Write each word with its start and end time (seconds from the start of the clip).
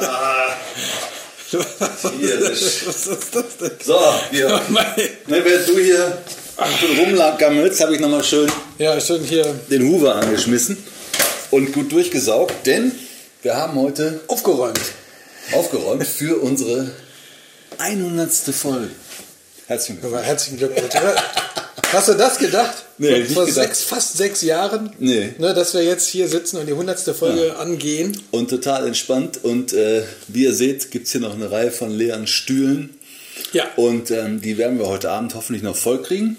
Ah. 0.00 0.56
Hier, 1.50 2.40
das, 2.40 2.86
Was 2.86 3.06
ist 3.06 3.34
das 3.34 3.56
denn? 3.60 3.70
So, 3.84 3.98
hier. 4.30 4.48
Ne, 5.26 5.44
während 5.44 5.68
du 5.68 5.78
hier 5.78 6.18
schon 6.80 6.98
rumgammelst, 6.98 7.80
habe 7.80 7.94
ich 7.94 8.00
nochmal 8.00 8.24
schön, 8.24 8.50
ja, 8.78 9.00
schön 9.00 9.22
hier 9.22 9.44
den 9.70 9.88
Hoover 9.88 10.16
angeschmissen 10.16 10.76
und 11.50 11.72
gut 11.72 11.92
durchgesaugt, 11.92 12.66
denn 12.66 12.92
wir 13.42 13.56
haben 13.56 13.78
heute 13.80 14.20
aufgeräumt. 14.28 14.80
Aufgeräumt 15.52 16.06
für 16.06 16.40
unsere 16.40 16.90
100. 17.78 18.30
Folge. 18.32 18.90
Herzlichen 19.66 20.00
Glückwunsch. 20.00 20.24
Herzlichen 20.24 20.58
Glückwunsch. 20.58 20.94
Hast 21.92 22.08
du 22.08 22.14
das 22.14 22.38
gedacht? 22.38 22.84
Nee, 22.98 23.24
vor, 23.24 23.34
vor 23.34 23.46
gedacht. 23.46 23.66
Sechs, 23.66 23.82
fast 23.82 24.16
sechs 24.16 24.42
Jahren, 24.42 24.92
nee. 24.98 25.34
ne, 25.38 25.54
dass 25.54 25.74
wir 25.74 25.82
jetzt 25.82 26.08
hier 26.08 26.28
sitzen 26.28 26.58
und 26.58 26.66
die 26.66 26.72
100. 26.72 27.00
Folge 27.16 27.48
ja. 27.48 27.56
angehen. 27.56 28.20
Und 28.30 28.50
total 28.50 28.86
entspannt. 28.86 29.42
Und 29.42 29.72
äh, 29.72 30.02
wie 30.28 30.44
ihr 30.44 30.54
seht, 30.54 30.90
gibt 30.90 31.06
es 31.06 31.12
hier 31.12 31.20
noch 31.20 31.34
eine 31.34 31.50
Reihe 31.50 31.70
von 31.70 31.90
leeren 31.90 32.26
Stühlen. 32.26 32.90
Ja. 33.52 33.64
Und 33.76 34.10
ähm, 34.10 34.40
die 34.40 34.58
werden 34.58 34.78
wir 34.78 34.86
heute 34.86 35.10
Abend 35.10 35.34
hoffentlich 35.34 35.62
noch 35.62 35.76
voll 35.76 36.02
kriegen. 36.02 36.36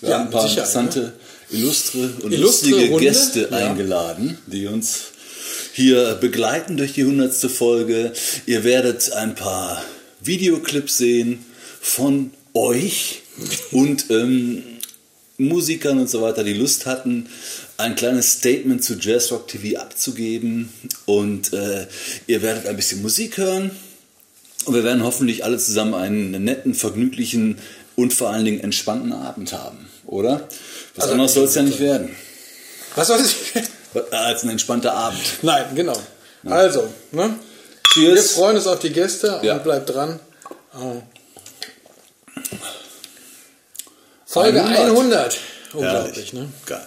Wir 0.00 0.10
ja, 0.10 0.18
haben 0.18 0.26
ein 0.26 0.30
paar 0.30 0.48
sicher, 0.48 0.60
interessante, 0.60 1.12
ja. 1.50 1.58
illustre 1.58 2.10
und 2.22 2.32
illustre 2.32 2.68
lustige 2.68 2.90
Runde. 2.90 3.04
Gäste 3.04 3.52
eingeladen, 3.52 4.38
die 4.46 4.66
uns 4.66 5.12
hier 5.72 6.14
begleiten 6.14 6.76
durch 6.76 6.92
die 6.92 7.02
100. 7.02 7.34
Folge. 7.50 8.12
Ihr 8.46 8.64
werdet 8.64 9.12
ein 9.12 9.34
paar 9.34 9.82
Videoclips 10.20 10.98
sehen 10.98 11.44
von 11.80 12.30
euch 12.54 13.22
und 13.72 14.10
ähm, 14.10 14.62
Musikern 15.38 15.98
und 16.00 16.10
so 16.10 16.20
weiter, 16.20 16.42
die 16.42 16.52
Lust 16.52 16.86
hatten, 16.86 17.28
ein 17.76 17.94
kleines 17.94 18.32
Statement 18.32 18.82
zu 18.82 18.94
Jazz 18.94 19.30
Rock 19.30 19.46
TV 19.46 19.80
abzugeben. 19.80 20.72
Und 21.06 21.52
äh, 21.52 21.86
ihr 22.26 22.42
werdet 22.42 22.66
ein 22.66 22.76
bisschen 22.76 23.02
Musik 23.02 23.38
hören. 23.38 23.70
Und 24.64 24.74
wir 24.74 24.84
werden 24.84 25.04
hoffentlich 25.04 25.44
alle 25.44 25.58
zusammen 25.58 25.94
einen 25.94 26.44
netten, 26.44 26.74
vergnüglichen 26.74 27.58
und 27.94 28.12
vor 28.12 28.30
allen 28.30 28.44
Dingen 28.44 28.60
entspannten 28.60 29.12
Abend 29.12 29.52
haben, 29.52 29.88
oder? 30.06 30.48
Was 30.94 31.04
also, 31.04 31.12
anderes 31.12 31.34
soll 31.34 31.44
es 31.44 31.54
ja 31.54 31.62
nicht 31.62 31.80
werden. 31.80 32.10
Was 32.94 33.08
soll 33.08 33.20
es? 33.20 33.34
Als 34.10 34.42
ein 34.42 34.50
entspannter 34.50 34.92
Abend. 34.92 35.20
Nein, 35.42 35.64
genau. 35.74 35.98
Ja. 36.42 36.50
Also, 36.50 36.92
ne? 37.12 37.36
Cheers. 37.92 38.14
Wir 38.14 38.22
freuen 38.22 38.56
uns 38.56 38.66
auf 38.66 38.80
die 38.80 38.90
Gäste 38.90 39.40
ja. 39.42 39.54
und 39.56 39.64
bleibt 39.64 39.88
dran. 39.88 40.20
Oh. 40.78 41.00
Folge 44.30 44.60
100. 44.60 44.94
100. 44.94 45.40
Unglaublich, 45.72 46.34
ne? 46.34 46.48
Geil. 46.66 46.84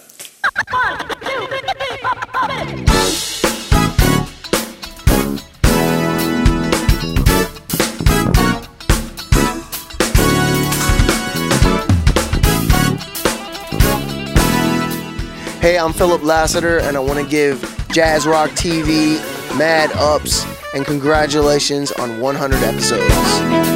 Hey, 15.60 15.78
I'm 15.78 15.92
Philip 15.92 16.22
Lassiter, 16.22 16.78
and 16.78 16.96
I 16.96 17.00
want 17.00 17.18
to 17.18 17.26
give 17.26 17.60
Jazz 17.90 18.24
Rock 18.24 18.50
TV 18.50 19.18
mad 19.58 19.90
ups 19.96 20.46
and 20.76 20.86
congratulations 20.86 21.90
on 21.90 22.20
100 22.20 22.62
episodes. 22.62 23.71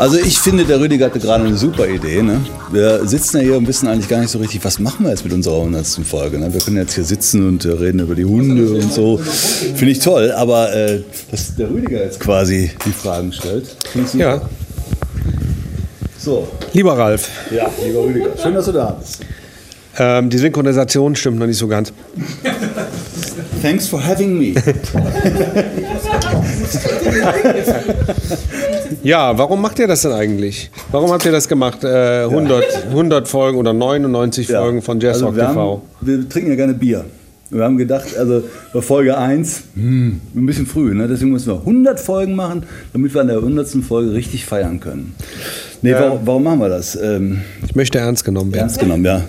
Also 0.00 0.16
ich 0.16 0.38
finde, 0.38 0.64
der 0.64 0.80
Rüdiger 0.80 1.06
hatte 1.06 1.18
gerade 1.18 1.44
eine 1.44 1.58
super 1.58 1.86
Idee. 1.86 2.22
Ne? 2.22 2.40
Wir 2.72 3.06
sitzen 3.06 3.36
ja 3.36 3.42
hier 3.42 3.56
und 3.58 3.68
wissen 3.68 3.86
eigentlich 3.86 4.08
gar 4.08 4.20
nicht 4.20 4.30
so 4.30 4.38
richtig, 4.38 4.64
was 4.64 4.78
machen 4.78 5.04
wir 5.04 5.10
jetzt 5.10 5.24
mit 5.24 5.32
unserer 5.34 5.56
100. 5.56 5.86
Folge. 6.04 6.38
Ne? 6.38 6.50
Wir 6.54 6.60
können 6.62 6.78
jetzt 6.78 6.94
hier 6.94 7.04
sitzen 7.04 7.46
und 7.46 7.66
äh, 7.66 7.72
reden 7.72 8.00
über 8.00 8.14
die 8.14 8.24
Hunde 8.24 8.70
und 8.70 8.90
so. 8.90 9.18
Finde 9.18 9.90
ich 9.90 9.98
toll, 9.98 10.32
aber 10.32 10.74
äh, 10.74 11.02
dass 11.30 11.54
der 11.54 11.68
Rüdiger 11.68 12.02
jetzt 12.02 12.18
quasi 12.18 12.70
die 12.86 12.92
Fragen 12.92 13.30
stellt. 13.30 13.76
Ja. 14.14 14.40
So. 16.18 16.48
Lieber 16.72 16.96
Ralf. 16.96 17.28
Ja, 17.50 17.70
lieber 17.84 18.04
Rüdiger. 18.04 18.30
Schön, 18.42 18.54
dass 18.54 18.64
du 18.64 18.72
da 18.72 18.92
bist. 18.92 19.20
Ähm, 19.98 20.30
die 20.30 20.38
Synchronisation 20.38 21.14
stimmt 21.14 21.38
noch 21.38 21.46
nicht 21.46 21.58
so 21.58 21.68
ganz. 21.68 21.92
Thanks 23.62 23.86
for 23.86 24.00
having 24.02 24.38
me. 24.38 24.54
ja, 29.02 29.36
warum 29.36 29.60
macht 29.60 29.78
ihr 29.78 29.86
das 29.86 30.02
denn 30.02 30.12
eigentlich? 30.12 30.70
Warum 30.90 31.10
habt 31.12 31.24
ihr 31.26 31.32
das 31.32 31.46
gemacht? 31.48 31.84
Äh, 31.84 32.24
100, 32.24 32.86
100 32.88 33.28
Folgen 33.28 33.58
oder 33.58 33.72
99 33.72 34.48
ja. 34.48 34.60
Folgen 34.60 34.82
von 34.82 35.00
Jazz 35.00 35.22
also 35.22 35.32
TV? 35.32 35.44
Haben, 35.44 35.82
wir 36.00 36.28
trinken 36.28 36.50
ja 36.50 36.56
gerne 36.56 36.74
Bier. 36.74 37.04
Wir 37.50 37.64
haben 37.64 37.76
gedacht, 37.76 38.16
also 38.16 38.44
bei 38.72 38.80
Folge 38.80 39.18
1, 39.18 39.62
hm, 39.74 40.20
ein 40.36 40.46
bisschen 40.46 40.66
früh, 40.66 40.94
ne? 40.94 41.08
deswegen 41.08 41.32
müssen 41.32 41.48
wir 41.48 41.58
100 41.58 41.98
Folgen 41.98 42.36
machen, 42.36 42.62
damit 42.92 43.12
wir 43.12 43.20
an 43.20 43.26
der 43.26 43.38
100. 43.38 43.68
Folge 43.84 44.12
richtig 44.12 44.46
feiern 44.46 44.78
können. 44.78 45.14
Nee, 45.82 45.90
ja. 45.90 46.00
warum, 46.00 46.20
warum, 46.26 46.44
machen 46.44 46.60
wir 46.60 46.68
das? 46.68 46.94
Ähm, 46.94 47.40
ich 47.66 47.74
möchte 47.74 47.98
ernst 47.98 48.24
genommen 48.24 48.52
werden. 48.52 48.62
Ernst 48.62 48.78
genommen, 48.78 49.04
ja. 49.04 49.24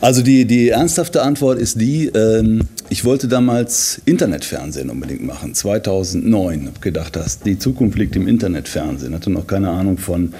Also 0.00 0.22
die, 0.22 0.44
die 0.44 0.68
ernsthafte 0.68 1.22
Antwort 1.22 1.58
ist 1.58 1.80
die, 1.80 2.06
ähm, 2.08 2.60
ich 2.90 3.04
wollte 3.04 3.26
damals 3.26 4.00
Internetfernsehen 4.04 4.90
unbedingt 4.90 5.24
machen, 5.24 5.54
2009. 5.54 6.66
Habe 6.66 6.80
gedacht, 6.80 7.16
dass 7.16 7.40
die 7.40 7.58
Zukunft 7.58 7.98
liegt 7.98 8.14
im 8.14 8.28
Internetfernsehen. 8.28 9.14
Hatte 9.14 9.30
noch 9.30 9.46
keine 9.46 9.70
Ahnung 9.70 9.98
von 9.98 10.34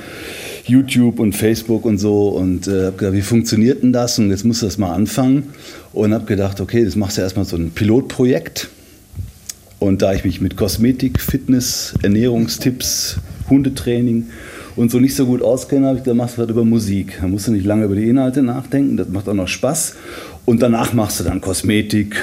YouTube 0.66 1.18
und 1.18 1.34
Facebook 1.34 1.84
und 1.84 1.98
so 1.98 2.28
und 2.28 2.66
äh, 2.66 2.86
habe 2.86 2.96
gedacht, 2.96 3.14
wie 3.14 3.22
funktioniert 3.22 3.82
denn 3.82 3.92
das? 3.92 4.18
Und 4.18 4.30
jetzt 4.30 4.44
muss 4.44 4.60
das 4.60 4.78
mal 4.78 4.92
anfangen. 4.92 5.44
Und 5.92 6.12
habe 6.14 6.24
gedacht, 6.24 6.60
okay, 6.60 6.84
das 6.84 6.96
machst 6.96 7.18
du 7.18 7.22
erstmal 7.22 7.44
so 7.44 7.56
ein 7.56 7.70
Pilotprojekt. 7.70 8.68
Und 9.78 10.02
da 10.02 10.14
ich 10.14 10.24
mich 10.24 10.40
mit 10.40 10.56
Kosmetik, 10.56 11.20
Fitness, 11.20 11.94
Ernährungstipps, 12.02 13.18
Hundetraining 13.50 14.28
und 14.76 14.90
so 14.90 14.98
nicht 14.98 15.14
so 15.14 15.26
gut 15.26 15.42
auskenne, 15.42 15.86
habe 15.86 15.98
ich 15.98 16.04
gesagt, 16.04 16.16
machst 16.16 16.38
du 16.38 16.42
was 16.42 16.48
über 16.48 16.64
Musik. 16.64 17.18
Da 17.20 17.28
musst 17.28 17.46
du 17.46 17.52
nicht 17.52 17.66
lange 17.66 17.84
über 17.84 17.94
die 17.94 18.08
Inhalte 18.08 18.42
nachdenken, 18.42 18.96
das 18.96 19.08
macht 19.08 19.28
auch 19.28 19.34
noch 19.34 19.48
Spaß. 19.48 19.94
Und 20.46 20.62
danach 20.62 20.94
machst 20.94 21.20
du 21.20 21.24
dann 21.24 21.40
Kosmetik 21.40 22.16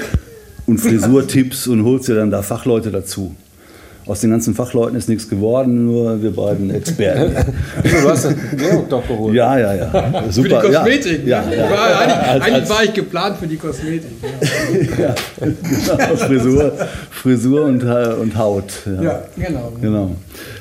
und 0.66 0.78
Frisurtipps 0.78 1.66
und 1.66 1.84
holst 1.84 2.08
dir 2.08 2.14
dann 2.14 2.30
da 2.30 2.42
Fachleute 2.42 2.90
dazu. 2.90 3.34
Aus 4.04 4.20
den 4.20 4.30
ganzen 4.30 4.54
Fachleuten 4.54 4.96
ist 4.96 5.08
nichts 5.08 5.28
geworden, 5.28 5.86
nur 5.86 6.20
wir 6.20 6.32
beiden 6.32 6.70
Experten. 6.74 7.34
du 7.82 8.08
hast 8.08 8.24
den 8.24 8.36
Georg 8.56 8.88
doch 8.88 9.06
geholt. 9.06 9.34
Ja, 9.34 9.56
ja, 9.56 9.74
ja. 9.74 10.24
Super. 10.28 10.60
Für 10.60 10.68
die 10.68 10.74
Kosmetik. 10.74 11.26
Ja, 11.26 11.44
ja, 11.48 11.54
ja. 11.54 11.70
War, 11.70 12.00
eigentlich, 12.00 12.16
als, 12.16 12.42
eigentlich 12.42 12.54
als, 12.54 12.70
war 12.70 12.84
ich 12.84 12.94
geplant 12.94 13.36
für 13.38 13.46
die 13.46 13.56
Kosmetik. 13.56 14.10
Ja, 14.98 15.14
genau. 15.46 16.16
Frisur, 16.16 16.72
Frisur 17.10 17.64
und, 17.64 17.84
und 17.84 18.36
Haut. 18.36 18.72
Ja, 18.86 19.22
genau. 19.36 19.72
genau. 19.80 20.10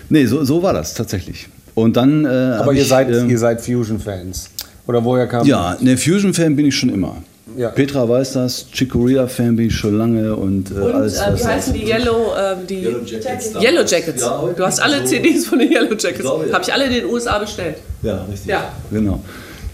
Nee, 0.10 0.26
so, 0.26 0.44
so 0.44 0.62
war 0.62 0.74
das 0.74 0.94
tatsächlich. 0.94 1.48
Und 1.74 1.98
dann, 1.98 2.26
äh, 2.26 2.28
Aber 2.28 2.74
ihr, 2.74 2.82
ich, 2.84 2.88
seid, 2.88 3.10
äh, 3.10 3.26
ihr 3.26 3.40
seid 3.40 3.62
Fusion-Fans. 3.62 4.50
Oder 4.86 5.04
woher 5.04 5.26
kam 5.26 5.48
Ja, 5.48 5.78
ne, 5.80 5.98
Fusion-Fan 5.98 6.56
bin 6.56 6.68
ich 6.68 6.76
schon 6.76 6.90
immer. 6.90 7.16
Ja. 7.58 7.70
Petra 7.70 8.08
weiß 8.08 8.34
das, 8.34 8.66
Chicoria-Fan 8.72 9.56
bin 9.56 9.68
ich 9.68 9.76
schon 9.76 9.98
lange 9.98 10.36
und, 10.36 10.72
äh, 10.72 10.76
und 10.76 10.94
alles. 10.94 11.18
Äh, 11.20 11.34
wie 11.36 11.44
heißen 11.44 11.74
die 11.74 11.86
Yellow, 11.86 12.34
äh, 12.36 12.56
die 12.68 12.84
Yellow 12.84 13.00
Jackets? 13.06 13.54
Yellow 13.62 13.84
Jackets. 13.84 14.22
Ja, 14.22 14.50
du 14.56 14.66
hast 14.66 14.80
alle 14.82 15.00
so 15.00 15.06
CDs 15.06 15.46
von 15.48 15.60
den 15.60 15.72
Yellow 15.72 15.96
Jackets. 15.98 16.28
Habe 16.28 16.64
ich 16.64 16.74
alle 16.74 16.86
in 16.86 16.94
den 16.94 17.06
USA 17.06 17.40
bestellt. 17.40 17.78
Ja, 18.02 18.26
richtig. 18.30 18.50
Ja. 18.50 18.72
Genau. 18.92 19.22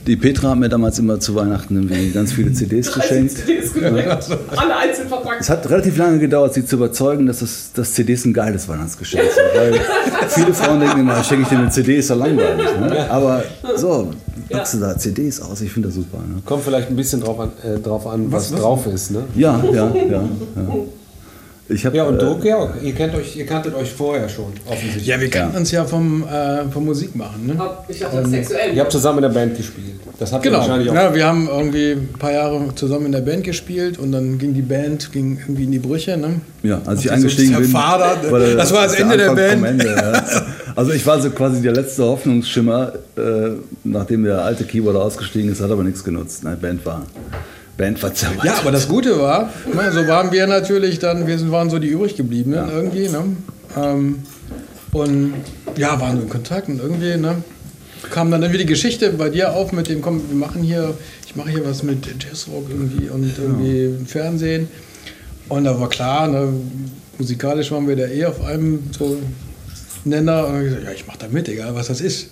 Die 0.08 0.16
Petra 0.16 0.52
hat 0.52 0.58
mir 0.58 0.70
damals 0.70 0.98
immer 1.00 1.20
zu 1.20 1.36
Weihnachten 1.36 2.14
ganz 2.14 2.32
viele 2.32 2.54
CDs 2.54 2.94
geschenkt. 2.94 3.40
CDs 3.40 3.74
Alle 3.76 4.78
einzeln 4.78 5.10
verpackt. 5.10 5.42
Es 5.42 5.50
hat 5.50 5.70
relativ 5.70 5.98
lange 5.98 6.18
gedauert, 6.20 6.54
sie 6.54 6.66
zu 6.66 6.78
überzeugen, 6.78 7.26
dass 7.28 7.40
das, 7.40 7.72
das 7.76 7.94
CDs 7.94 8.24
ein 8.24 8.34
geiles 8.34 8.70
Weihnachtsgeschenk 8.70 9.24
sind. 9.24 9.44
Weil 9.54 9.80
viele 10.30 10.54
Frauen 10.54 10.80
denken 10.80 11.02
immer, 11.02 11.22
schenke 11.24 11.44
ich 11.44 11.50
dir 11.50 11.60
eine 11.60 11.70
CD, 11.70 11.98
ist 11.98 12.10
ja 12.10 12.16
langweilig. 12.16 12.80
Ne? 12.80 13.12
Aber 13.12 13.44
so, 13.76 14.12
packst 14.50 14.76
du 14.76 14.80
da 14.80 14.98
CDs 14.98 15.42
aus, 15.42 15.60
ich 15.60 15.72
finde 15.72 15.90
das 15.90 15.96
super. 15.96 16.20
Ne? 16.20 16.42
Kommt 16.46 16.64
vielleicht 16.64 16.90
ein 16.90 16.96
bisschen 16.96 17.20
drauf 17.20 17.40
an, 17.42 17.52
äh, 17.64 17.78
drauf 17.80 18.08
an 18.08 18.32
was, 18.32 18.54
was, 18.54 18.62
drauf 18.62 18.88
ist. 18.88 19.12
Ne? 19.12 19.26
Ja, 19.36 19.62
ja, 19.74 19.94
ja. 19.94 20.10
ja. 20.10 20.30
Hab, 21.70 21.94
ja, 21.94 22.04
und 22.04 22.22
du, 22.22 22.38
äh, 22.38 22.40
Georg, 22.40 22.76
ihr, 22.82 22.94
kennt 22.94 23.14
euch, 23.14 23.36
ihr 23.36 23.46
kanntet 23.46 23.76
euch 23.76 23.92
vorher 23.92 24.30
schon, 24.30 24.54
offensichtlich. 24.66 25.06
Ja, 25.06 25.20
wir 25.20 25.30
kannten 25.30 25.54
ja. 25.54 25.60
uns 25.60 25.72
ja 25.72 25.84
vom, 25.84 26.24
äh, 26.24 26.70
vom 26.72 26.86
Musikmachen. 26.86 27.46
Ne? 27.46 27.60
Ich 27.90 28.02
habe 28.04 28.18
ähm, 28.20 28.30
sexuell. 28.30 28.74
Ihr 28.74 28.82
habt 28.82 28.92
zusammen 28.92 29.18
in 29.18 29.24
der 29.24 29.30
Band 29.30 29.58
gespielt. 29.58 30.00
Das 30.18 30.32
habt 30.32 30.44
genau. 30.44 30.58
ihr 30.58 30.62
wahrscheinlich 30.62 30.90
auch. 30.90 30.96
Ja, 30.96 31.14
wir 31.14 31.26
haben 31.26 31.48
irgendwie 31.48 31.92
ein 31.92 32.16
paar 32.18 32.32
Jahre 32.32 32.74
zusammen 32.76 33.08
in 33.08 33.12
der 33.12 33.22
Band 33.22 33.44
gespielt 33.44 34.00
und 34.00 34.14
dann 34.14 34.38
ging 34.38 34.54
die 34.54 34.62
Band 34.62 35.12
ging 35.12 35.40
irgendwie 35.40 35.66
in 35.66 35.72
die 35.72 35.80
Brüche. 35.80 36.18
Ne? 36.18 36.42
Ja, 36.64 36.82
als 36.86 37.04
ich 37.04 37.12
eingestiegen 37.12 37.54
so 37.54 37.60
bin. 37.60 37.70
Vater, 37.70 38.32
war 38.32 38.40
das 38.40 38.74
war 38.74 38.84
das 38.84 38.96
Ende 38.96 39.18
der, 39.18 39.36
der 39.36 39.56
Band. 39.56 39.66
Ende, 39.66 39.86
ja. 39.86 40.24
Also 40.76 40.92
ich 40.92 41.06
war 41.06 41.22
so 41.22 41.30
quasi 41.32 41.62
der 41.62 41.74
letzte 41.74 42.04
Hoffnungsschimmer, 42.04 42.94
äh, 43.18 43.22
nachdem 43.84 44.24
der 44.24 44.44
alte 44.44 44.64
Keyboarder 44.64 45.02
ausgestiegen 45.02 45.52
ist, 45.52 45.62
hat 45.62 45.70
aber 45.70 45.84
nichts 45.84 46.04
genutzt. 46.04 46.44
Ne? 46.44 46.56
Die 46.56 46.62
Band 46.62 46.86
war 46.86 47.04
Band 47.78 48.00
verzaubernd. 48.00 48.44
Ja, 48.44 48.58
aber 48.60 48.72
das 48.72 48.88
Gute 48.88 49.20
war, 49.20 49.54
ne, 49.74 49.92
so 49.92 50.08
waren 50.08 50.32
wir 50.32 50.48
natürlich 50.48 51.00
dann, 51.00 51.28
wir 51.28 51.52
waren 51.52 51.70
so 51.70 51.80
die 51.80 51.88
übrig 51.88 52.16
gebliebenen 52.16 52.68
ja. 52.68 52.74
irgendwie. 52.74 53.08
Ne? 53.08 53.24
Ähm, 53.78 54.24
und 54.92 55.34
ja, 55.76 56.00
waren 56.02 56.22
in 56.22 56.30
Kontakt 56.30 56.70
und 56.70 56.80
irgendwie, 56.80 57.18
ne? 57.18 57.44
kam 58.10 58.32
dann 58.32 58.42
irgendwie 58.42 58.60
die 58.60 58.66
Geschichte 58.66 59.12
bei 59.12 59.30
dir 59.30 59.54
auf 59.54 59.72
mit 59.72 59.90
dem, 59.90 60.02
komm, 60.02 60.22
wir 60.30 60.38
machen 60.38 60.64
hier, 60.64 60.96
ich 61.26 61.36
mache 61.36 61.50
hier 61.50 61.66
was 61.66 61.84
mit 61.84 62.06
Jazzrock 62.24 62.70
irgendwie 62.70 63.10
und 63.10 63.38
irgendwie 63.38 64.06
Fernsehen. 64.06 64.68
Und 65.50 65.64
da 65.64 65.80
war 65.80 65.90
klar, 65.90 66.28
ne, 66.28 66.54
musikalisch 67.18 67.72
waren 67.72 67.88
wir 67.88 67.96
da 67.96 68.08
eh 68.08 68.26
auf 68.26 68.44
einem 68.44 68.84
so 68.98 69.18
Nenner. 70.04 70.48
Und 70.48 70.60
ich 70.60 70.66
gesagt, 70.66 70.84
ja, 70.86 70.92
ich 70.92 71.08
mache 71.08 71.20
da 71.20 71.28
mit, 71.30 71.48
egal 71.48 71.76
was 71.76 71.88
das 71.88 72.02
ist. 72.02 72.30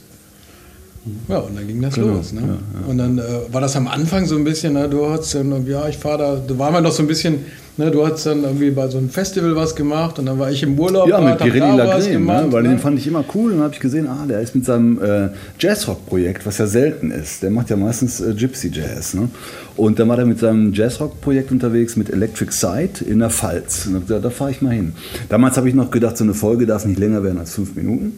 Ja, 1.28 1.38
und 1.40 1.56
dann 1.56 1.68
ging 1.68 1.82
das 1.82 1.96
genau, 1.96 2.16
los. 2.16 2.34
Ne? 2.34 2.42
Ja, 2.42 2.48
ja. 2.48 2.88
Und 2.88 2.98
dann 2.98 3.20
äh, 3.20 3.22
war 3.52 3.62
das 3.62 3.76
am 3.76 3.88
Anfang 3.88 4.26
so 4.26 4.36
ein 4.36 4.44
bisschen, 4.44 4.74
ne, 4.74 4.90
du 4.90 5.08
hast 5.08 5.36
dann, 5.36 5.66
ja, 5.68 5.88
ich 5.88 5.98
fahre 5.98 6.18
da, 6.18 6.42
da 6.48 6.58
waren 6.58 6.74
wir 6.74 6.82
noch 6.82 6.92
so 6.92 7.04
ein 7.04 7.08
bisschen 7.08 7.40
Ne, 7.78 7.92
du 7.92 8.08
hast 8.08 8.26
dann 8.26 8.44
irgendwie 8.44 8.72
bei 8.72 8.88
so 8.88 8.98
einem 8.98 9.10
Festival 9.10 9.54
was 9.58 9.76
gemacht 9.76 10.18
und 10.18 10.28
dann 10.28 10.40
war 10.40 10.50
ich 10.50 10.64
im 10.64 10.80
Urlaub. 10.80 11.10
Ja, 11.10 11.20
mit 11.20 11.38
Pirelli 11.40 11.76
Lagren, 11.76 12.26
ne? 12.26 12.48
weil 12.50 12.64
ne? 12.64 12.70
den 12.70 12.80
fand 12.80 12.98
ich 12.98 13.06
immer 13.06 13.26
cool 13.34 13.52
und 13.52 13.58
dann 13.58 13.66
habe 13.66 13.74
ich 13.74 13.82
gesehen, 13.82 14.08
ah, 14.08 14.26
der 14.26 14.40
ist 14.40 14.56
mit 14.56 14.64
seinem 14.64 14.98
äh, 15.04 15.30
Jazzrock-Projekt, 15.60 16.46
was 16.46 16.58
ja 16.58 16.68
selten 16.68 17.12
ist. 17.12 17.44
Der 17.44 17.50
macht 17.50 17.70
ja 17.70 17.76
meistens 17.76 18.22
äh, 18.22 18.34
Gypsy 18.34 18.72
Jazz. 18.74 19.14
Ne? 19.14 19.28
Und 19.76 20.00
dann 20.00 20.08
war 20.08 20.18
er 20.18 20.26
mit 20.26 20.40
seinem 20.40 20.74
Jazzrock-Projekt 20.74 21.52
unterwegs 21.52 21.98
mit 21.98 22.10
Electric 22.10 22.54
Side 22.54 23.04
in 23.06 23.20
der 23.20 23.30
Pfalz. 23.30 23.88
Und 23.88 24.10
da, 24.10 24.20
da 24.20 24.30
fahre 24.30 24.52
ich 24.52 24.62
mal 24.62 24.74
hin. 24.74 24.94
Damals 25.28 25.58
habe 25.58 25.68
ich 25.68 25.76
noch 25.76 25.92
gedacht, 25.92 26.16
so 26.16 26.24
eine 26.24 26.34
Folge 26.34 26.66
darf 26.66 26.86
nicht 26.86 26.98
länger 26.98 27.24
werden 27.24 27.40
als 27.40 27.56
fünf 27.56 27.76
Minuten. 27.76 28.14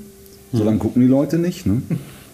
So 0.54 0.63
lange 0.63 0.78
gucken 0.78 1.01
die 1.01 1.07
Leute 1.07 1.40
nicht. 1.40 1.66
Ne? 1.66 1.81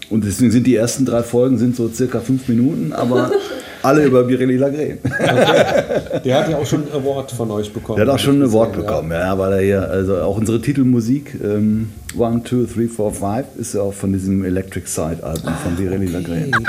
Und 0.10 0.26
deswegen 0.26 0.52
sind 0.52 0.68
die 0.68 0.76
ersten 0.76 1.06
drei 1.06 1.24
Folgen 1.24 1.58
sind 1.58 1.76
so 1.76 1.90
circa 1.90 2.20
fünf 2.20 2.48
Minuten, 2.48 2.94
aber 2.94 3.32
alle 3.84 4.06
über 4.06 4.24
Birelli 4.24 4.58
Lagren. 4.58 5.00
Okay. 5.04 6.20
Der 6.24 6.40
hat 6.40 6.50
ja 6.50 6.58
auch 6.58 6.66
schon 6.66 6.84
ein 6.84 6.92
Award 6.94 7.32
von 7.32 7.52
euch 7.52 7.72
bekommen. 7.72 7.98
Der 7.98 8.08
hat 8.08 8.16
auch 8.16 8.20
schon 8.20 8.42
ein 8.42 8.50
Award 8.50 8.74
bekommen, 8.74 9.12
ja, 9.12 9.20
ja 9.20 9.38
weil 9.38 9.54
er 9.54 9.62
hier, 9.62 9.90
also 9.90 10.18
auch 10.18 10.38
unsere 10.38 10.62
Titelmusik, 10.62 11.38
ähm, 11.44 11.92
One, 12.18 12.44
Two, 12.44 12.66
Three, 12.66 12.88
Four, 12.88 13.14
Five, 13.14 13.46
ist 13.58 13.74
ja 13.74 13.82
auch 13.82 13.94
von 13.94 14.14
diesem 14.14 14.46
Electric 14.46 14.88
Side 14.88 15.24
Album 15.24 15.54
von 15.64 15.76
Birelli 15.76 16.08
Lagren. 16.08 16.52
Ja, 16.52 16.60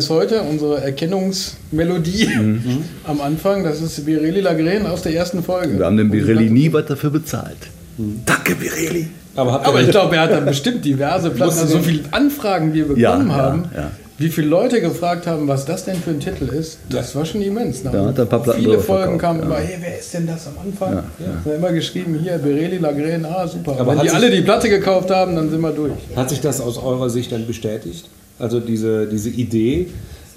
bis 0.00 0.08
heute, 0.08 0.40
unsere 0.40 0.80
Erkennungsmelodie 0.80 2.26
mhm. 2.26 2.84
am 3.04 3.20
Anfang, 3.20 3.64
das 3.64 3.82
ist 3.82 4.06
Birelli 4.06 4.40
Lagren 4.40 4.86
aus 4.86 5.02
der 5.02 5.14
ersten 5.14 5.42
Folge. 5.42 5.78
Wir 5.78 5.84
haben 5.84 5.98
dem 5.98 6.10
Birelli 6.10 6.48
nie 6.48 6.72
was 6.72 6.86
dafür 6.86 7.10
bezahlt. 7.10 7.58
Mhm. 7.98 8.22
Danke, 8.24 8.54
Birelli. 8.54 9.08
Aber, 9.36 9.62
Aber 9.62 9.82
ich 9.82 9.90
glaube, 9.90 10.16
er 10.16 10.22
hat 10.22 10.30
dann 10.30 10.46
bestimmt 10.46 10.86
diverse 10.86 11.28
Platten, 11.36 11.58
also 11.58 11.66
so 11.76 11.82
viele 11.82 12.04
Anfragen, 12.12 12.72
die 12.72 12.78
wir 12.78 12.94
bekommen 12.94 13.28
ja, 13.28 13.36
haben. 13.36 13.64
Ja, 13.74 13.80
ja. 13.82 13.90
Wie 14.16 14.30
viele 14.30 14.46
Leute 14.46 14.80
gefragt 14.80 15.26
haben, 15.26 15.46
was 15.48 15.66
das 15.66 15.84
denn 15.84 15.96
für 15.96 16.12
ein 16.12 16.20
Titel 16.20 16.44
ist, 16.44 16.78
das 16.88 17.14
war 17.14 17.26
schon 17.26 17.42
immens. 17.42 17.82
Da 17.82 17.92
hat 17.92 18.18
ein 18.18 18.26
paar 18.26 18.42
Platten 18.42 18.58
Viele 18.58 18.78
Folgen 18.78 19.18
kamen 19.18 19.42
immer, 19.42 19.56
hey, 19.56 19.76
wer 19.80 19.98
ist 19.98 20.14
denn 20.14 20.26
das 20.26 20.46
am 20.46 20.54
Anfang? 20.64 20.94
Ja, 20.94 21.04
ja. 21.44 21.56
immer 21.56 21.72
geschrieben, 21.72 22.18
hier, 22.22 22.38
Bereli, 22.38 22.78
Lagren, 22.78 23.26
ah, 23.26 23.46
super. 23.46 23.76
Aber 23.78 23.92
Wenn 23.92 24.00
die 24.00 24.10
alle 24.10 24.30
die 24.30 24.40
Platte 24.40 24.70
gekauft 24.70 25.10
haben, 25.10 25.36
dann 25.36 25.50
sind 25.50 25.60
wir 25.60 25.72
durch. 25.72 25.92
Hat 26.16 26.30
sich 26.30 26.40
das 26.40 26.62
aus 26.62 26.78
eurer 26.78 27.10
Sicht 27.10 27.32
dann 27.32 27.46
bestätigt? 27.46 28.08
Also 28.40 28.60
diese, 28.60 29.06
diese 29.06 29.30
Idee, 29.30 29.88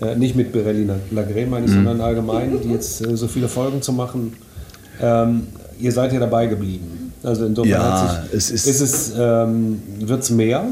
äh, 0.02 0.16
nicht 0.16 0.36
mit 0.36 0.52
Birelli 0.52 0.88
Lagre 1.12 1.46
meine 1.46 1.66
ich, 1.66 1.72
mhm. 1.72 1.76
sondern 1.76 2.02
allgemein, 2.02 2.60
die 2.64 2.70
jetzt 2.70 3.06
äh, 3.06 3.16
so 3.16 3.28
viele 3.28 3.48
Folgen 3.48 3.82
zu 3.82 3.94
machen. 3.94 4.34
Ähm, 5.02 5.48
ihr 5.80 5.92
seid 5.92 6.14
ja 6.14 6.20
dabei 6.20 6.48
geblieben. 6.48 7.14
Also 7.24 7.46
insofern 7.46 7.72
ja, 7.72 8.24
sich, 8.26 8.34
es 8.34 8.52
ist, 8.52 8.68
ist 8.68 8.82
es, 8.82 9.14
ähm, 9.18 9.82
wird 10.00 10.24
es 10.24 10.30
mehr? 10.30 10.66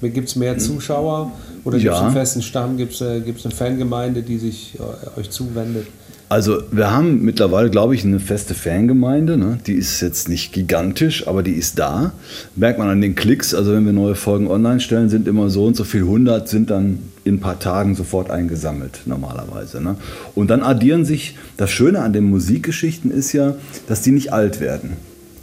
Gibt 0.00 0.28
es 0.28 0.36
mehr 0.36 0.58
Zuschauer? 0.58 1.30
Oder 1.64 1.78
gibt 1.78 1.92
es 1.92 1.98
ja. 1.98 2.04
einen 2.04 2.12
festen 2.12 2.42
Stamm? 2.42 2.76
Gibt 2.76 2.94
es 2.94 3.00
äh, 3.00 3.22
eine 3.22 3.54
Fangemeinde, 3.54 4.22
die 4.22 4.38
sich 4.38 4.76
äh, 4.78 5.20
euch 5.20 5.30
zuwendet? 5.30 5.86
Also 6.32 6.62
wir 6.70 6.90
haben 6.90 7.20
mittlerweile, 7.20 7.68
glaube 7.68 7.94
ich, 7.94 8.06
eine 8.06 8.18
feste 8.18 8.54
Fangemeinde. 8.54 9.36
Ne? 9.36 9.58
Die 9.66 9.74
ist 9.74 10.00
jetzt 10.00 10.30
nicht 10.30 10.54
gigantisch, 10.54 11.28
aber 11.28 11.42
die 11.42 11.52
ist 11.52 11.78
da. 11.78 12.14
Merkt 12.56 12.78
man 12.78 12.88
an 12.88 13.02
den 13.02 13.14
Klicks. 13.14 13.52
Also 13.52 13.74
wenn 13.74 13.84
wir 13.84 13.92
neue 13.92 14.14
Folgen 14.14 14.48
online 14.48 14.80
stellen, 14.80 15.10
sind 15.10 15.28
immer 15.28 15.50
so 15.50 15.66
und 15.66 15.76
so 15.76 15.84
viel 15.84 16.04
100 16.04 16.48
sind 16.48 16.70
dann 16.70 17.00
in 17.24 17.34
ein 17.34 17.40
paar 17.40 17.58
Tagen 17.58 17.94
sofort 17.94 18.30
eingesammelt 18.30 19.02
normalerweise. 19.04 19.82
Ne? 19.82 19.96
Und 20.34 20.48
dann 20.48 20.62
addieren 20.62 21.04
sich, 21.04 21.36
das 21.58 21.70
Schöne 21.70 21.98
an 21.98 22.14
den 22.14 22.24
Musikgeschichten 22.24 23.10
ist 23.10 23.34
ja, 23.34 23.54
dass 23.86 24.00
die 24.00 24.12
nicht 24.12 24.32
alt 24.32 24.58
werden 24.58 24.96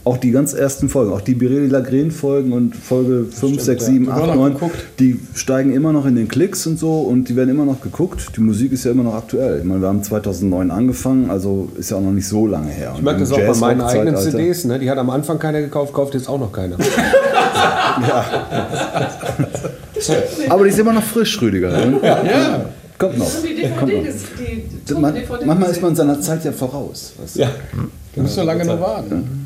auch 0.04 0.16
die 0.16 0.30
ganz 0.30 0.54
ersten 0.54 0.88
Folgen, 0.88 1.12
auch 1.12 1.20
die 1.20 1.34
Birelli 1.34 1.66
Lagren 1.66 2.10
Folgen 2.10 2.52
und 2.52 2.74
Folge 2.74 3.26
5, 3.30 3.60
6, 3.60 3.86
7, 3.86 4.10
8, 4.10 4.34
9, 4.34 4.56
die 4.98 5.20
steigen 5.34 5.72
immer 5.72 5.92
noch 5.92 6.06
in 6.06 6.14
den 6.16 6.26
Klicks 6.28 6.66
und 6.66 6.78
so 6.78 7.00
und 7.02 7.28
die 7.28 7.36
werden 7.36 7.50
immer 7.50 7.66
noch 7.66 7.82
geguckt. 7.82 8.32
Die 8.36 8.40
Musik 8.40 8.72
ist 8.72 8.84
ja 8.84 8.92
immer 8.92 9.02
noch 9.02 9.14
aktuell. 9.14 9.58
Ich 9.58 9.64
meine, 9.64 9.82
wir 9.82 9.88
haben 9.88 10.02
2009 10.02 10.70
angefangen, 10.70 11.30
also 11.30 11.68
ist 11.78 11.90
ja 11.90 11.98
auch 11.98 12.02
noch 12.02 12.12
nicht 12.12 12.26
so 12.26 12.46
lange 12.46 12.70
her. 12.70 12.94
Ich 12.96 13.02
merke 13.02 13.20
das 13.20 13.32
auch 13.32 13.36
bei 13.36 13.54
meinen 13.54 13.82
eigenen 13.82 14.16
CDs, 14.16 14.64
ne? 14.64 14.78
die 14.78 14.88
hat 14.90 14.96
am 14.96 15.10
Anfang 15.10 15.38
keiner 15.38 15.60
gekauft, 15.60 15.92
kauft 15.92 16.14
jetzt 16.14 16.28
auch 16.28 16.40
noch 16.40 16.52
keiner. 16.52 16.76
ja. 18.08 18.24
Aber 20.48 20.64
die 20.64 20.70
ist 20.70 20.78
immer 20.78 20.94
noch 20.94 21.02
frisch, 21.02 21.40
Rüdiger. 21.42 21.70
Ja. 22.02 22.24
ja. 22.24 22.64
Kommt 22.98 23.18
noch. 23.18 23.30
Kommt 23.78 23.92
noch. 24.90 25.00
manchmal 25.44 25.70
ist 25.70 25.82
man 25.82 25.94
seiner 25.94 26.20
Zeit 26.20 26.44
ja 26.44 26.52
voraus. 26.52 27.12
Weißt 27.20 27.36
du? 27.36 27.40
Ja. 27.40 27.50
Du 28.14 28.22
musst 28.22 28.34
so 28.34 28.42
lange 28.42 28.64
noch 28.64 28.80
warten. 28.80 29.39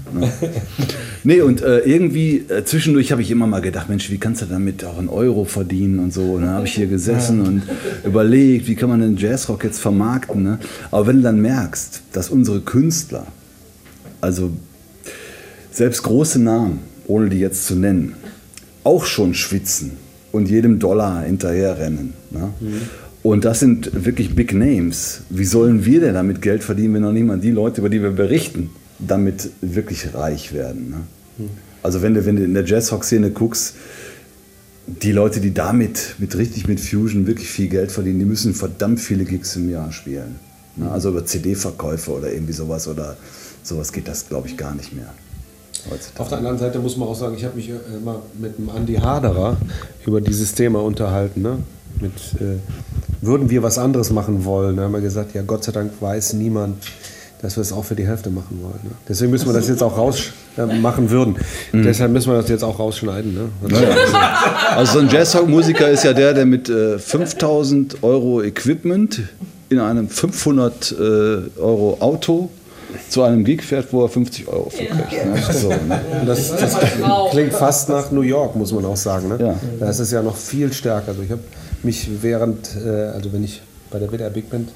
Nee, 1.27 1.41
und 1.41 1.63
äh, 1.63 1.79
irgendwie 1.79 2.45
äh, 2.49 2.65
zwischendurch 2.65 3.11
habe 3.11 3.23
ich 3.23 3.31
immer 3.31 3.47
mal 3.47 3.63
gedacht, 3.63 3.89
Mensch, 3.89 4.11
wie 4.11 4.19
kannst 4.19 4.43
du 4.43 4.47
damit 4.47 4.85
auch 4.85 4.99
einen 4.99 5.09
Euro 5.09 5.47
verdienen 5.47 5.99
und 5.99 6.13
so. 6.13 6.33
Und 6.33 6.43
dann 6.43 6.51
habe 6.51 6.67
ich 6.67 6.75
hier 6.75 6.87
gesessen 6.87 7.43
ja. 7.43 7.49
und 7.49 7.63
überlegt, 8.05 8.69
wie 8.69 8.75
kann 8.75 8.91
man 8.91 9.01
den 9.01 9.17
Jazzrock 9.17 9.65
jetzt 9.65 9.81
vermarkten. 9.81 10.43
Ne? 10.43 10.59
Aber 10.91 11.07
wenn 11.07 11.17
du 11.17 11.23
dann 11.23 11.41
merkst, 11.41 12.03
dass 12.13 12.29
unsere 12.29 12.61
Künstler, 12.61 13.27
also 14.21 14.51
selbst 15.71 16.03
große 16.03 16.43
Namen, 16.43 16.81
ohne 17.07 17.31
die 17.31 17.39
jetzt 17.39 17.67
zu 17.67 17.75
nennen, 17.75 18.17
auch 18.85 19.07
schon 19.07 19.33
schwitzen 19.33 19.93
und 20.31 20.51
jedem 20.51 20.79
Dollar 20.79 21.23
hinterherrennen. 21.23 22.13
Ne? 22.31 22.53
Mhm. 22.61 22.81
Und 23.23 23.47
das 23.47 23.61
sind 23.61 24.05
wirklich 24.05 24.35
Big 24.35 24.53
Names. 24.53 25.23
Wie 25.31 25.47
sollen 25.47 25.87
wir 25.87 26.01
denn 26.01 26.13
damit 26.13 26.43
Geld 26.43 26.63
verdienen, 26.63 26.93
wenn 26.93 27.03
noch 27.03 27.13
niemand 27.13 27.43
die 27.43 27.51
Leute, 27.51 27.81
über 27.81 27.89
die 27.89 28.03
wir 28.03 28.11
berichten, 28.11 28.69
damit 28.99 29.51
wirklich 29.61 30.15
reich 30.15 30.53
werden? 30.53 30.91
Ne? 31.39 31.49
Also 31.83 32.03
wenn 32.03 32.15
du, 32.15 32.25
wenn 32.25 32.37
du 32.37 32.45
in 32.45 32.55
der 32.55 32.65
Jazz-Rock-Szene 32.65 33.31
guckst, 33.31 33.75
die 34.87 35.13
Leute, 35.13 35.41
die 35.41 35.55
damit, 35.55 36.17
mit 36.19 36.37
richtig 36.37 36.69
mit 36.69 36.81
Fusion 36.81 37.27
wirklich 37.27 37.49
viel 37.49 37.69
Geld 37.69 37.91
verdienen, 37.91 38.19
die 38.19 38.25
müssen 38.25 38.55
verdammt 38.55 39.01
viele 39.01 39.25
Gigs 39.25 39.57
im 39.57 39.71
Jahr 39.71 39.93
spielen. 39.93 40.37
Ne? 40.77 40.91
Also 40.91 41.11
über 41.11 41.25
CD-Verkäufe 41.25 42.13
oder 42.13 42.33
irgendwie 42.33 42.53
sowas 42.53 42.89
oder 42.89 43.17
sowas 43.63 43.93
geht 43.93 44.09
das, 44.09 44.29
glaube 44.29 44.49
ich, 44.49 44.57
gar 44.57 44.75
nicht 44.75 44.93
mehr. 44.95 45.13
Heutzutage. 45.91 46.21
Auf 46.21 46.29
der 46.29 46.39
anderen 46.39 46.59
Seite 46.59 46.79
muss 46.79 46.97
man 46.97 47.09
auch 47.09 47.15
sagen, 47.15 47.35
ich 47.37 47.45
habe 47.45 47.57
mich 47.57 47.71
immer 47.71 48.23
mit 48.39 48.59
dem 48.59 48.71
Andy 48.75 48.95
Haderer 48.95 49.57
über 50.07 50.21
dieses 50.21 50.55
Thema 50.55 50.83
unterhalten. 50.83 51.43
Ne? 51.43 51.59
Mit, 52.01 52.13
äh, 52.41 52.59
würden 53.21 53.51
wir 53.51 53.63
was 53.63 53.79
anderes 53.79 54.11
machen 54.11 54.45
wollen, 54.45 54.77
dann 54.77 54.87
haben 54.87 54.93
wir 54.93 55.01
gesagt, 55.01 55.35
ja 55.35 55.43
Gott 55.43 55.65
sei 55.65 55.73
Dank 55.73 55.93
weiß 56.01 56.35
niemand, 56.35 56.85
dass 57.43 57.57
wir 57.57 57.63
es 57.63 57.73
auch 57.73 57.85
für 57.85 57.95
die 57.95 58.07
Hälfte 58.07 58.31
machen 58.31 58.61
wollen. 58.63 58.81
Ne? 58.83 58.91
Deswegen 59.09 59.31
müssen 59.31 59.47
wir 59.47 59.53
das 59.53 59.69
jetzt 59.69 59.83
auch 59.83 59.99
raus 59.99 60.33
äh, 60.57 60.65
machen 60.65 61.11
würden. 61.11 61.37
Mhm. 61.73 61.83
Deshalb 61.83 62.11
müssen 62.11 62.33
wir 62.33 62.41
das 62.41 62.49
jetzt 62.49 62.65
auch 62.65 62.79
rausschneiden. 62.79 63.35
Ne? 63.35 63.49
Also 64.77 64.95
so 64.95 64.99
ein 65.01 65.09
Jazzrock-Musiker 65.09 65.89
ist 65.89 66.05
ja 66.05 66.13
der, 66.13 66.33
der 66.33 66.47
mit 66.47 66.69
äh, 66.69 66.99
5000 66.99 68.03
Euro 68.03 68.43
Equipment 68.43 69.21
in 69.69 69.79
einem 69.79 70.09
500 70.09 70.93
äh, 70.93 71.61
Euro 71.61 71.99
Auto 72.01 72.51
zu 73.09 73.23
einem 73.23 73.45
Gig 73.45 73.63
fährt, 73.63 73.93
wo 73.93 74.03
er 74.03 74.09
50 74.09 74.49
Euro 74.49 74.71
für 74.71 74.85
kriegt. 74.85 75.27
Ne? 75.27 75.43
So, 75.53 75.69
ne? 75.69 76.01
Das, 76.27 76.57
das 76.57 76.77
klingt 77.31 77.53
fast 77.53 77.89
nach 77.89 78.11
New 78.11 78.23
York, 78.23 78.57
muss 78.57 78.73
man 78.73 78.85
auch 78.85 78.97
sagen. 78.97 79.29
Ne? 79.29 79.39
Ja. 79.41 79.55
Da 79.81 79.91
ist 79.91 79.99
es 79.99 80.11
ja 80.11 80.23
noch 80.23 80.37
viel 80.37 80.73
stärker. 80.73 81.09
Also 81.09 81.23
ich 81.23 81.31
habe 81.31 81.43
mich 81.83 82.09
während, 82.23 82.71
äh, 82.85 82.89
also 82.89 83.33
wenn 83.33 83.45
ich 83.45 83.63
bei 83.91 83.99
der 83.99 84.11
WDR 84.11 84.31
Big 84.31 84.51
Band 84.51 84.71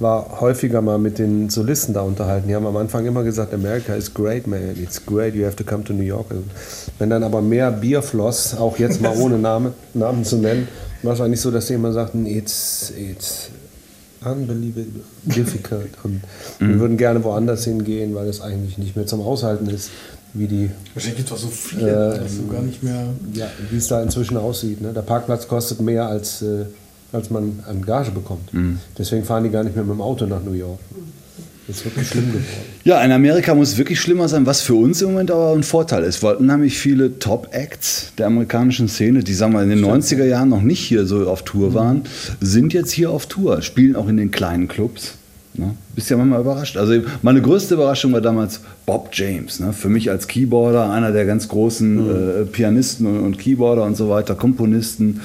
war, 0.00 0.40
häufiger 0.40 0.80
mal 0.80 0.98
mit 0.98 1.18
den 1.18 1.50
Solisten 1.50 1.94
da 1.94 2.00
unterhalten. 2.02 2.48
Die 2.48 2.54
haben 2.54 2.66
am 2.66 2.76
Anfang 2.76 3.06
immer 3.06 3.22
gesagt, 3.22 3.52
America 3.52 3.94
is 3.94 4.12
great, 4.12 4.46
man. 4.46 4.60
It's 4.82 5.04
great, 5.04 5.34
you 5.34 5.44
have 5.44 5.56
to 5.56 5.64
come 5.64 5.84
to 5.84 5.92
New 5.92 6.02
York. 6.02 6.26
Also, 6.30 6.42
wenn 6.98 7.10
dann 7.10 7.22
aber 7.22 7.42
mehr 7.42 7.70
Bier 7.70 8.02
floss, 8.02 8.56
auch 8.56 8.78
jetzt 8.78 9.00
mal 9.00 9.16
ohne 9.16 9.38
Name, 9.38 9.72
Namen 9.94 10.24
zu 10.24 10.36
nennen, 10.36 10.68
war 11.02 11.14
es 11.14 11.20
eigentlich 11.20 11.40
so, 11.40 11.50
dass 11.50 11.66
sie 11.66 11.74
immer 11.74 11.92
sagten, 11.92 12.26
it's, 12.26 12.92
it's 12.96 13.50
unbelievable 14.24 15.02
difficult. 15.24 15.90
Und 16.02 16.22
wir 16.58 16.78
würden 16.80 16.96
gerne 16.96 17.22
woanders 17.24 17.64
hingehen, 17.64 18.14
weil 18.14 18.28
es 18.28 18.40
eigentlich 18.40 18.78
nicht 18.78 18.96
mehr 18.96 19.06
zum 19.06 19.20
Aushalten 19.20 19.68
ist, 19.68 19.90
wie 20.32 20.46
die 20.46 20.70
Wahrscheinlich 20.94 21.18
gibt 21.18 21.28
es 21.30 21.34
auch 21.34 21.42
so 21.42 21.48
viele, 21.48 22.18
dass 22.20 22.36
du 22.36 22.46
gar 22.46 22.62
nicht 22.62 22.82
mehr. 22.82 23.06
ja, 23.32 23.46
wie 23.70 23.76
es 23.76 23.88
da 23.88 24.02
inzwischen 24.02 24.36
aussieht. 24.36 24.80
Ne? 24.80 24.92
Der 24.92 25.02
Parkplatz 25.02 25.48
kostet 25.48 25.80
mehr, 25.80 26.06
als, 26.06 26.42
äh, 26.42 26.66
als 27.12 27.30
man 27.30 27.60
an 27.68 27.82
Gage 27.82 28.10
bekommt. 28.10 28.50
Deswegen 28.98 29.24
fahren 29.24 29.44
die 29.44 29.50
gar 29.50 29.64
nicht 29.64 29.74
mehr 29.74 29.84
mit 29.84 29.94
dem 29.94 30.00
Auto 30.00 30.26
nach 30.26 30.42
New 30.42 30.52
York. 30.52 30.78
Das 31.70 31.78
ist 31.78 31.84
wirklich 31.84 32.08
schlimm 32.08 32.26
geworden. 32.26 32.44
Ja, 32.82 33.00
in 33.04 33.12
Amerika 33.12 33.54
muss 33.54 33.72
es 33.72 33.78
wirklich 33.78 34.00
schlimmer 34.00 34.26
sein, 34.28 34.44
was 34.44 34.60
für 34.60 34.74
uns 34.74 35.02
im 35.02 35.12
Moment 35.12 35.30
aber 35.30 35.52
ein 35.52 35.62
Vorteil 35.62 36.02
ist, 36.02 36.20
weil 36.20 36.34
unheimlich 36.34 36.76
viele 36.76 37.20
Top-Acts 37.20 38.12
der 38.18 38.26
amerikanischen 38.26 38.88
Szene, 38.88 39.22
die 39.22 39.34
sagen 39.34 39.52
wir 39.52 39.62
in 39.62 39.68
den 39.68 39.84
90er 39.84 40.24
Jahren 40.24 40.48
noch 40.48 40.62
nicht 40.62 40.80
hier 40.80 41.06
so 41.06 41.28
auf 41.28 41.44
Tour 41.44 41.72
waren, 41.72 42.02
sind 42.40 42.72
jetzt 42.72 42.90
hier 42.90 43.10
auf 43.10 43.26
Tour, 43.26 43.62
spielen 43.62 43.94
auch 43.94 44.08
in 44.08 44.16
den 44.16 44.32
kleinen 44.32 44.66
Clubs. 44.66 45.14
Ne? 45.54 45.74
Bist 45.94 46.10
ja 46.10 46.16
manchmal 46.16 46.40
überrascht. 46.40 46.76
Also 46.76 46.94
meine 47.22 47.40
größte 47.40 47.74
Überraschung 47.74 48.12
war 48.12 48.20
damals 48.20 48.60
Bob 48.86 49.10
James. 49.12 49.60
Ne? 49.60 49.72
Für 49.72 49.88
mich 49.88 50.10
als 50.10 50.26
Keyboarder, 50.26 50.90
einer 50.90 51.12
der 51.12 51.24
ganz 51.24 51.46
großen 51.46 52.42
äh, 52.42 52.44
Pianisten 52.46 53.06
und, 53.06 53.20
und 53.20 53.38
Keyboarder 53.38 53.84
und 53.84 53.96
so 53.96 54.08
weiter, 54.08 54.34
Komponisten 54.34 55.20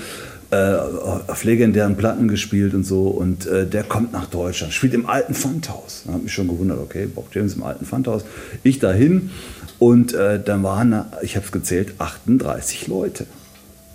äh, 0.56 1.32
auf 1.32 1.44
legendären 1.44 1.96
Platten 1.96 2.28
gespielt 2.28 2.74
und 2.74 2.86
so. 2.86 3.08
Und 3.08 3.46
äh, 3.46 3.66
der 3.66 3.84
kommt 3.84 4.14
nach 4.14 4.28
Deutschland, 4.28 4.74
spielt 4.74 4.94
im 4.94 5.08
alten 5.08 5.34
Pfandhaus. 5.34 6.04
Da 6.06 6.14
habe 6.14 6.24
mich 6.24 6.34
schon 6.34 6.48
gewundert, 6.48 6.80
okay, 6.80 7.08
Bob 7.14 7.28
James 7.34 7.56
im 7.56 7.64
alten 7.64 7.86
Pfandhaus. 7.86 8.24
Ich 8.64 8.80
dahin 8.80 9.32
und 9.80 10.14
äh, 10.14 10.40
dann 10.44 10.64
waren, 10.64 11.06
ich 11.22 11.36
habe 11.36 11.46
es 11.46 11.52
gezählt, 11.52 11.96
38 11.98 12.88
Leute. 12.88 13.26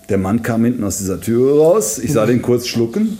Der 0.09 0.19
Mann 0.19 0.43
kam 0.43 0.64
hinten 0.64 0.85
aus 0.85 0.99
dieser 0.99 1.21
Tür 1.21 1.57
raus, 1.59 1.99
ich 1.99 2.12
sah 2.12 2.26
den 2.26 2.43
kurz 2.43 2.67
schlucken. 2.67 3.19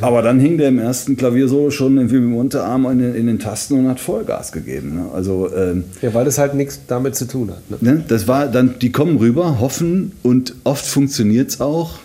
Aber 0.00 0.22
dann 0.22 0.38
hing 0.38 0.58
der 0.58 0.68
im 0.68 0.78
ersten 0.78 1.16
Klaviersolo 1.16 1.70
schon 1.70 1.96
irgendwie 1.96 2.16
mit 2.16 2.24
dem 2.24 2.36
Unterarm 2.36 2.86
in 2.86 2.98
den, 2.98 3.14
in 3.14 3.26
den 3.26 3.38
Tasten 3.38 3.74
und 3.74 3.88
hat 3.88 3.98
Vollgas 3.98 4.52
gegeben. 4.52 4.94
Ne? 4.94 5.06
Also 5.12 5.50
ähm, 5.54 5.84
Ja, 6.00 6.14
weil 6.14 6.24
das 6.24 6.38
halt 6.38 6.54
nichts 6.54 6.80
damit 6.86 7.16
zu 7.16 7.26
tun 7.26 7.50
hat. 7.50 7.82
Ne? 7.82 7.94
Ne? 7.94 8.04
Das 8.06 8.28
war 8.28 8.46
dann, 8.46 8.78
die 8.80 8.92
kommen 8.92 9.18
rüber, 9.18 9.58
hoffen 9.60 10.12
und 10.22 10.54
oft 10.62 10.86
funktioniert 10.86 11.50
es 11.50 11.60
auch. 11.60 11.98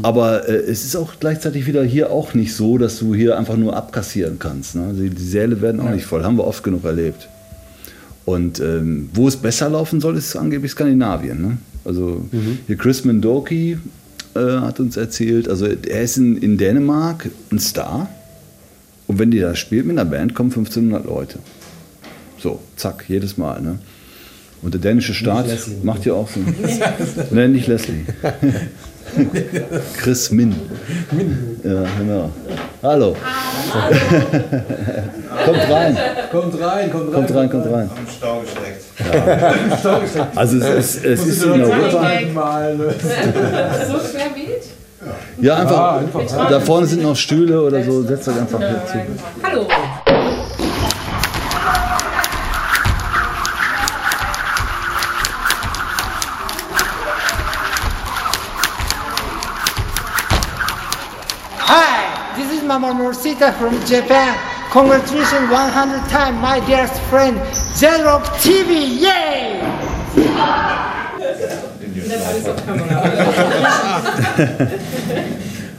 Aber 0.00 0.48
äh, 0.48 0.52
es 0.52 0.84
ist 0.84 0.96
auch 0.96 1.14
gleichzeitig 1.20 1.66
wieder 1.66 1.84
hier 1.84 2.10
auch 2.10 2.34
nicht 2.34 2.54
so, 2.54 2.78
dass 2.78 2.98
du 2.98 3.14
hier 3.14 3.38
einfach 3.38 3.56
nur 3.56 3.76
abkassieren 3.76 4.38
kannst. 4.38 4.74
Ne? 4.74 4.94
Die, 4.94 5.10
die 5.10 5.22
Säle 5.22 5.60
werden 5.60 5.80
auch 5.80 5.90
nicht 5.90 6.06
voll, 6.06 6.24
haben 6.24 6.36
wir 6.36 6.46
oft 6.46 6.62
genug 6.62 6.84
erlebt. 6.84 7.28
Und 8.24 8.60
ähm, 8.60 9.10
wo 9.12 9.28
es 9.28 9.36
besser 9.36 9.68
laufen 9.68 10.00
soll, 10.00 10.16
ist 10.16 10.36
angeblich 10.36 10.72
Skandinavien. 10.72 11.42
Ne? 11.42 11.58
Also 11.84 12.24
hier 12.66 12.76
Chris 12.76 13.04
Mendoki 13.04 13.78
äh, 14.34 14.40
hat 14.40 14.80
uns 14.80 14.96
erzählt, 14.96 15.48
also 15.48 15.66
er 15.66 16.02
ist 16.02 16.16
in, 16.16 16.36
in 16.36 16.56
Dänemark 16.56 17.28
ein 17.50 17.58
Star. 17.58 18.08
Und 19.08 19.18
wenn 19.18 19.30
die 19.30 19.40
da 19.40 19.54
spielt 19.56 19.86
mit 19.86 19.98
einer 19.98 20.08
Band, 20.08 20.34
kommen 20.34 20.50
1500 20.50 21.04
Leute. 21.04 21.40
So, 22.38 22.60
zack, 22.76 23.04
jedes 23.08 23.36
Mal. 23.36 23.60
Ne? 23.60 23.78
Und 24.62 24.74
der 24.74 24.80
dänische 24.80 25.12
Staat 25.12 25.48
Leslie. 25.48 25.76
macht 25.82 26.06
ja 26.06 26.14
auch 26.14 26.28
so. 26.28 26.40
Nein, 27.32 27.52
nicht 27.52 27.66
Leslie. 27.66 28.04
Chris 29.98 30.30
Min. 30.30 30.54
Ja, 31.62 31.82
genau. 31.98 32.30
Hallo. 32.82 33.16
kommt 35.44 35.70
rein, 35.70 35.96
Kommt 36.30 36.60
rein, 36.60 36.90
kommt 36.90 37.04
rein. 37.06 37.12
kommt 37.12 37.34
rein, 37.34 37.50
kommt 37.50 37.66
rein. 37.66 37.90
Am 37.96 38.06
Stau 38.08 38.40
gesteckt. 38.40 38.82
Also 40.36 40.58
es 40.58 40.96
ist, 40.96 41.04
es 41.04 41.26
ist 41.26 41.44
in 41.44 41.62
Europa. 41.62 42.08
Mal, 42.34 42.76
ne? 42.76 42.94
So 43.00 43.98
schwer 43.98 44.30
wiegt? 44.34 44.66
Ja, 45.40 45.56
einfach. 45.56 46.02
Da 46.48 46.60
vorne 46.60 46.86
sind 46.86 47.02
noch 47.02 47.16
Stühle 47.16 47.60
oder 47.62 47.82
so. 47.82 48.02
Setzt 48.02 48.28
euch 48.28 48.38
einfach 48.38 48.58
hier 48.58 48.82
zu. 48.86 48.98
Hallo. 49.42 49.66
Mama 62.78 62.94
Morsita 62.94 63.52
from 63.58 63.74
Japan. 63.84 64.32
Congratulations 64.70 65.50
100 65.50 66.08
times, 66.08 66.40
my 66.40 66.58
dearest 66.66 66.98
friend, 67.10 67.36
Zedrock 67.76 68.24
TV, 68.40 68.98
yay! 68.98 69.60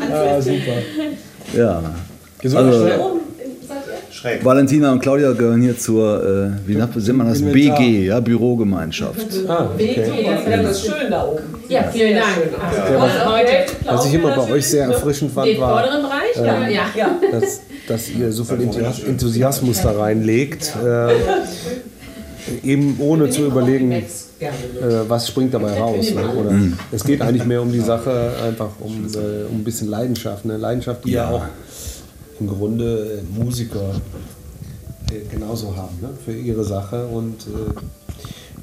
Ah, 0.14 0.40
super. 0.42 0.84
Ja. 1.54 1.82
Gesund 2.40 2.68
Also- 2.70 2.86
schnell. 2.86 3.23
Schräg. 4.24 4.46
Valentina 4.46 4.92
und 4.94 5.02
Claudia 5.02 5.34
gehören 5.34 5.62
hier 5.62 5.78
zur, 5.78 6.24
äh, 6.24 6.68
wie 6.68 6.76
nennt 6.76 7.18
man 7.18 7.28
das? 7.28 7.42
Inventar. 7.42 7.78
BG, 7.78 8.06
ja, 8.06 8.20
Bürogemeinschaft. 8.22 9.28
Ah, 9.50 9.70
okay. 9.74 10.02
Das 10.64 10.78
ist 10.78 10.86
schön 10.86 11.12
da 11.12 11.26
oben. 11.26 11.44
Ja, 11.68 11.84
vielen 11.92 12.16
Dank. 12.16 12.28
Was 13.86 14.06
ich 14.06 14.14
immer 14.14 14.34
bei 14.36 14.52
euch 14.52 14.66
sehr 14.66 14.86
erfrischend 14.86 15.34
fand, 15.34 15.48
Den 15.50 15.60
war, 15.60 15.84
Bereich? 15.84 16.38
Ja. 16.38 16.68
ja. 16.70 16.86
ja. 16.96 17.20
dass, 17.32 17.62
dass 17.88 18.10
ihr 18.10 18.32
so 18.32 18.46
viel 18.46 18.62
Enthusias- 18.62 19.04
Enthusiasmus 19.06 19.82
da 19.82 19.92
reinlegt, 19.92 20.74
äh, 20.86 21.14
eben 22.66 22.96
ohne 23.00 23.30
zu 23.30 23.46
überlegen, 23.46 23.92
äh, 23.92 24.04
was 25.08 25.28
springt 25.28 25.54
dabei 25.54 25.78
raus. 25.78 26.12
Ne? 26.14 26.30
Oder 26.30 26.56
es 26.94 27.04
geht 27.04 27.22
eigentlich 27.22 27.46
mehr 27.46 27.62
um 27.62 27.72
die 27.74 27.80
Sache, 27.82 28.32
einfach 28.46 28.70
um, 28.80 29.06
äh, 29.06 29.18
um 29.52 29.58
ein 29.60 29.64
bisschen 29.66 29.90
Leidenschaft. 29.90 30.46
Ne? 30.46 30.56
Leidenschaft, 30.56 31.04
die 31.04 31.12
ja, 31.12 31.30
Ja. 31.30 31.36
auch 31.36 31.44
im 32.40 32.48
Grunde 32.48 33.20
äh, 33.20 33.40
Musiker 33.40 33.96
äh, 35.12 35.26
genauso 35.32 35.76
haben 35.76 35.98
ne? 36.02 36.10
für 36.24 36.34
ihre 36.34 36.64
Sache. 36.64 37.06
Und 37.08 37.48
äh, 37.48 37.74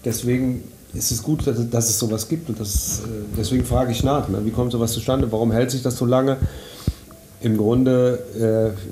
deswegen 0.04 0.64
ist 0.92 1.12
es 1.12 1.22
gut, 1.22 1.46
dass, 1.46 1.88
es 1.88 1.98
sowas 1.98 2.28
gibt. 2.28 2.48
Und 2.48 2.58
das, 2.58 3.02
deswegen 3.36 3.64
frage 3.64 3.92
ich 3.92 4.02
nach, 4.02 4.28
ne? 4.28 4.44
wie 4.44 4.50
kommt 4.50 4.72
sowas 4.72 4.92
zustande? 4.92 5.30
Warum 5.30 5.52
hält 5.52 5.70
sich 5.70 5.82
das 5.82 5.96
so 5.96 6.04
lange? 6.04 6.36
Im 7.42 7.56
Grunde 7.56 8.18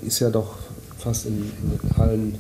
ist 0.07 0.21
ja 0.21 0.31
doch 0.31 0.55
fast 0.97 1.27
in, 1.27 1.51
in 1.83 2.01
allen 2.01 2.39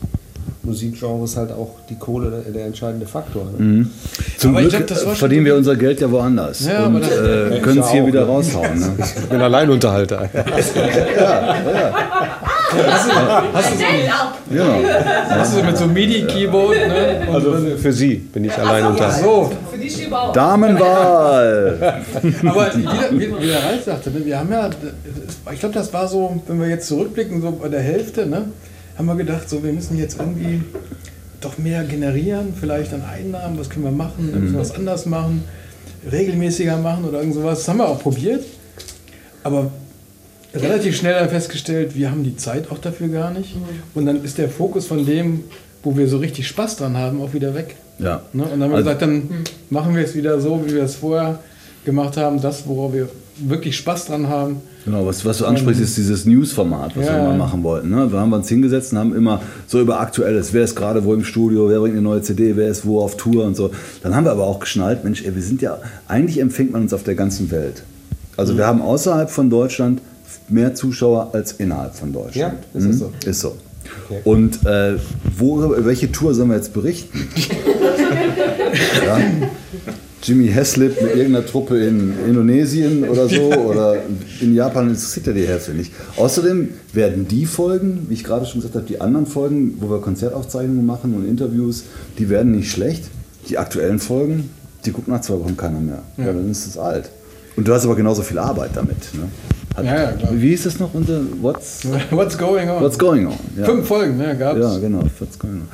Musikgenres 0.68 1.36
halt 1.36 1.50
auch 1.52 1.70
die 1.88 1.96
Kohle 1.96 2.30
der, 2.30 2.52
der 2.52 2.66
entscheidende 2.66 3.06
Faktor. 3.06 3.46
Ne? 3.58 3.86
Zum 4.38 4.56
Aber 4.56 4.66
Glück 4.66 4.86
glaub, 4.86 5.16
verdienen 5.16 5.44
wir 5.44 5.56
unser 5.56 5.76
Geld 5.76 6.00
ja 6.00 6.10
woanders 6.10 6.66
Ja, 6.66 6.86
und 6.86 7.02
äh, 7.02 7.58
können 7.60 7.80
es 7.80 7.90
hier 7.90 8.02
auch, 8.02 8.06
wieder 8.06 8.20
ne? 8.20 8.26
raushauen. 8.26 8.78
Ne? 8.78 8.92
Ich 9.22 9.28
bin 9.28 9.40
Alleinunterhalter. 9.40 10.28
Genau. 14.50 14.64
Das 15.28 15.54
ist 15.54 15.64
mit 15.64 15.76
so 15.76 15.84
einem 15.84 15.92
MIDI-Keyboard, 15.94 16.76
ne? 16.88 17.28
Also 17.32 17.54
für 17.80 17.92
Sie 17.92 18.14
bin 18.16 18.44
ich 18.44 18.52
Alleinunterhalter. 18.56 19.24
so. 19.24 19.50
Für 19.70 19.78
die 19.78 19.90
Schiebe 19.90 20.18
auch. 20.18 20.32
Damenwahl! 20.32 21.78
Aber 22.46 22.70
wie, 22.74 22.82
der- 22.82 23.10
wie, 23.12 23.42
wie 23.42 23.46
der 23.46 23.62
Ralf 23.64 23.84
sagte, 23.84 24.10
ne, 24.10 24.24
wir 24.24 24.38
haben 24.38 24.50
ja, 24.52 24.68
ich 25.52 25.60
glaube, 25.60 25.74
das 25.74 25.92
war 25.92 26.06
so, 26.08 26.40
wenn 26.46 26.60
wir 26.60 26.68
jetzt 26.68 26.88
zurückblicken, 26.88 27.40
so 27.42 27.52
bei 27.52 27.68
der 27.68 27.80
Hälfte, 27.80 28.26
ne, 28.26 28.44
haben 28.98 29.06
wir 29.06 29.14
gedacht, 29.14 29.48
so, 29.48 29.62
wir 29.62 29.72
müssen 29.72 29.96
jetzt 29.96 30.18
irgendwie 30.18 30.60
doch 31.40 31.56
mehr 31.56 31.84
generieren, 31.84 32.52
vielleicht 32.58 32.92
an 32.92 33.02
Einnahmen, 33.04 33.58
was 33.58 33.70
können 33.70 33.84
wir 33.84 33.92
machen, 33.92 34.30
wir 34.32 34.40
müssen 34.40 34.58
was 34.58 34.74
anders 34.74 35.06
machen, 35.06 35.44
regelmäßiger 36.10 36.76
machen 36.78 37.04
oder 37.04 37.20
irgend 37.20 37.34
sowas. 37.34 37.58
Das 37.60 37.68
haben 37.68 37.78
wir 37.78 37.88
auch 37.88 38.02
probiert, 38.02 38.44
aber 39.44 39.70
relativ 40.54 40.96
schnell 40.96 41.14
dann 41.14 41.28
festgestellt, 41.28 41.94
wir 41.94 42.10
haben 42.10 42.24
die 42.24 42.36
Zeit 42.36 42.70
auch 42.72 42.78
dafür 42.78 43.08
gar 43.08 43.30
nicht. 43.30 43.54
Und 43.94 44.06
dann 44.06 44.24
ist 44.24 44.38
der 44.38 44.48
Fokus 44.48 44.86
von 44.86 45.06
dem, 45.06 45.44
wo 45.84 45.96
wir 45.96 46.08
so 46.08 46.18
richtig 46.18 46.48
Spaß 46.48 46.76
dran 46.78 46.96
haben, 46.96 47.20
auch 47.22 47.32
wieder 47.34 47.54
weg. 47.54 47.76
Ja. 48.00 48.22
Ne? 48.32 48.42
Und 48.44 48.50
dann 48.50 48.62
haben 48.64 48.70
wir 48.70 48.76
Also- 48.78 48.84
gesagt, 48.84 49.02
dann 49.02 49.28
machen 49.70 49.94
wir 49.94 50.04
es 50.04 50.14
wieder 50.16 50.40
so, 50.40 50.60
wie 50.66 50.74
wir 50.74 50.82
es 50.82 50.96
vorher 50.96 51.38
gemacht 51.84 52.16
haben, 52.16 52.40
das, 52.40 52.66
worauf 52.66 52.92
wir 52.92 53.08
wirklich 53.40 53.76
Spaß 53.76 54.06
dran 54.06 54.28
haben. 54.28 54.56
Genau, 54.84 55.06
was, 55.06 55.24
was 55.24 55.38
du 55.38 55.46
ansprichst, 55.46 55.82
ist 55.82 55.96
dieses 55.96 56.24
News-Format, 56.24 56.96
was 56.96 57.06
Ja, 57.06 57.16
wir 57.16 57.28
mal 57.28 57.36
machen 57.36 57.62
wollten. 57.62 57.90
Ne? 57.90 58.10
Wir 58.10 58.18
haben 58.18 58.32
uns 58.32 58.48
hingesetzt 58.48 58.92
und 58.92 58.98
haben 58.98 59.14
immer 59.14 59.42
so 59.66 59.80
über 59.80 60.00
Aktuelles, 60.00 60.52
wer 60.52 60.64
ist 60.64 60.74
gerade 60.74 61.04
wo 61.04 61.14
im 61.14 61.24
Studio, 61.24 61.68
wer 61.68 61.80
bringt 61.80 61.94
eine 61.94 62.02
neue 62.02 62.22
CD, 62.22 62.56
wer 62.56 62.68
ist 62.68 62.86
wo 62.86 63.00
auf 63.00 63.16
Tour 63.16 63.44
und 63.44 63.56
so. 63.56 63.70
Dann 64.02 64.14
haben 64.14 64.24
wir 64.24 64.32
aber 64.32 64.44
auch 64.44 64.60
geschnallt, 64.60 65.04
Mensch, 65.04 65.24
ey, 65.24 65.34
wir 65.34 65.42
sind 65.42 65.62
ja, 65.62 65.78
eigentlich 66.06 66.40
empfängt 66.40 66.72
man 66.72 66.82
uns 66.82 66.92
auf 66.92 67.02
der 67.02 67.14
ganzen 67.14 67.50
Welt. 67.50 67.82
Also 68.36 68.56
wir 68.56 68.66
haben 68.66 68.80
außerhalb 68.80 69.30
von 69.30 69.50
Deutschland 69.50 70.00
mehr 70.48 70.74
Zuschauer 70.74 71.30
als 71.32 71.52
innerhalb 71.52 71.94
von 71.94 72.12
Deutschland. 72.12 72.54
Ja, 72.74 72.78
ist 72.78 72.88
das 72.88 72.98
so. 72.98 73.12
Ist 73.26 73.40
so. 73.40 73.56
Okay. 74.08 74.20
Und 74.24 74.66
äh, 74.66 74.96
wo, 75.36 75.74
welche 75.78 76.10
Tour 76.12 76.34
sollen 76.34 76.48
wir 76.48 76.56
jetzt 76.56 76.72
berichten? 76.72 77.28
ja? 79.06 79.18
Jimmy 80.22 80.48
Heslip 80.48 81.00
mit 81.00 81.14
irgendeiner 81.14 81.46
Truppe 81.46 81.78
in 81.78 82.14
Indonesien 82.26 83.08
oder 83.08 83.28
so 83.28 83.52
oder 83.52 84.02
in 84.40 84.54
Japan 84.54 84.88
interessiert 84.88 85.26
ja 85.28 85.32
die 85.32 85.46
Hälfte 85.46 85.72
nicht. 85.72 85.92
Außerdem 86.16 86.70
werden 86.92 87.28
die 87.28 87.46
Folgen, 87.46 88.06
wie 88.08 88.14
ich 88.14 88.24
gerade 88.24 88.44
schon 88.46 88.60
gesagt 88.60 88.74
habe, 88.74 88.86
die 88.86 89.00
anderen 89.00 89.26
Folgen, 89.26 89.76
wo 89.80 89.90
wir 89.90 90.00
Konzertaufzeichnungen 90.00 90.84
machen 90.84 91.14
und 91.14 91.28
Interviews, 91.28 91.84
die 92.18 92.28
werden 92.28 92.52
nicht 92.52 92.70
schlecht. 92.70 93.04
Die 93.48 93.58
aktuellen 93.58 93.98
Folgen, 93.98 94.50
die 94.84 94.92
guckt 94.92 95.08
nach 95.08 95.20
zwei 95.20 95.34
Wochen 95.34 95.56
keiner 95.56 95.80
mehr. 95.80 96.02
Ja. 96.16 96.26
dann 96.26 96.50
ist 96.50 96.66
es 96.66 96.76
alt. 96.76 97.10
Und 97.56 97.66
du 97.66 97.72
hast 97.72 97.84
aber 97.84 97.96
genauso 97.96 98.22
viel 98.22 98.38
Arbeit 98.38 98.70
damit. 98.74 99.14
Ne? 99.14 99.28
Hat, 99.78 99.84
ja, 99.84 99.94
ja, 99.94 100.12
klar. 100.12 100.30
Wie 100.34 100.52
ist 100.52 100.66
das 100.66 100.80
noch 100.80 100.92
unter 100.92 101.20
What's, 101.40 101.86
What's 102.10 102.36
Going 102.36 102.68
On? 102.68 102.82
What's 102.82 102.98
Going 102.98 103.26
On. 103.26 103.34
Ja. 103.56 103.64
Fünf 103.64 103.86
Folgen, 103.86 104.20
ja, 104.20 104.34
gab's. 104.34 104.60
Ja, 104.60 104.78
genau. 104.78 105.02
What's 105.18 105.38
Going 105.38 105.62
On. 105.62 105.68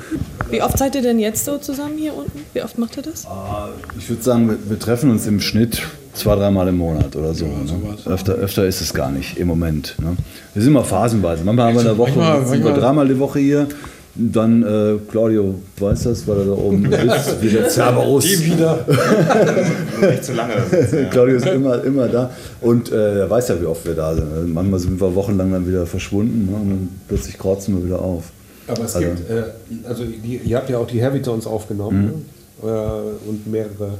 Wie 0.51 0.63
oft 0.63 0.77
seid 0.77 0.95
ihr 0.95 1.01
denn 1.01 1.19
jetzt 1.19 1.45
so 1.45 1.57
zusammen 1.57 1.97
hier 1.97 2.15
unten? 2.15 2.41
Wie 2.53 2.63
oft 2.63 2.77
macht 2.79 2.97
ihr 2.99 3.03
das? 3.03 3.25
Ah, 3.27 3.71
ich 3.99 4.09
würde 4.11 4.23
sagen, 4.23 4.49
wir, 4.49 4.59
wir, 4.69 4.79
treffen 4.79 5.11
uns 5.11 5.27
im 5.27 5.41
Schnitt 5.41 5.83
zwei, 6.13 6.37
dreimal 6.37 6.69
im 6.69 6.77
Monat 6.77 7.17
oder 7.17 7.33
so. 7.33 7.47
Ja, 7.47 7.53
ne? 7.53 7.97
öfter, 8.05 8.35
öfter 8.35 8.67
ist 8.67 8.83
es 8.83 8.93
gar 8.93 9.11
nicht 9.11 9.39
im 9.39 9.49
Moment. 9.49 9.97
Ne? 9.99 10.17
Wir 10.53 10.63
sind 10.63 10.73
immer 10.73 10.85
phasenweise. 10.85 11.43
Manchmal 11.43 11.69
haben 11.69 11.75
wir 11.75 11.81
eine 11.81 11.97
Woche, 11.97 12.13
manchmal, 12.19 12.47
sind 12.47 12.65
wir 12.65 12.73
dreimal 12.73 13.09
die 13.09 13.19
Woche 13.19 13.39
hier. 13.39 13.69
Dann 14.17 14.63
äh, 14.63 14.97
Claudio 15.11 15.57
weiß 15.77 16.05
das, 16.05 16.27
weil 16.29 16.39
er 16.39 16.45
da 16.45 16.53
oben 16.53 16.85
ist, 16.93 17.43
wie 17.43 17.49
der 17.49 17.69
Cerberus. 17.69 18.25
Die 18.25 18.47
wieder. 18.47 18.87
Nicht 20.01 20.25
zu 20.25 20.35
lange. 20.35 20.55
Ja. 20.55 21.09
Claudio 21.11 21.37
ist 21.37 21.47
immer, 21.47 21.83
immer 21.83 22.09
da 22.09 22.31
und 22.61 22.93
äh, 22.93 23.21
er 23.21 23.31
weiß 23.31 23.49
ja, 23.49 23.61
wie 23.61 23.67
oft 23.67 23.85
wir 23.85 23.95
da 23.95 24.15
sind. 24.15 24.55
Manchmal 24.55 24.79
sind 24.79 25.01
wir 25.01 25.15
wochenlang 25.15 25.51
dann 25.51 25.67
wieder 25.67 25.85
verschwunden 25.85 26.47
ne? 26.47 26.57
und 26.57 26.71
dann 26.71 26.89
plötzlich 27.09 27.37
kreuzen 27.39 27.77
wir 27.77 27.87
wieder 27.87 28.01
auf. 28.01 28.25
Aber 28.69 28.85
es 28.85 28.95
also, 28.95 29.09
gibt, 29.09 29.31
äh, 29.31 29.43
also 29.89 30.05
die, 30.05 30.41
ihr 30.45 30.57
habt 30.57 30.71
ja 30.71 30.79
auch 30.79 30.87
die 30.87 31.03
Heavy 31.03 31.21
Tones 31.21 31.47
aufgenommen 31.47 32.25
mhm. 32.63 32.69
ne? 32.69 32.73
Äh, 32.73 33.29
und 33.29 33.47
mehrere 33.51 33.99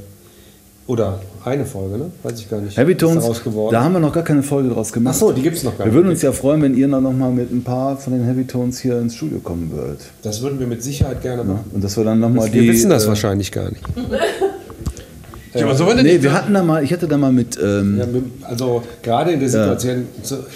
oder 0.87 1.19
eine 1.45 1.65
Folge, 1.65 1.97
ne? 1.97 2.11
Weiß 2.23 2.39
ich 2.39 2.49
gar 2.49 2.59
nicht. 2.59 2.75
Heavy 2.77 2.95
Tones, 2.95 3.23
da 3.71 3.83
haben 3.83 3.93
wir 3.93 3.99
noch 3.99 4.13
gar 4.13 4.23
keine 4.23 4.43
Folge 4.43 4.69
draus 4.69 4.91
gemacht. 4.91 5.15
Ach 5.15 5.19
so, 5.19 5.31
die 5.31 5.41
gibt 5.41 5.57
es 5.57 5.63
noch 5.63 5.77
gar 5.77 5.85
nicht. 5.85 5.93
Wir 5.93 5.97
würden 5.99 6.09
uns 6.09 6.21
ja 6.21 6.31
freuen, 6.31 6.61
wenn 6.61 6.75
ihr 6.75 6.87
noch 6.87 7.01
mal 7.01 7.31
mit 7.31 7.51
ein 7.51 7.63
paar 7.63 7.97
von 7.97 8.13
den 8.13 8.23
Heavy 8.23 8.45
Tones 8.45 8.79
hier 8.79 8.99
ins 8.99 9.15
Studio 9.15 9.39
kommen 9.39 9.71
würdet. 9.71 10.01
Das 10.23 10.41
würden 10.41 10.59
wir 10.59 10.67
mit 10.67 10.81
Sicherheit 10.81 11.21
gerne 11.21 11.43
machen. 11.43 11.65
Ja, 11.69 11.75
und 11.75 11.83
dass 11.83 11.95
wir 11.97 12.03
dann 12.03 12.19
noch 12.19 12.29
mal 12.29 12.49
die... 12.49 12.61
Wir 12.61 12.73
wissen 12.73 12.89
das 12.89 13.05
äh, 13.05 13.09
wahrscheinlich 13.09 13.51
gar 13.51 13.69
nicht. 13.69 13.83
ja, 15.53 15.65
aber 15.65 15.75
so 15.75 15.85
nee, 15.93 16.21
wir 16.21 16.33
hatten 16.33 16.53
da 16.53 16.63
mal, 16.63 16.83
ich 16.83 16.91
hatte 16.91 17.07
da 17.07 17.17
mal 17.17 17.31
mit... 17.31 17.57
Ähm, 17.61 17.97
ja, 17.97 18.05
also 18.47 18.83
gerade 19.03 19.31
in 19.31 19.39
der 19.39 19.49
Situation, 19.49 20.07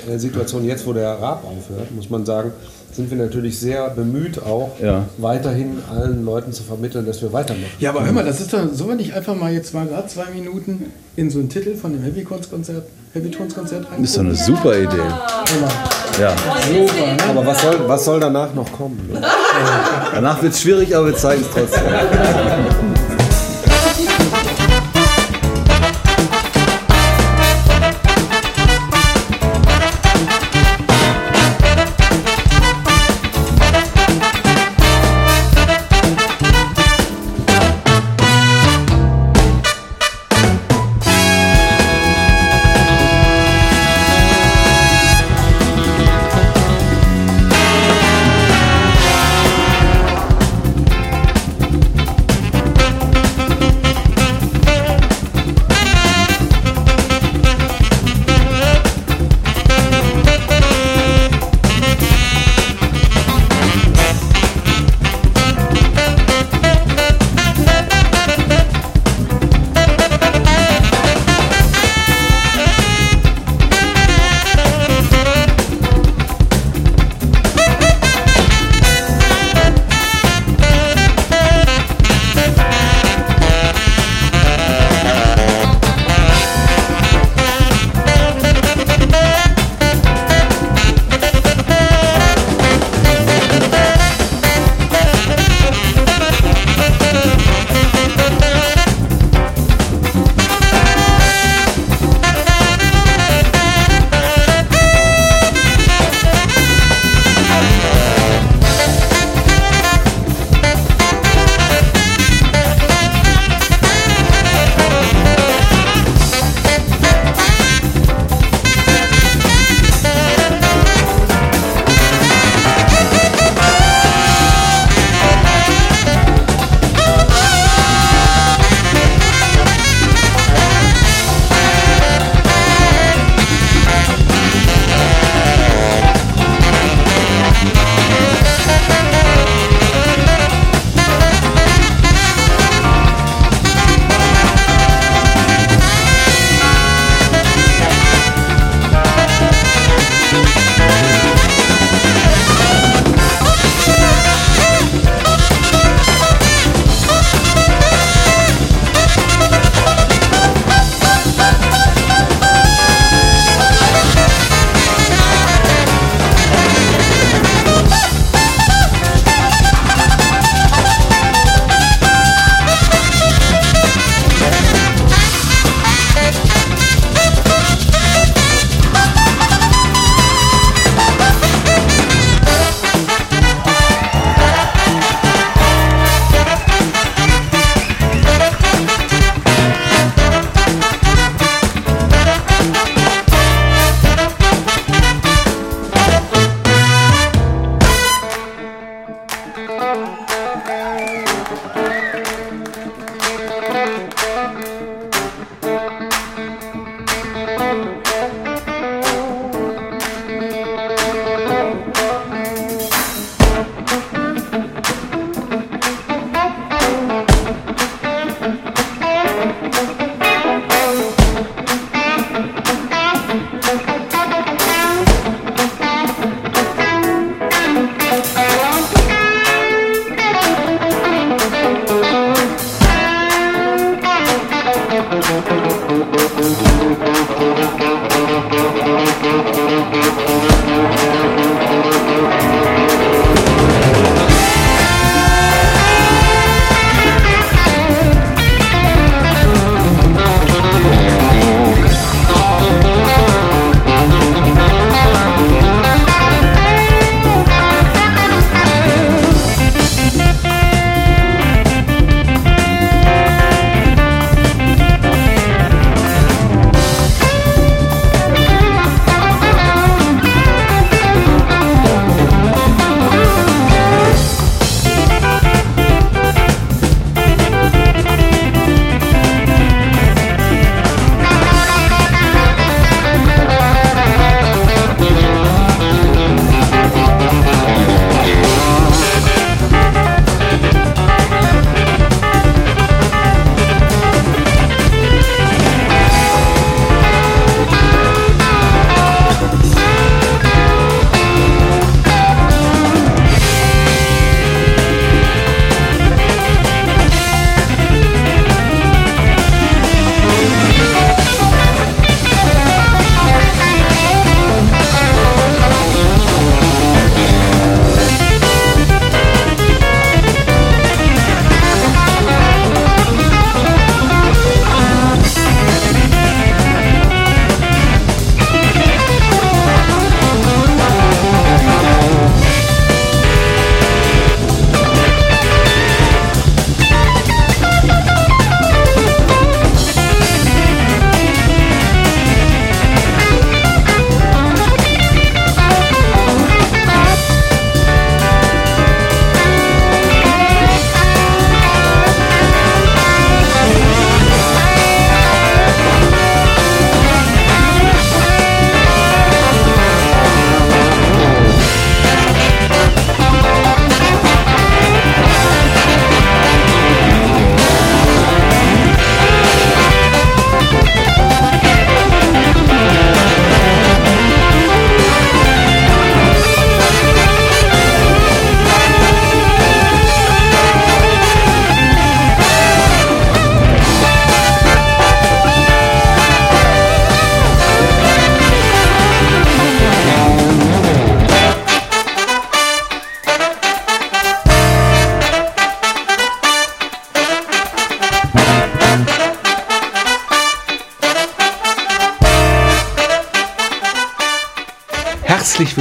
ja. 0.07 0.17
Situation 0.17 0.65
jetzt, 0.65 0.87
wo 0.87 0.93
der 0.93 1.11
Rap 1.13 1.43
aufhört, 1.43 1.91
muss 1.95 2.09
man 2.09 2.25
sagen, 2.25 2.51
sind 2.99 3.09
wir 3.09 3.17
natürlich 3.17 3.57
sehr 3.57 3.89
bemüht, 3.91 4.43
auch 4.43 4.71
ja. 4.81 5.05
weiterhin 5.19 5.77
allen 5.89 6.25
Leuten 6.25 6.51
zu 6.51 6.63
vermitteln, 6.63 7.05
dass 7.05 7.21
wir 7.21 7.31
weitermachen. 7.31 7.71
Ja, 7.79 7.91
aber 7.91 8.05
hör 8.05 8.11
mal, 8.11 8.25
das 8.25 8.41
ist 8.41 8.51
doch, 8.51 8.59
sollen 8.73 8.89
wir 8.89 8.95
nicht 8.97 9.13
einfach 9.13 9.35
mal 9.35 9.53
jetzt 9.53 9.73
mal 9.73 9.87
gerade 9.87 10.05
zwei 10.09 10.25
Minuten 10.35 10.91
in 11.15 11.29
so 11.29 11.39
einen 11.39 11.47
Titel 11.47 11.77
von 11.77 11.93
dem 11.93 12.03
Heavy 12.03 12.25
Tones 12.25 12.49
Konzert, 12.49 12.83
Heavy 13.13 13.31
Tones 13.31 13.55
Konzert 13.55 13.87
Das 13.89 14.01
ist 14.01 14.17
doch 14.17 14.23
eine 14.23 14.35
super 14.35 14.77
Idee. 14.77 14.97
Ja. 16.19 16.35
Super, 16.67 17.05
ne? 17.15 17.23
Aber 17.29 17.45
was 17.45 17.61
soll, 17.61 17.79
was 17.87 18.03
soll 18.03 18.19
danach 18.19 18.53
noch 18.53 18.69
kommen? 18.73 18.99
danach 20.13 20.41
wird 20.41 20.51
es 20.51 20.61
schwierig, 20.61 20.93
aber 20.93 21.07
wir 21.07 21.15
zeigen 21.15 21.41
es 21.41 21.49
trotzdem. 21.53 21.83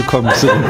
willkommen 0.09 0.35
zurück. 0.35 0.55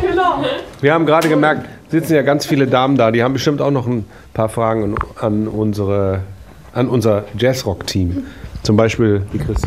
Genau. 0.00 0.44
Wir 0.80 0.94
haben 0.94 1.04
gerade 1.04 1.28
gemerkt, 1.28 1.66
sitzen 1.90 2.14
ja 2.14 2.22
ganz 2.22 2.46
viele 2.46 2.66
Damen 2.66 2.96
da, 2.96 3.10
die 3.10 3.22
haben 3.22 3.32
bestimmt 3.32 3.60
auch 3.60 3.70
noch 3.70 3.86
ein 3.86 4.04
paar 4.34 4.48
Fragen 4.48 4.84
an, 4.84 4.94
an 5.20 5.48
unsere, 5.48 6.20
an 6.72 6.88
unser 6.88 7.24
Jazzrock-Team. 7.36 8.24
Zum 8.62 8.76
Beispiel 8.76 9.22
die 9.32 9.38
Chris. 9.38 9.62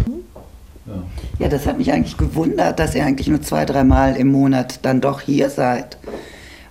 Ja, 1.39 1.49
das 1.49 1.67
hat 1.67 1.77
mich 1.77 1.91
eigentlich 1.91 2.17
gewundert, 2.17 2.79
dass 2.79 2.95
ihr 2.95 3.05
eigentlich 3.05 3.27
nur 3.27 3.41
zwei, 3.41 3.65
dreimal 3.65 4.15
im 4.15 4.31
Monat 4.31 4.79
dann 4.83 5.01
doch 5.01 5.21
hier 5.21 5.49
seid. 5.49 5.97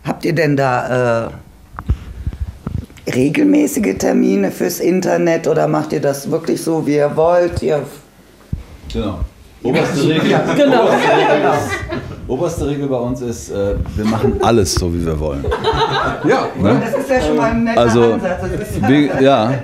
Habt 0.05 0.25
ihr 0.25 0.35
denn 0.35 0.57
da 0.57 1.27
äh, 1.27 3.11
regelmäßige 3.15 3.99
Termine 3.99 4.51
fürs 4.51 4.81
Internet 4.81 5.47
oder 5.47 5.69
macht 5.69 5.93
ihr 5.93 6.01
das 6.01 6.31
wirklich 6.31 6.63
so, 6.63 6.87
wie 6.87 6.97
ihr 6.97 7.17
wollt? 7.17 7.63
Ihr 7.63 7.85
Genau. 8.93 9.19
Oberste 9.63 10.03
Regel, 10.09 10.23
Genau. 10.57 10.83
oberste, 10.85 11.09
Regel 11.09 11.51
ist, 11.51 12.29
oberste 12.29 12.67
Regel 12.69 12.87
bei 12.87 12.97
uns 12.97 13.21
ist, 13.21 13.51
äh, 13.51 13.75
wir 13.97 14.05
machen 14.05 14.35
alles 14.41 14.75
so, 14.75 14.93
wie 14.95 15.05
wir 15.05 15.19
wollen. 15.19 15.45
Ja, 16.29 16.47
Ne? 16.61 16.81
das 16.85 17.01
ist 17.01 17.11
ja 17.11 17.21
schon 17.21 17.37
mal 17.37 17.51
ein 17.51 17.65
netter 17.65 17.81
Also, 17.81 18.13
Ansatz. 18.13 18.41
Wie, 18.87 19.11
ja, 19.21 19.55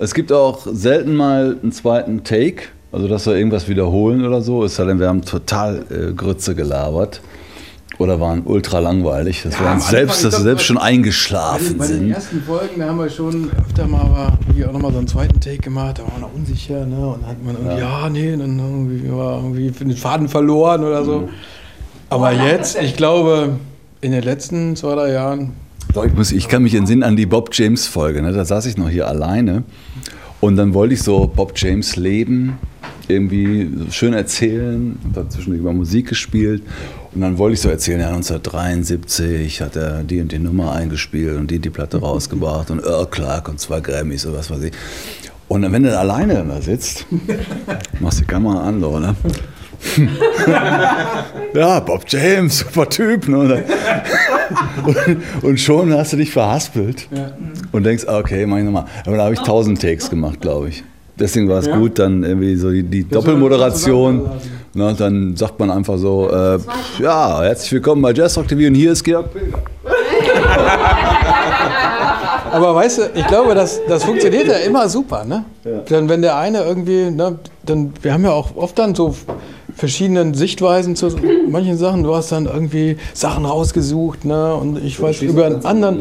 es 0.00 0.12
gibt 0.14 0.32
auch 0.32 0.66
selten 0.66 1.14
mal 1.14 1.56
einen 1.62 1.70
zweiten 1.70 2.24
Take, 2.24 2.62
also 2.90 3.06
dass 3.06 3.24
wir 3.26 3.34
irgendwas 3.36 3.68
wiederholen 3.68 4.26
oder 4.26 4.40
so. 4.42 4.64
Es 4.64 4.74
sei 4.76 4.84
denn, 4.84 4.98
wir 4.98 5.06
haben 5.08 5.22
total 5.24 5.84
äh, 5.90 6.12
Grütze 6.12 6.54
gelabert 6.56 7.20
oder 7.98 8.20
waren 8.20 8.42
ultra 8.44 8.78
langweilig, 8.78 9.42
dass 9.42 9.58
wir 9.58 9.66
uns 9.66 9.84
Anfang, 9.84 9.90
selbst, 9.90 10.24
dass 10.24 10.34
wir 10.34 10.42
selbst 10.42 10.64
schon 10.64 10.76
bei 10.76 10.82
eingeschlafen 10.82 11.68
den, 11.68 11.78
bei 11.78 11.86
den 11.86 11.98
sind. 11.98 12.10
ersten 12.12 12.42
Folgen, 12.42 12.78
da 12.78 12.88
haben 12.88 12.98
wir 12.98 13.08
schon 13.08 13.50
öfter 13.58 13.86
mal 13.86 14.00
aber 14.00 14.38
irgendwie 14.42 14.64
auch 14.66 14.72
nochmal 14.72 14.92
so 14.92 14.98
einen 14.98 15.08
zweiten 15.08 15.40
Take 15.40 15.58
gemacht, 15.58 15.98
da 15.98 16.02
war 16.02 16.12
man 16.12 16.20
noch 16.22 16.34
unsicher, 16.34 16.84
ne? 16.86 17.08
Und 17.08 17.22
dann 17.22 17.30
hat 17.30 17.44
man 17.44 17.56
irgendwie, 17.56 17.78
ja, 17.80 18.08
nee, 18.10 18.36
dann 18.36 18.58
irgendwie 18.58 19.10
war 19.10 19.36
irgendwie 19.42 19.70
den 19.70 19.96
Faden 19.96 20.28
verloren 20.28 20.84
oder 20.84 21.04
so. 21.04 21.28
Aber 22.08 22.32
jetzt, 22.32 22.80
ich 22.80 22.96
glaube, 22.96 23.56
in 24.00 24.12
den 24.12 24.22
letzten 24.22 24.76
zwei, 24.76 24.94
drei 24.94 25.12
Jahren, 25.12 25.52
Ich, 26.04 26.14
muss, 26.14 26.32
ich 26.32 26.48
kann 26.48 26.62
mich 26.62 26.74
entsinnen 26.74 27.02
an 27.02 27.16
die 27.16 27.26
Bob 27.26 27.50
James 27.52 27.86
Folge. 27.86 28.22
Ne? 28.22 28.32
Da 28.32 28.44
saß 28.44 28.66
ich 28.66 28.76
noch 28.76 28.88
hier 28.88 29.08
alleine 29.08 29.64
und 30.40 30.56
dann 30.56 30.74
wollte 30.74 30.94
ich 30.94 31.02
so 31.02 31.26
Bob 31.34 31.52
James 31.56 31.96
Leben 31.96 32.58
irgendwie 33.08 33.70
schön 33.90 34.12
erzählen. 34.12 34.98
Und 35.02 35.16
da 35.16 35.28
zwischendurch 35.28 35.60
über 35.60 35.72
Musik 35.72 36.08
gespielt. 36.08 36.62
Und 37.16 37.22
dann 37.22 37.38
wollte 37.38 37.54
ich 37.54 37.62
so 37.62 37.70
erzählen, 37.70 38.00
ja, 38.00 38.08
1973 38.08 39.62
hat 39.62 39.74
er 39.74 40.02
die 40.02 40.20
und 40.20 40.32
die 40.32 40.38
Nummer 40.38 40.72
eingespielt 40.72 41.38
und 41.38 41.50
die 41.50 41.58
die 41.58 41.70
Platte 41.70 41.98
rausgebracht 41.98 42.70
und 42.70 42.84
Earl 42.84 43.06
Clark 43.06 43.48
und 43.48 43.58
zwei 43.58 43.80
Grammys 43.80 44.26
oder 44.26 44.36
was 44.36 44.50
weiß 44.50 44.64
ich. 44.64 44.72
Und 45.48 45.62
dann, 45.62 45.72
wenn 45.72 45.84
du 45.84 45.98
alleine 45.98 46.44
da 46.46 46.60
sitzt, 46.60 47.06
machst 48.00 48.20
die 48.20 48.26
Kamera 48.26 48.68
an, 48.68 48.82
so, 48.82 48.98
ne? 48.98 49.16
ja, 51.54 51.80
Bob 51.80 52.04
James, 52.06 52.58
super 52.58 52.86
Typ. 52.86 53.28
Ne? 53.28 53.64
Und, 54.84 54.96
und 55.42 55.58
schon 55.58 55.94
hast 55.94 56.12
du 56.12 56.18
dich 56.18 56.30
verhaspelt 56.30 57.08
und 57.72 57.82
denkst, 57.82 58.04
ah, 58.08 58.18
okay, 58.18 58.44
mach 58.44 58.58
ich 58.58 58.64
nochmal. 58.64 58.84
Aber 59.06 59.16
da 59.16 59.24
habe 59.24 59.32
ich 59.32 59.40
tausend 59.40 59.80
Takes 59.80 60.10
gemacht, 60.10 60.42
glaube 60.42 60.68
ich. 60.68 60.84
Deswegen 61.18 61.48
war 61.48 61.60
es 61.60 61.70
gut, 61.70 61.98
dann 61.98 62.24
irgendwie 62.24 62.56
so 62.56 62.70
die, 62.70 62.82
die 62.82 63.08
Doppelmoderation. 63.08 64.28
Ne, 64.76 64.94
dann 64.94 65.34
sagt 65.34 65.58
man 65.58 65.70
einfach 65.70 65.96
so, 65.96 66.28
äh, 66.30 66.58
ja, 66.98 67.40
herzlich 67.40 67.72
willkommen 67.72 68.02
bei 68.02 68.12
Jazz 68.12 68.36
Rock 68.36 68.48
TV 68.48 68.68
und 68.68 68.74
hier 68.74 68.92
ist 68.92 69.02
Georg 69.02 69.32
Pilger. 69.32 69.62
Aber 72.52 72.74
weißt 72.74 72.98
du, 72.98 73.02
ich 73.14 73.26
glaube, 73.26 73.54
das, 73.54 73.80
das 73.88 74.04
funktioniert 74.04 74.48
ja 74.48 74.58
immer 74.58 74.86
super, 74.90 75.24
ne? 75.24 75.46
Dann, 75.88 76.10
wenn 76.10 76.20
der 76.20 76.36
eine 76.36 76.62
irgendwie, 76.62 77.10
ne, 77.10 77.38
dann, 77.64 77.94
wir 78.02 78.12
haben 78.12 78.24
ja 78.24 78.32
auch 78.32 78.54
oft 78.54 78.78
dann 78.78 78.94
so 78.94 79.16
verschiedene 79.74 80.34
Sichtweisen 80.34 80.94
zu 80.94 81.08
manchen 81.48 81.78
Sachen. 81.78 82.02
Du 82.02 82.14
hast 82.14 82.32
dann 82.32 82.44
irgendwie 82.44 82.98
Sachen 83.14 83.46
rausgesucht, 83.46 84.26
ne? 84.26 84.56
Und 84.56 84.84
ich 84.84 85.00
weiß 85.00 85.22
über 85.22 85.46
einen 85.46 85.64
anderen. 85.64 86.00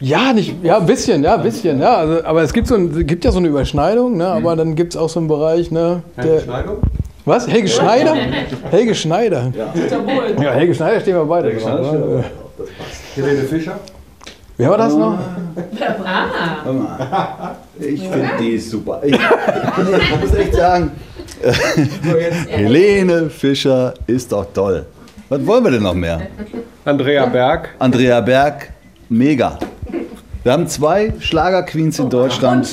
Ja, 0.00 0.32
nicht, 0.32 0.54
ja, 0.62 0.78
ein 0.78 0.86
bisschen, 0.86 1.22
ja, 1.22 1.36
ein 1.36 1.42
bisschen, 1.42 1.80
ja. 1.80 1.96
Also, 1.96 2.24
aber 2.24 2.42
es 2.42 2.54
gibt, 2.54 2.68
so 2.68 2.76
ein, 2.76 3.06
gibt 3.06 3.26
ja 3.26 3.30
so 3.30 3.40
eine 3.40 3.48
Überschneidung, 3.48 4.16
ne? 4.16 4.26
Aber 4.26 4.56
dann 4.56 4.74
gibt 4.74 4.94
es 4.94 4.96
auch 4.98 5.10
so 5.10 5.20
einen 5.20 5.28
Bereich, 5.28 5.70
ne? 5.70 6.02
Der, 6.16 6.40
was? 7.26 7.46
Helge 7.46 7.68
Schneider? 7.68 8.14
Helge 8.70 8.94
Schneider. 8.94 9.52
Ja, 10.40 10.52
Helge 10.52 10.74
Schneider 10.74 11.00
stehen 11.00 11.16
wir 11.16 11.24
beide 11.24 11.52
drauf. 11.54 11.92
ne? 11.92 12.24
Helene 13.14 13.42
Fischer. 13.42 13.78
Wer 14.56 14.70
war 14.70 14.78
das 14.78 14.94
noch? 14.94 15.18
Mal. 15.98 17.56
Ich 17.78 18.00
finde 18.08 18.30
die 18.40 18.58
super. 18.58 19.02
Ich, 19.04 19.12
ich 19.12 20.20
muss 20.20 20.34
echt 20.34 20.54
sagen, 20.54 20.92
Helene 22.48 23.28
Fischer 23.28 23.92
ist 24.06 24.32
doch 24.32 24.46
toll. 24.54 24.86
Was 25.28 25.44
wollen 25.46 25.64
wir 25.64 25.72
denn 25.72 25.82
noch 25.82 25.94
mehr? 25.94 26.22
Andrea 26.84 27.26
Berg. 27.26 27.70
Andrea 27.78 28.20
Berg, 28.20 28.70
mega. 29.08 29.58
Wir 30.42 30.52
haben 30.52 30.66
zwei 30.68 31.12
Schlagerqueens 31.18 31.98
in 31.98 32.08
Deutschland. 32.08 32.66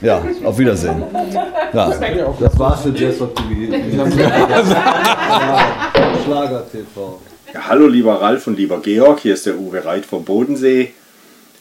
Ja, 0.00 0.24
auf 0.44 0.58
Wiedersehen. 0.58 1.02
Ja, 1.72 1.90
das 2.40 2.58
war's 2.58 2.82
für 2.82 2.90
Jazz 2.90 3.20
Rock 3.20 3.34
TV. 3.36 3.72
Schlager 6.24 6.66
TV. 6.70 7.20
Ja, 7.52 7.68
hallo 7.68 7.86
lieber 7.86 8.20
Ralf 8.20 8.46
und 8.46 8.56
lieber 8.56 8.80
Georg, 8.80 9.20
hier 9.20 9.34
ist 9.34 9.46
der 9.46 9.58
Uwe 9.58 9.84
Reit 9.84 10.06
vom 10.06 10.24
Bodensee. 10.24 10.92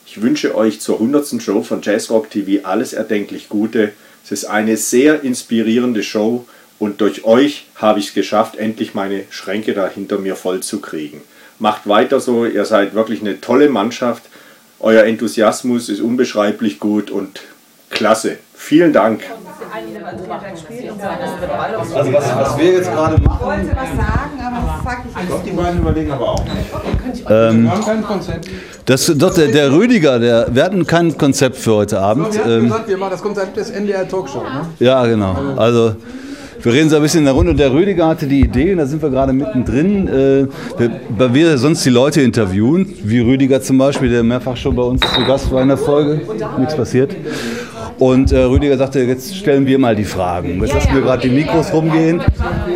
Ich 0.05 0.21
wünsche 0.21 0.55
euch 0.55 0.81
zur 0.81 0.95
100. 0.95 1.41
Show 1.41 1.63
von 1.63 1.81
Jazzrock 1.81 2.29
TV 2.29 2.65
alles 2.65 2.93
erdenklich 2.93 3.49
Gute. 3.49 3.93
Es 4.23 4.31
ist 4.31 4.45
eine 4.45 4.77
sehr 4.77 5.23
inspirierende 5.23 6.03
Show 6.03 6.45
und 6.79 7.01
durch 7.01 7.23
euch 7.23 7.67
habe 7.75 7.99
ich 7.99 8.09
es 8.09 8.13
geschafft, 8.13 8.55
endlich 8.55 8.93
meine 8.93 9.23
Schränke 9.29 9.73
da 9.73 9.87
hinter 9.87 10.19
mir 10.19 10.35
voll 10.35 10.61
zu 10.61 10.79
kriegen. 10.79 11.21
Macht 11.59 11.87
weiter 11.87 12.19
so, 12.19 12.45
ihr 12.45 12.65
seid 12.65 12.93
wirklich 12.93 13.21
eine 13.21 13.39
tolle 13.39 13.69
Mannschaft. 13.69 14.23
Euer 14.79 15.03
Enthusiasmus 15.03 15.89
ist 15.89 16.01
unbeschreiblich 16.01 16.79
gut 16.79 17.11
und 17.11 17.41
klasse. 17.91 18.37
Vielen 18.55 18.93
Dank. 18.93 19.21
Also 19.73 19.87
was, 22.13 22.35
was 22.35 22.57
wir 22.57 22.71
jetzt 22.73 22.91
gerade 22.91 23.21
machen, 23.21 23.39
was 23.41 23.89
sagen, 23.89 24.41
aber 24.41 24.67
das 24.67 24.83
sag 24.83 25.03
ich 25.07 25.29
nicht. 25.29 25.45
Die 25.45 25.51
beiden 25.51 25.79
überlegen 25.79 26.11
aber 26.11 26.29
auch 26.29 26.43
nicht. 26.43 26.53
ähm, 27.29 27.63
Wir 27.63 27.71
haben 27.71 27.85
kein 27.85 28.03
Konzept. 28.03 28.49
das, 28.85 29.05
doch, 29.15 29.33
der, 29.33 29.47
der 29.47 29.71
Rüdiger, 29.71 30.19
der, 30.19 30.47
wir 30.53 30.63
hatten 30.63 30.85
kein 30.85 31.17
Konzept 31.17 31.55
für 31.57 31.75
heute 31.75 31.99
Abend. 31.99 32.33
Wir 32.33 32.39
hatten 32.41 32.51
Ähm, 32.51 32.63
gesagt, 32.63 32.87
wir 32.89 32.97
machen 32.97 33.11
das 33.11 33.21
Konzept 33.21 33.57
des 33.57 33.69
NDR 33.69 34.07
Talkshow. 34.07 34.39
Ne? 34.41 34.65
Ja, 34.79 35.05
genau. 35.05 35.35
Also 35.57 35.95
wir 36.61 36.73
reden 36.73 36.89
so 36.89 36.97
ein 36.97 37.01
bisschen 37.01 37.19
in 37.19 37.25
der 37.25 37.33
Runde. 37.33 37.55
Der 37.55 37.71
Rüdiger 37.71 38.07
hatte 38.07 38.27
die 38.27 38.41
Idee, 38.41 38.73
und 38.73 38.79
da 38.79 38.85
sind 38.85 39.01
wir 39.01 39.09
gerade 39.09 39.33
mittendrin, 39.33 40.07
äh, 40.07 40.47
wir- 40.77 40.91
weil 41.17 41.33
wir 41.33 41.57
sonst 41.57 41.83
die 41.85 41.89
Leute 41.89 42.21
interviewen, 42.21 42.93
wie 43.03 43.19
Rüdiger 43.19 43.61
zum 43.61 43.77
Beispiel, 43.77 44.09
der 44.09 44.23
mehrfach 44.23 44.57
schon 44.57 44.75
bei 44.75 44.83
uns 44.83 45.01
zu 45.01 45.25
Gast 45.25 45.49
war 45.51 45.61
in 45.61 45.69
der 45.69 45.77
Folge, 45.77 46.21
nichts 46.59 46.75
passiert. 46.75 47.15
Und 47.99 48.31
äh, 48.31 48.39
Rüdiger 48.39 48.77
sagte, 48.77 48.99
jetzt 49.01 49.35
stellen 49.35 49.65
wir 49.65 49.77
mal 49.77 49.95
die 49.95 50.03
Fragen. 50.03 50.61
Jetzt 50.61 50.73
lassen 50.73 50.93
wir 50.93 51.01
gerade 51.01 51.27
die 51.27 51.33
Mikros 51.33 51.71
rumgehen 51.71 52.21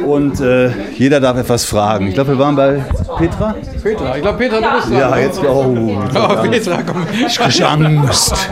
und 0.06 0.39
äh, 0.39 0.69
jeder 0.97 1.19
darf 1.19 1.38
etwas 1.38 1.65
fragen. 1.65 2.08
Ich 2.08 2.13
glaube, 2.13 2.32
wir 2.32 2.39
waren 2.39 2.56
bei 2.56 2.84
Petra. 3.17 3.56
Petra, 3.82 4.15
ich 4.15 4.21
glaube, 4.21 4.38
Petra, 4.38 4.62
du 4.62 4.75
bist 4.75 4.89
dran. 4.89 4.99
Ja, 4.99 5.17
jetzt, 5.17 5.39
oh, 5.43 5.75
Oh, 6.15 6.49
Petra, 6.49 6.84
komm. 6.84 7.06
Angst. 7.65 8.49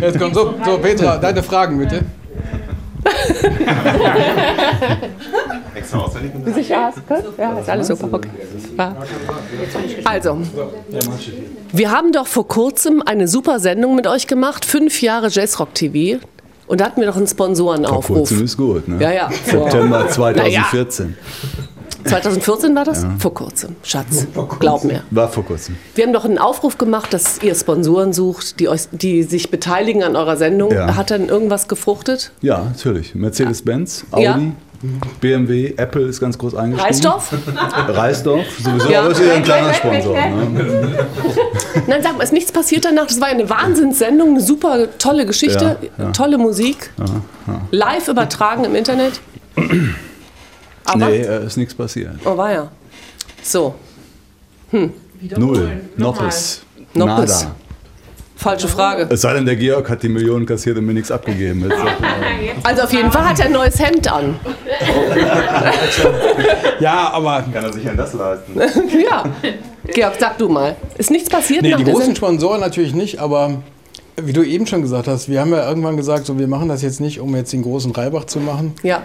Jetzt 0.00 0.18
komm. 0.18 0.34
So, 0.34 0.54
so, 0.64 0.78
Petra, 0.78 1.18
deine 1.18 1.42
Fragen 1.42 1.78
bitte. 1.78 2.00
Sicher 6.54 6.84
hast 6.84 6.98
du? 7.08 7.14
Ja, 7.40 7.58
ist 7.58 7.68
alles 7.68 7.88
super. 7.88 8.08
Okay. 8.12 8.28
Also, 10.04 10.38
wir 11.72 11.90
haben 11.90 12.12
doch 12.12 12.26
vor 12.26 12.46
kurzem 12.48 13.02
eine 13.04 13.28
super 13.28 13.60
Sendung 13.60 13.94
mit 13.94 14.06
euch 14.06 14.26
gemacht, 14.26 14.64
fünf 14.64 15.02
Jahre 15.02 15.28
Jazzrock 15.28 15.74
TV. 15.74 16.20
Und 16.66 16.80
da 16.80 16.84
hatten 16.84 17.00
wir 17.00 17.08
doch 17.08 17.16
einen 17.16 17.26
Sponsorenaufruf. 17.26 18.18
Kurzem 18.18 18.44
ist 18.44 18.56
gut, 18.56 18.86
ne? 18.86 19.02
Ja, 19.02 19.10
ja. 19.12 19.28
September 19.44 20.08
2014. 20.08 21.16
2014 22.04 22.74
war 22.74 22.84
das? 22.84 23.06
Vor 23.18 23.34
kurzem, 23.34 23.76
Schatz. 23.82 24.26
Glaub 24.58 24.84
mir. 24.84 25.02
War 25.10 25.28
vor 25.28 25.44
kurzem. 25.44 25.76
Wir 25.94 26.04
haben 26.04 26.12
doch 26.12 26.24
einen 26.24 26.38
Aufruf 26.38 26.78
gemacht, 26.78 27.12
dass 27.12 27.42
ihr 27.42 27.54
Sponsoren 27.54 28.12
sucht, 28.12 28.60
die, 28.60 28.68
euch, 28.68 28.82
die 28.92 29.22
sich 29.22 29.50
beteiligen 29.50 30.02
an 30.02 30.16
eurer 30.16 30.36
Sendung. 30.36 30.72
Ja. 30.72 30.96
Hat 30.96 31.10
dann 31.10 31.28
irgendwas 31.28 31.68
gefruchtet? 31.68 32.32
Ja, 32.40 32.64
natürlich. 32.64 33.14
Mercedes-Benz, 33.14 34.04
Audi, 34.10 34.24
Ja. 34.24 34.38
BMW, 35.20 35.74
Apple 35.76 36.02
ist 36.06 36.20
ganz 36.20 36.38
groß 36.38 36.54
eingestiegen. 36.54 36.86
Reisdorf? 36.86 37.34
Reisdorf, 37.88 38.46
sowieso, 38.64 38.88
Ja. 38.90 39.00
aber 39.02 39.10
ist 39.10 39.20
wieder 39.22 39.34
ein 39.34 39.42
kleiner 39.42 39.74
Sponsor. 39.74 40.14
Ne? 40.14 41.06
Nein, 41.86 42.02
sag 42.02 42.16
mal, 42.16 42.24
ist 42.24 42.32
nichts 42.32 42.50
passiert 42.50 42.86
danach. 42.86 43.06
Das 43.06 43.20
war 43.20 43.28
eine 43.28 43.50
Wahnsinnssendung, 43.50 44.30
eine 44.30 44.40
super 44.40 44.86
tolle 44.96 45.26
Geschichte, 45.26 45.76
Ja, 45.98 46.04
ja. 46.06 46.10
tolle 46.12 46.38
Musik, 46.38 46.90
live 47.70 48.08
übertragen 48.08 48.64
im 48.64 48.74
Internet. 48.74 49.20
Aber, 50.92 51.08
Nee, 51.08 51.20
äh, 51.20 51.46
ist 51.46 51.56
nichts 51.56 51.74
passiert. 51.74 52.12
oh 52.24 52.36
war 52.36 52.52
ja. 52.52 52.70
So, 53.42 53.74
Null. 54.72 55.80
Noppes. 55.96 56.62
Noppes. 56.94 57.42
Nada. 57.42 57.54
Falsche 58.36 58.68
Frage. 58.68 59.06
Es 59.10 59.20
sei 59.20 59.34
denn, 59.34 59.44
der 59.44 59.56
Georg 59.56 59.90
hat 59.90 60.02
die 60.02 60.08
Millionen 60.08 60.46
kassiert 60.46 60.78
und 60.78 60.86
mir 60.86 60.94
nichts 60.94 61.10
abgegeben. 61.10 61.70
Also 62.62 62.82
auf 62.82 62.92
jeden 62.92 63.10
Fall 63.10 63.26
hat 63.26 63.38
er 63.38 63.46
ein 63.46 63.52
neues 63.52 63.78
Hemd 63.78 64.10
an. 64.10 64.38
Ja, 66.80 67.10
aber 67.12 67.44
Kann 67.52 67.64
er 67.64 67.72
sich 67.72 67.88
an 67.88 67.96
das 67.96 68.14
leisten? 68.14 68.58
ja. 69.10 69.24
Georg, 69.92 70.14
sag 70.18 70.38
du 70.38 70.48
mal. 70.48 70.76
Ist 70.96 71.10
nichts 71.10 71.28
passiert 71.28 71.62
nee, 71.62 71.70
nach 71.70 71.78
die 71.78 71.84
großen 71.84 71.98
Sendung? 72.00 72.16
Sponsoren 72.16 72.60
natürlich 72.60 72.94
nicht, 72.94 73.18
aber 73.18 73.62
wie 74.16 74.32
du 74.32 74.42
eben 74.42 74.66
schon 74.66 74.80
gesagt 74.80 75.06
hast, 75.06 75.28
wir 75.28 75.40
haben 75.40 75.52
ja 75.52 75.68
irgendwann 75.68 75.96
gesagt, 75.98 76.24
so 76.26 76.38
wir 76.38 76.48
machen 76.48 76.68
das 76.68 76.80
jetzt 76.80 77.00
nicht, 77.00 77.20
um 77.20 77.36
jetzt 77.36 77.52
den 77.52 77.62
großen 77.62 77.92
Reibach 77.92 78.24
zu 78.24 78.40
machen. 78.40 78.74
Ja. 78.82 79.02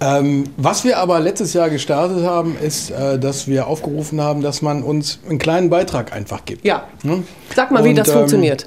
Ähm, 0.00 0.44
was 0.56 0.84
wir 0.84 0.98
aber 0.98 1.20
letztes 1.20 1.54
Jahr 1.54 1.70
gestartet 1.70 2.24
haben, 2.24 2.56
ist, 2.58 2.90
äh, 2.90 3.18
dass 3.18 3.48
wir 3.48 3.66
aufgerufen 3.66 4.20
haben, 4.20 4.42
dass 4.42 4.60
man 4.60 4.82
uns 4.82 5.20
einen 5.28 5.38
kleinen 5.38 5.70
Beitrag 5.70 6.12
einfach 6.12 6.44
gibt. 6.44 6.64
Ja. 6.64 6.86
Ne? 7.02 7.22
Sag 7.54 7.70
mal, 7.70 7.84
wie 7.84 7.90
Und, 7.90 7.96
das 7.96 8.08
ähm, 8.08 8.14
funktioniert. 8.14 8.66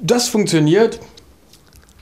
Das 0.00 0.28
funktioniert 0.28 0.98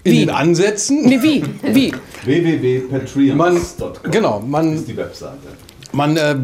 in 0.04 0.12
Wie? 0.12 0.18
den 0.20 0.30
Ansätzen. 0.30 1.04
Nee, 1.04 1.22
wie? 1.22 1.44
Wie? 1.62 1.90
Man, 1.90 2.00
www.patreon.com 2.24 4.10
genau, 4.10 4.40
man, 4.40 4.74
ist 4.74 4.86
die 4.88 4.96
Webseite. 4.96 5.38
man 5.92 6.16
äh, 6.16 6.36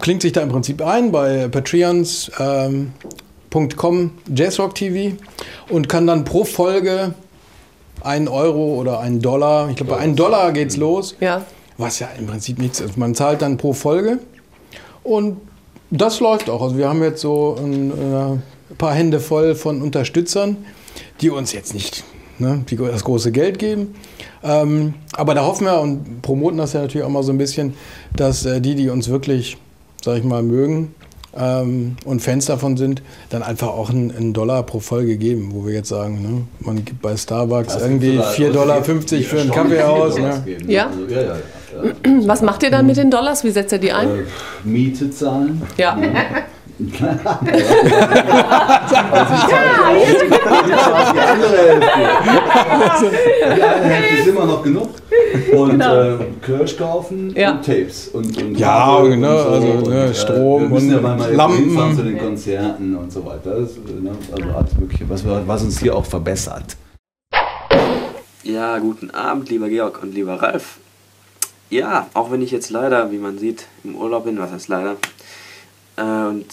klingt 0.00 0.22
sich 0.22 0.32
da 0.32 0.42
im 0.42 0.48
Prinzip 0.48 0.82
ein 0.82 1.12
bei 1.12 1.48
patreons.com 1.48 2.92
ähm, 3.82 4.10
Jazzrock 4.34 4.74
TV 4.74 5.16
und 5.68 5.88
kann 5.88 6.06
dann 6.06 6.24
pro 6.24 6.44
Folge 6.44 7.14
einen 8.02 8.28
Euro 8.28 8.74
oder 8.74 9.00
einen 9.00 9.20
Dollar, 9.20 9.68
ich 9.70 9.76
glaube 9.76 9.92
bei 9.92 9.98
einem 9.98 10.16
Dollar 10.16 10.52
geht's 10.52 10.76
los, 10.76 11.16
Ja. 11.20 11.44
was 11.78 11.98
ja 11.98 12.08
im 12.18 12.26
Prinzip 12.26 12.58
nichts 12.58 12.80
ist. 12.80 12.96
Man 12.96 13.14
zahlt 13.14 13.42
dann 13.42 13.56
pro 13.56 13.72
Folge 13.72 14.18
und 15.02 15.38
das 15.90 16.20
läuft 16.20 16.48
auch. 16.50 16.62
Also 16.62 16.76
wir 16.76 16.88
haben 16.88 17.02
jetzt 17.02 17.20
so 17.20 17.56
ein 17.58 17.90
äh, 17.90 18.74
paar 18.76 18.94
Hände 18.94 19.18
voll 19.20 19.54
von 19.54 19.82
Unterstützern, 19.82 20.56
die 21.20 21.30
uns 21.30 21.52
jetzt 21.52 21.74
nicht 21.74 22.04
ne, 22.38 22.64
die, 22.68 22.76
das 22.76 23.04
große 23.04 23.32
Geld 23.32 23.58
geben. 23.58 23.94
Ähm, 24.42 24.94
aber 25.16 25.34
da 25.34 25.44
hoffen 25.44 25.66
wir 25.66 25.80
und 25.80 26.22
promoten 26.22 26.58
das 26.58 26.72
ja 26.72 26.80
natürlich 26.80 27.04
auch 27.04 27.10
mal 27.10 27.22
so 27.22 27.32
ein 27.32 27.38
bisschen, 27.38 27.74
dass 28.16 28.46
äh, 28.46 28.60
die, 28.60 28.74
die 28.74 28.88
uns 28.88 29.08
wirklich, 29.08 29.58
sag 30.02 30.16
ich 30.18 30.24
mal, 30.24 30.42
mögen 30.42 30.94
ähm, 31.36 31.96
und 32.04 32.20
Fans 32.20 32.46
davon 32.46 32.76
sind, 32.76 33.02
dann 33.30 33.42
einfach 33.42 33.68
auch 33.68 33.90
einen, 33.90 34.14
einen 34.14 34.32
Dollar 34.32 34.62
pro 34.62 34.80
Folge 34.80 35.16
geben, 35.16 35.50
wo 35.52 35.66
wir 35.66 35.74
jetzt 35.74 35.88
sagen, 35.88 36.22
ne, 36.22 36.42
man 36.60 36.84
gibt 36.84 37.02
bei 37.02 37.16
Starbucks 37.16 37.76
irgendwie 37.76 38.18
4,50 38.18 38.52
Dollar 38.52 38.82
für 38.82 39.40
einen 39.40 39.50
Kaffee 39.50 39.82
aus. 39.82 40.18
Ne? 40.18 40.42
Ja? 40.66 40.86
Also, 40.86 41.06
ja, 41.06 41.20
ja, 41.20 41.34
ja. 41.34 41.92
Was 42.26 42.42
macht 42.42 42.62
ihr 42.62 42.70
dann 42.70 42.86
mit 42.86 42.96
den 42.96 43.10
Dollars? 43.10 43.44
Wie 43.44 43.50
setzt 43.50 43.72
ihr 43.72 43.78
die 43.78 43.92
ein? 43.92 44.08
Äh, 44.08 44.22
Miete 44.64 45.10
zahlen. 45.10 45.62
Ja. 45.76 45.96
Die 51.12 51.20
andere 51.20 51.56
Hälfte. 51.56 51.86
Die 53.56 53.62
eine 53.62 53.84
Hälfte 53.84 54.16
ist 54.20 54.26
immer 54.28 54.46
noch 54.46 54.62
genug. 54.62 54.88
Und 55.54 55.70
Genau. 55.70 55.94
äh, 56.02 56.16
Kirsch 56.44 56.76
kaufen 56.76 57.34
Ja. 57.36 57.52
und 57.52 57.64
Tapes. 57.64 58.08
Und, 58.08 58.36
und 58.42 58.58
Ja, 58.58 59.00
genau, 59.02 59.36
und 59.36 59.42
so. 59.42 59.48
also, 59.50 59.66
und, 59.68 59.88
ne, 59.88 60.04
äh, 60.06 60.14
Strom 60.14 60.62
wir 60.62 60.68
müssen 60.68 60.90
ja 60.90 60.96
und 60.96 61.02
manchmal 61.02 61.32
Lampen. 61.34 61.58
hinfahren 61.58 61.96
zu 61.96 62.02
den 62.02 62.18
Konzerten 62.18 62.96
und 62.96 63.12
so 63.12 63.24
weiter. 63.24 63.60
Das, 63.60 63.70
äh, 63.76 64.00
ne, 64.00 64.10
also 64.32 64.50
alles 64.56 64.74
Mögliche, 64.78 65.08
was, 65.08 65.24
wir- 65.24 65.42
was 65.46 65.62
uns 65.62 65.78
hier 65.80 65.94
auch 65.96 66.04
verbessert. 66.06 66.76
Ja, 68.42 68.78
guten 68.78 69.10
Abend, 69.10 69.48
lieber 69.50 69.68
Georg 69.68 70.02
und 70.02 70.14
lieber 70.14 70.34
Ralf. 70.42 70.78
Ja, 71.68 72.06
auch 72.14 72.32
wenn 72.32 72.42
ich 72.42 72.50
jetzt 72.50 72.70
leider, 72.70 73.12
wie 73.12 73.18
man 73.18 73.38
sieht, 73.38 73.66
im 73.84 73.94
Urlaub 73.94 74.24
bin, 74.24 74.38
was 74.40 74.50
heißt 74.50 74.68
leider, 74.68 74.96
äh, 75.96 76.02
und 76.02 76.46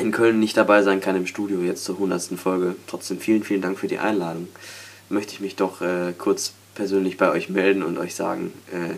in 0.00 0.12
Köln 0.12 0.38
nicht 0.38 0.56
dabei 0.56 0.82
sein 0.82 1.00
kann 1.00 1.16
im 1.16 1.26
Studio 1.26 1.60
jetzt 1.60 1.84
zur 1.84 1.96
100. 1.96 2.38
Folge, 2.38 2.76
trotzdem 2.86 3.18
vielen, 3.18 3.42
vielen 3.42 3.62
Dank 3.62 3.78
für 3.78 3.88
die 3.88 3.98
Einladung, 3.98 4.48
möchte 5.08 5.32
ich 5.32 5.40
mich 5.40 5.56
doch 5.56 5.80
äh, 5.80 6.12
kurz 6.16 6.52
persönlich 6.74 7.16
bei 7.16 7.30
euch 7.30 7.48
melden 7.48 7.82
und 7.82 7.98
euch 7.98 8.14
sagen, 8.14 8.52
äh, 8.72 8.94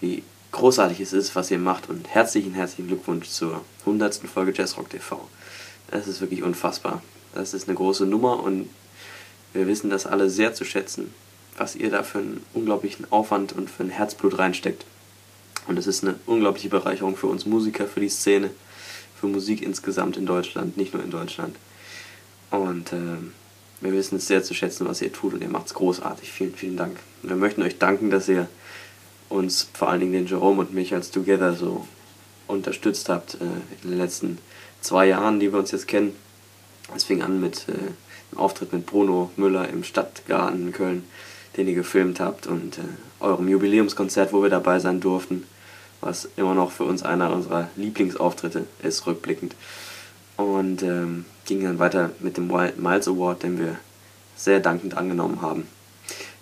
wie 0.00 0.22
großartig 0.52 1.00
es 1.00 1.12
ist, 1.12 1.36
was 1.36 1.50
ihr 1.50 1.58
macht 1.58 1.88
und 1.88 2.08
herzlichen, 2.08 2.54
herzlichen 2.54 2.88
Glückwunsch 2.88 3.28
zur 3.28 3.62
100. 3.80 4.16
Folge 4.32 4.52
Jazzrock 4.54 4.90
TV. 4.90 5.28
Das 5.90 6.06
ist 6.06 6.20
wirklich 6.20 6.42
unfassbar. 6.42 7.02
Das 7.34 7.54
ist 7.54 7.68
eine 7.68 7.76
große 7.76 8.06
Nummer 8.06 8.42
und 8.42 8.68
wir 9.52 9.66
wissen 9.66 9.90
das 9.90 10.06
alle 10.06 10.30
sehr 10.30 10.54
zu 10.54 10.64
schätzen, 10.64 11.12
was 11.56 11.76
ihr 11.76 11.90
da 11.90 12.02
für 12.02 12.18
einen 12.18 12.44
unglaublichen 12.54 13.06
Aufwand 13.10 13.52
und 13.52 13.70
für 13.70 13.84
ein 13.84 13.90
Herzblut 13.90 14.38
reinsteckt. 14.38 14.84
Und 15.66 15.78
es 15.78 15.86
ist 15.86 16.04
eine 16.04 16.16
unglaubliche 16.26 16.68
Bereicherung 16.68 17.16
für 17.16 17.26
uns 17.26 17.46
Musiker, 17.46 17.86
für 17.86 18.00
die 18.00 18.08
Szene, 18.08 18.50
für 19.20 19.26
Musik 19.26 19.62
insgesamt 19.62 20.16
in 20.16 20.26
Deutschland, 20.26 20.76
nicht 20.76 20.94
nur 20.94 21.04
in 21.04 21.10
Deutschland. 21.10 21.56
Und 22.50 22.92
ähm, 22.92 23.32
wir 23.80 23.92
wissen 23.92 24.16
es 24.16 24.26
sehr 24.26 24.42
zu 24.42 24.54
schätzen, 24.54 24.86
was 24.88 25.02
ihr 25.02 25.12
tut 25.12 25.34
und 25.34 25.42
ihr 25.42 25.48
macht 25.48 25.66
es 25.66 25.74
großartig. 25.74 26.30
Vielen, 26.30 26.54
vielen 26.54 26.76
Dank. 26.76 26.96
Wir 27.22 27.36
möchten 27.36 27.62
euch 27.62 27.78
danken, 27.78 28.10
dass 28.10 28.28
ihr 28.28 28.48
uns, 29.28 29.68
vor 29.74 29.88
allen 29.88 30.00
Dingen 30.00 30.12
den 30.12 30.26
Jerome 30.26 30.60
und 30.60 30.74
mich 30.74 30.94
als 30.94 31.10
Together 31.10 31.54
so 31.54 31.86
unterstützt 32.48 33.08
habt 33.08 33.34
äh, 33.34 33.44
in 33.82 33.90
den 33.90 33.98
letzten 33.98 34.38
zwei 34.80 35.06
Jahren, 35.06 35.38
die 35.38 35.52
wir 35.52 35.58
uns 35.58 35.70
jetzt 35.70 35.86
kennen. 35.86 36.14
Es 36.96 37.04
fing 37.04 37.22
an 37.22 37.40
mit 37.40 37.66
äh, 37.68 37.72
einem 37.72 38.38
Auftritt 38.40 38.72
mit 38.72 38.86
Bruno 38.86 39.30
Müller 39.36 39.68
im 39.68 39.84
Stadtgarten 39.84 40.68
in 40.68 40.72
Köln, 40.72 41.04
den 41.56 41.68
ihr 41.68 41.74
gefilmt 41.74 42.20
habt 42.20 42.46
und 42.46 42.78
äh, 42.78 42.82
eurem 43.20 43.48
Jubiläumskonzert, 43.48 44.32
wo 44.32 44.42
wir 44.42 44.50
dabei 44.50 44.78
sein 44.78 45.00
durften, 45.00 45.44
was 46.00 46.28
immer 46.36 46.54
noch 46.54 46.70
für 46.70 46.84
uns 46.84 47.02
einer 47.02 47.32
unserer 47.32 47.68
Lieblingsauftritte 47.76 48.66
ist, 48.82 49.06
rückblickend. 49.06 49.54
Und 50.36 50.82
ähm, 50.82 51.26
ging 51.44 51.62
dann 51.62 51.78
weiter 51.78 52.10
mit 52.20 52.36
dem 52.36 52.46
Miles 52.46 53.08
Award, 53.08 53.42
den 53.42 53.58
wir 53.58 53.76
sehr 54.36 54.60
dankend 54.60 54.96
angenommen 54.96 55.42
haben. 55.42 55.66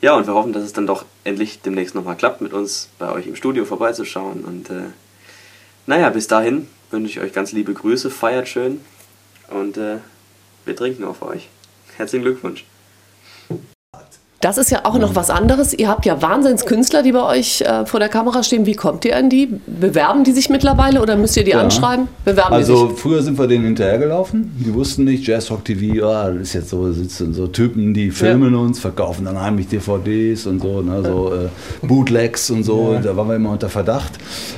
Ja, 0.01 0.15
und 0.15 0.27
wir 0.27 0.35
hoffen, 0.35 0.53
dass 0.53 0.63
es 0.63 0.73
dann 0.73 0.87
doch 0.87 1.05
endlich 1.25 1.61
demnächst 1.61 1.95
nochmal 1.95 2.17
klappt, 2.17 2.41
mit 2.41 2.53
uns 2.53 2.89
bei 2.99 3.11
euch 3.11 3.27
im 3.27 3.35
Studio 3.35 3.65
vorbeizuschauen. 3.65 4.45
Und 4.45 4.71
äh, 4.71 4.91
naja, 5.87 6.11
bis 6.11 6.29
dahin 6.29 6.69
wünsche 6.91 7.11
ich 7.11 7.21
euch 7.21 7.33
ganz 7.33 7.53
liebe 7.53 7.75
Grüße, 7.75 8.11
feiert 8.11 8.49
schön 8.49 8.81
und 9.51 9.77
äh, 9.77 9.99
wir 10.65 10.77
trinken 10.77 11.05
auf 11.05 11.23
euch. 11.23 11.49
Herzlichen 11.97 12.23
Glückwunsch. 12.23 12.65
Das 14.41 14.57
ist 14.57 14.71
ja 14.71 14.85
auch 14.85 14.97
noch 14.99 15.17
was 15.17 15.31
anderes. 15.31 15.75
Ihr 15.75 15.89
habt 15.89 16.07
ja 16.07 16.23
Wahnsinnskünstler, 16.23 17.03
die 17.03 17.11
bei 17.11 17.25
euch 17.25 17.61
äh, 17.61 17.85
vor 17.87 17.99
der 17.99 18.09
Kamera 18.09 18.45
stehen. 18.45 18.67
Wie 18.67 18.75
kommt 18.75 19.05
ihr 19.05 19.17
an 19.17 19.29
die? 19.29 19.49
Bewerben 19.67 20.23
die 20.23 20.31
sich 20.31 20.49
mittlerweile 20.49 21.03
oder 21.03 21.17
müsst 21.17 21.37
ihr 21.37 21.43
die 21.43 21.51
Ja. 21.51 21.61
anschreiben? 21.61 22.07
Bewerben 22.25 22.55
Also 22.55 22.91
früher 22.91 23.21
sind 23.23 23.37
wir 23.37 23.49
denen 23.49 23.65
hinterhergelaufen. 23.65 24.53
Die 24.65 24.73
wussten 24.73 25.03
nicht, 25.03 25.27
Jazzrock 25.27 25.65
TV, 25.65 26.07
ah, 26.07 26.31
das 26.31 26.43
ist 26.43 26.53
jetzt 26.53 26.69
so, 26.69 26.93
sitzen 26.93 27.35
so 27.35 27.49
Typen, 27.49 27.95
die 27.95 28.13
filmen 28.13 28.55
uns, 28.55 28.79
verkaufen 28.79 29.25
dann 29.25 29.41
heimlich 29.41 29.67
DVDs 29.67 30.47
und 30.47 30.63
so, 30.63 30.83
ne, 30.83 31.03
so 31.03 31.33
äh, 31.35 31.49
Bootlegs 31.85 32.49
und 32.51 32.63
so. 32.63 32.97
Da 33.03 33.17
waren 33.17 33.29
wir 33.29 33.35
immer 33.35 33.51
unter 33.51 33.69
Verdacht. 33.69 34.13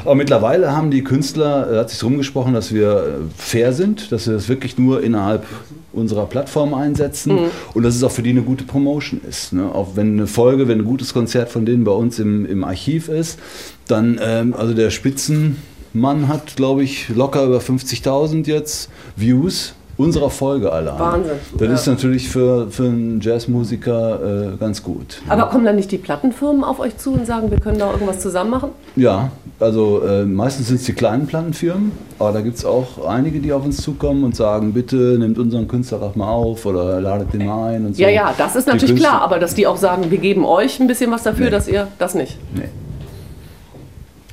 Aber 0.04 0.14
mittlerweile 0.14 0.76
haben 0.76 0.90
die 0.90 1.02
Künstler, 1.02 1.72
äh, 1.72 1.78
hat 1.78 1.88
sich 1.88 2.04
rumgesprochen, 2.04 2.52
dass 2.52 2.74
wir 2.74 2.90
äh, 2.92 3.02
fair 3.34 3.72
sind, 3.72 4.12
dass 4.12 4.26
wir 4.26 4.34
das 4.34 4.50
wirklich 4.50 4.76
nur 4.76 5.02
innerhalb 5.02 5.46
unserer 5.92 6.26
Plattform 6.26 6.74
einsetzen 6.74 7.50
und 7.74 7.82
dass 7.82 7.96
es 7.96 8.02
auch 8.02 8.10
für 8.10 8.22
die 8.22 8.30
eine 8.30 8.42
gute 8.42 8.64
Promotion 8.64 9.20
ist. 9.28 9.52
Ne? 9.52 9.72
Auch 9.74 9.96
wenn 9.96 10.12
eine 10.12 10.26
Folge, 10.26 10.68
wenn 10.68 10.80
ein 10.80 10.84
gutes 10.84 11.12
Konzert 11.12 11.50
von 11.50 11.66
denen 11.66 11.84
bei 11.84 11.92
uns 11.92 12.18
im, 12.18 12.46
im 12.46 12.64
Archiv 12.64 13.08
ist, 13.08 13.38
dann, 13.86 14.20
ähm, 14.22 14.54
also 14.54 14.74
der 14.74 14.90
Spitzenmann 14.90 16.28
hat, 16.28 16.56
glaube 16.56 16.82
ich, 16.82 17.08
locker 17.08 17.44
über 17.44 17.58
50.000 17.58 18.46
jetzt 18.46 18.90
Views 19.16 19.74
unserer 20.00 20.30
Folge 20.30 20.72
allein. 20.72 20.98
Wahnsinn. 20.98 21.32
Das 21.58 21.68
Ja. 21.68 21.74
ist 21.74 21.86
natürlich 21.86 22.28
für, 22.28 22.68
für 22.70 22.84
einen 22.84 23.20
Jazzmusiker 23.20 24.52
äh, 24.54 24.56
ganz 24.58 24.82
gut. 24.82 25.20
Aber 25.28 25.46
kommen 25.46 25.64
dann 25.64 25.76
nicht 25.76 25.90
die 25.92 25.98
Plattenfirmen 25.98 26.64
auf 26.64 26.80
euch 26.80 26.96
zu 26.96 27.12
und 27.12 27.26
sagen, 27.26 27.50
wir 27.50 27.60
können 27.60 27.78
da 27.78 27.90
irgendwas 27.92 28.20
zusammen 28.20 28.50
machen? 28.50 28.70
Ja, 28.96 29.30
also 29.58 30.02
äh, 30.02 30.24
meistens 30.24 30.68
sind 30.68 30.76
es 30.80 30.84
die 30.86 30.92
kleinen 30.94 31.26
Plattenfirmen, 31.26 31.92
aber 32.18 32.32
da 32.32 32.40
gibt 32.40 32.56
es 32.56 32.64
auch 32.64 33.04
einige, 33.06 33.40
die 33.40 33.52
auf 33.52 33.64
uns 33.64 33.76
zukommen 33.82 34.24
und 34.24 34.34
sagen, 34.34 34.72
bitte 34.72 34.96
nehmt 35.18 35.38
unseren 35.38 35.68
Künstler 35.68 35.98
doch 35.98 36.16
mal 36.16 36.28
auf 36.28 36.64
oder 36.66 37.00
ladet 37.00 37.32
den 37.32 37.46
mal 37.46 37.74
ein 37.74 37.86
und 37.86 37.96
so. 37.96 38.02
Ja, 38.02 38.08
ja, 38.08 38.34
das 38.36 38.56
ist 38.56 38.66
natürlich 38.66 38.96
klar. 38.96 39.20
Aber 39.22 39.38
dass 39.38 39.54
die 39.54 39.66
auch 39.66 39.76
sagen, 39.76 40.10
wir 40.10 40.18
geben 40.18 40.44
euch 40.44 40.80
ein 40.80 40.86
bisschen 40.86 41.10
was 41.10 41.22
dafür, 41.22 41.46
Nee. 41.46 41.50
dass 41.50 41.68
ihr 41.68 41.88
das 41.98 42.14
nicht. 42.14 42.38
Nee. 42.54 42.62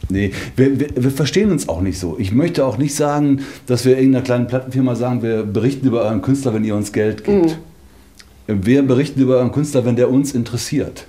Nee, 0.10 0.32
wir, 0.56 0.80
wir, 0.80 0.88
wir 0.96 1.12
verstehen 1.12 1.52
uns 1.52 1.68
auch 1.68 1.82
nicht 1.82 2.00
so. 2.00 2.16
Ich 2.20 2.32
möchte 2.32 2.66
auch 2.66 2.78
nicht 2.78 2.96
sagen, 2.96 3.42
dass 3.66 3.84
wir 3.86 3.98
irgendeiner 3.98 4.24
kleinen 4.24 4.48
Plattenfirma 4.48 4.96
sagen, 4.96 5.22
wir 5.22 5.44
berichten 5.44 5.86
über 5.88 6.02
euren 6.04 6.22
Künstler, 6.22 6.54
wenn 6.54 6.64
ihr 6.64 6.76
uns 6.76 6.92
Geld 6.94 7.24
gebt. 7.24 7.58
Wir 8.48 8.82
berichten 8.84 9.20
über 9.20 9.36
euren 9.38 9.52
Künstler, 9.52 9.84
wenn 9.86 9.96
der 9.98 10.10
uns 10.10 10.34
interessiert. 10.34 11.06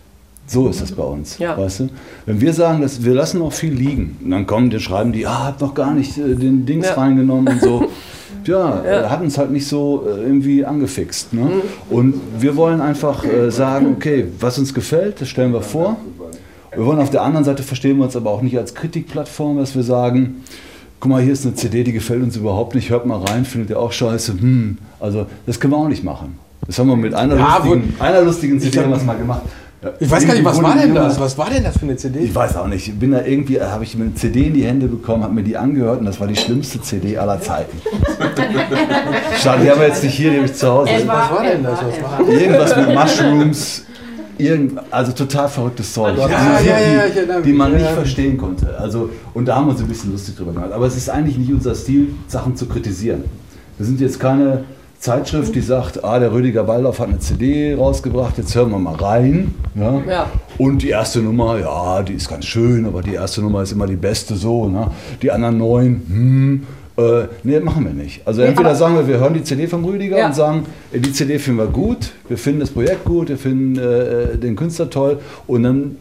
So 0.48 0.68
ist 0.68 0.80
das 0.80 0.92
bei 0.92 1.02
uns, 1.04 1.38
Ja. 1.38 1.56
weißt 1.58 1.80
du? 1.80 1.88
Wenn 2.26 2.40
wir 2.40 2.52
sagen, 2.54 2.80
dass 2.80 3.04
wir 3.04 3.12
lassen 3.14 3.38
noch 3.40 3.52
viel 3.52 3.72
liegen, 3.74 4.16
und 4.24 4.30
dann 4.30 4.46
kommen 4.46 4.70
die 4.70 4.80
schreiben 4.80 5.12
die, 5.12 5.26
ah, 5.26 5.44
habt 5.44 5.60
noch 5.60 5.74
gar 5.74 5.92
nicht 5.94 6.16
äh, 6.16 6.34
den 6.34 6.64
Dings 6.64 6.86
Ja. 6.86 6.94
reingenommen 6.94 7.48
und 7.48 7.60
so. 7.60 7.88
Ja, 8.46 8.82
Ja. 8.82 9.04
äh, 9.04 9.08
hat 9.10 9.20
uns 9.20 9.36
halt 9.36 9.50
nicht 9.50 9.66
so 9.66 10.06
äh, 10.08 10.22
irgendwie 10.22 10.64
angefixt. 10.64 11.34
Ne? 11.34 11.50
Und 11.90 12.14
wir 12.38 12.56
wollen 12.56 12.80
einfach 12.80 13.22
äh, 13.24 13.50
sagen, 13.50 13.88
okay, 13.94 14.24
was 14.40 14.58
uns 14.58 14.72
gefällt, 14.72 15.20
das 15.20 15.28
stellen 15.28 15.52
wir 15.52 15.60
vor. 15.60 15.98
Wir 16.74 16.84
wollen 16.84 17.00
auf 17.00 17.10
der 17.10 17.22
anderen 17.22 17.44
Seite 17.44 17.62
verstehen 17.62 17.96
wir 17.98 18.04
uns 18.04 18.16
aber 18.16 18.30
auch 18.30 18.42
nicht 18.42 18.58
als 18.58 18.74
Kritikplattform, 18.74 19.58
dass 19.58 19.74
wir 19.74 19.82
sagen, 19.82 20.44
guck 21.00 21.10
mal, 21.10 21.22
hier 21.22 21.32
ist 21.32 21.46
eine 21.46 21.54
CD, 21.54 21.84
die 21.84 21.92
gefällt 21.92 22.22
uns 22.22 22.36
überhaupt 22.36 22.74
nicht, 22.74 22.90
hört 22.90 23.06
mal 23.06 23.20
rein, 23.20 23.44
findet 23.44 23.70
ihr 23.70 23.78
auch 23.78 23.92
scheiße. 23.92 24.32
Hm. 24.32 24.78
Also 25.00 25.26
das 25.46 25.58
können 25.60 25.72
wir 25.72 25.78
auch 25.78 25.88
nicht 25.88 26.04
machen. 26.04 26.38
Das 26.66 26.78
haben 26.78 26.88
wir 26.88 26.96
mit 26.96 27.14
einer 27.14 27.36
Ja, 27.36 27.58
lustigen, 27.58 27.94
einer 27.98 28.20
lustigen 28.20 28.60
CD 28.60 28.78
es 28.80 29.04
mal 29.04 29.16
gemacht. 29.16 29.42
Ja. 29.82 29.90
Ich 30.00 30.10
weiß 30.10 30.26
gar 30.26 30.34
nicht, 30.34 30.44
was 30.44 30.60
war 30.60 30.76
denn 30.76 30.92
das? 30.92 31.20
Was 31.20 31.38
war 31.38 31.48
denn 31.48 31.62
das 31.62 31.78
für 31.78 31.84
eine 31.84 31.96
CD? 31.96 32.18
Ich 32.18 32.34
weiß 32.34 32.56
auch 32.56 32.66
nicht. 32.66 32.88
Ich 32.88 32.98
bin 32.98 33.12
da 33.12 33.24
irgendwie, 33.24 33.60
habe 33.60 33.84
ich 33.84 33.96
mir 33.96 34.06
eine 34.06 34.14
CD 34.14 34.48
in 34.48 34.54
die 34.54 34.64
Hände 34.64 34.88
bekommen, 34.88 35.22
habe 35.22 35.32
mir 35.32 35.44
die 35.44 35.56
angehört 35.56 36.00
und 36.00 36.06
das 36.06 36.18
war 36.18 36.26
die 36.26 36.34
schlimmste 36.34 36.82
CD 36.82 37.16
aller 37.16 37.40
Zeiten. 37.40 37.80
Schade, 39.40 39.62
die 39.62 39.70
haben 39.70 39.80
wir 39.80 39.86
jetzt 39.86 40.02
nicht 40.02 40.14
hier, 40.14 40.32
die 40.32 40.36
habe 40.38 40.46
ich 40.46 40.54
zu 40.54 40.68
Hause. 40.68 40.90
Was 41.06 41.30
war 41.30 41.42
denn 41.44 41.62
das? 41.62 41.78
Was 41.80 42.02
war 42.02 42.28
Irgendwas 42.28 42.76
mit 42.76 42.94
Mushrooms. 42.94 43.84
Irgend, 44.38 44.78
also 44.90 45.12
total 45.12 45.48
verrücktes 45.48 45.92
Zeug. 45.92 46.16
Ja, 46.16 46.24
Also 46.24 46.34
ja, 46.68 46.78
ja, 46.78 47.06
ja, 47.06 47.40
die- 47.40 47.52
man 47.52 47.72
nicht 47.74 47.86
verstehen 47.86 48.38
konnte. 48.38 48.78
Also, 48.78 49.10
und 49.34 49.46
da 49.46 49.56
haben 49.56 49.66
wir 49.66 49.72
uns 49.72 49.80
ein 49.80 49.88
bisschen 49.88 50.12
lustig 50.12 50.36
drüber 50.36 50.52
gemacht. 50.52 50.72
Aber 50.72 50.86
es 50.86 50.96
ist 50.96 51.10
eigentlich 51.10 51.36
nicht 51.38 51.52
unser 51.52 51.74
Stil, 51.74 52.14
Sachen 52.28 52.54
zu 52.56 52.66
kritisieren. 52.66 53.24
Wir 53.76 53.86
sind 53.86 54.00
jetzt 54.00 54.18
keine 54.20 54.64
Zeitschrift, 55.00 55.54
die 55.54 55.60
sagt, 55.60 56.02
ah, 56.04 56.18
der 56.18 56.32
Rüdiger 56.32 56.64
Baldauf 56.64 56.98
hat 56.98 57.08
eine 57.08 57.18
CD 57.20 57.74
rausgebracht, 57.74 58.36
jetzt 58.38 58.54
hören 58.56 58.70
wir 58.70 58.78
mal 58.80 58.94
rein. 58.96 59.54
Ja? 59.76 60.00
Ja. 60.08 60.26
Und 60.58 60.82
die 60.82 60.88
erste 60.88 61.20
Nummer, 61.20 61.58
ja, 61.58 62.02
die 62.02 62.14
ist 62.14 62.28
ganz 62.28 62.46
schön, 62.46 62.84
aber 62.86 63.02
die 63.02 63.14
erste 63.14 63.40
Nummer 63.40 63.62
ist 63.62 63.70
immer 63.72 63.86
die 63.86 63.94
beste 63.96 64.34
so. 64.34 64.68
Ne? 64.68 64.88
Die 65.22 65.30
anderen 65.30 65.58
neun, 65.58 66.02
hm, 66.08 66.62
äh, 66.98 67.28
nee, 67.44 67.60
machen 67.60 67.84
wir 67.84 67.92
nicht. 67.92 68.22
Also 68.26 68.42
entweder 68.42 68.74
sagen 68.74 68.96
wir, 68.96 69.06
wir 69.06 69.18
hören 69.18 69.34
die 69.34 69.44
CD 69.44 69.66
vom 69.68 69.84
Rüdiger 69.84 70.18
Ja. 70.18 70.26
und 70.26 70.34
sagen, 70.34 70.66
äh, 70.92 70.98
die 70.98 71.12
CD 71.12 71.38
finden 71.38 71.60
wir 71.60 71.66
gut, 71.68 72.10
wir 72.28 72.36
finden 72.36 72.60
das 72.60 72.70
Projekt 72.70 73.04
gut, 73.04 73.28
wir 73.28 73.38
finden 73.38 73.78
äh, 73.78 74.36
den 74.36 74.56
Künstler 74.56 74.90
toll 74.90 75.18
und 75.46 75.62
dann 75.62 75.96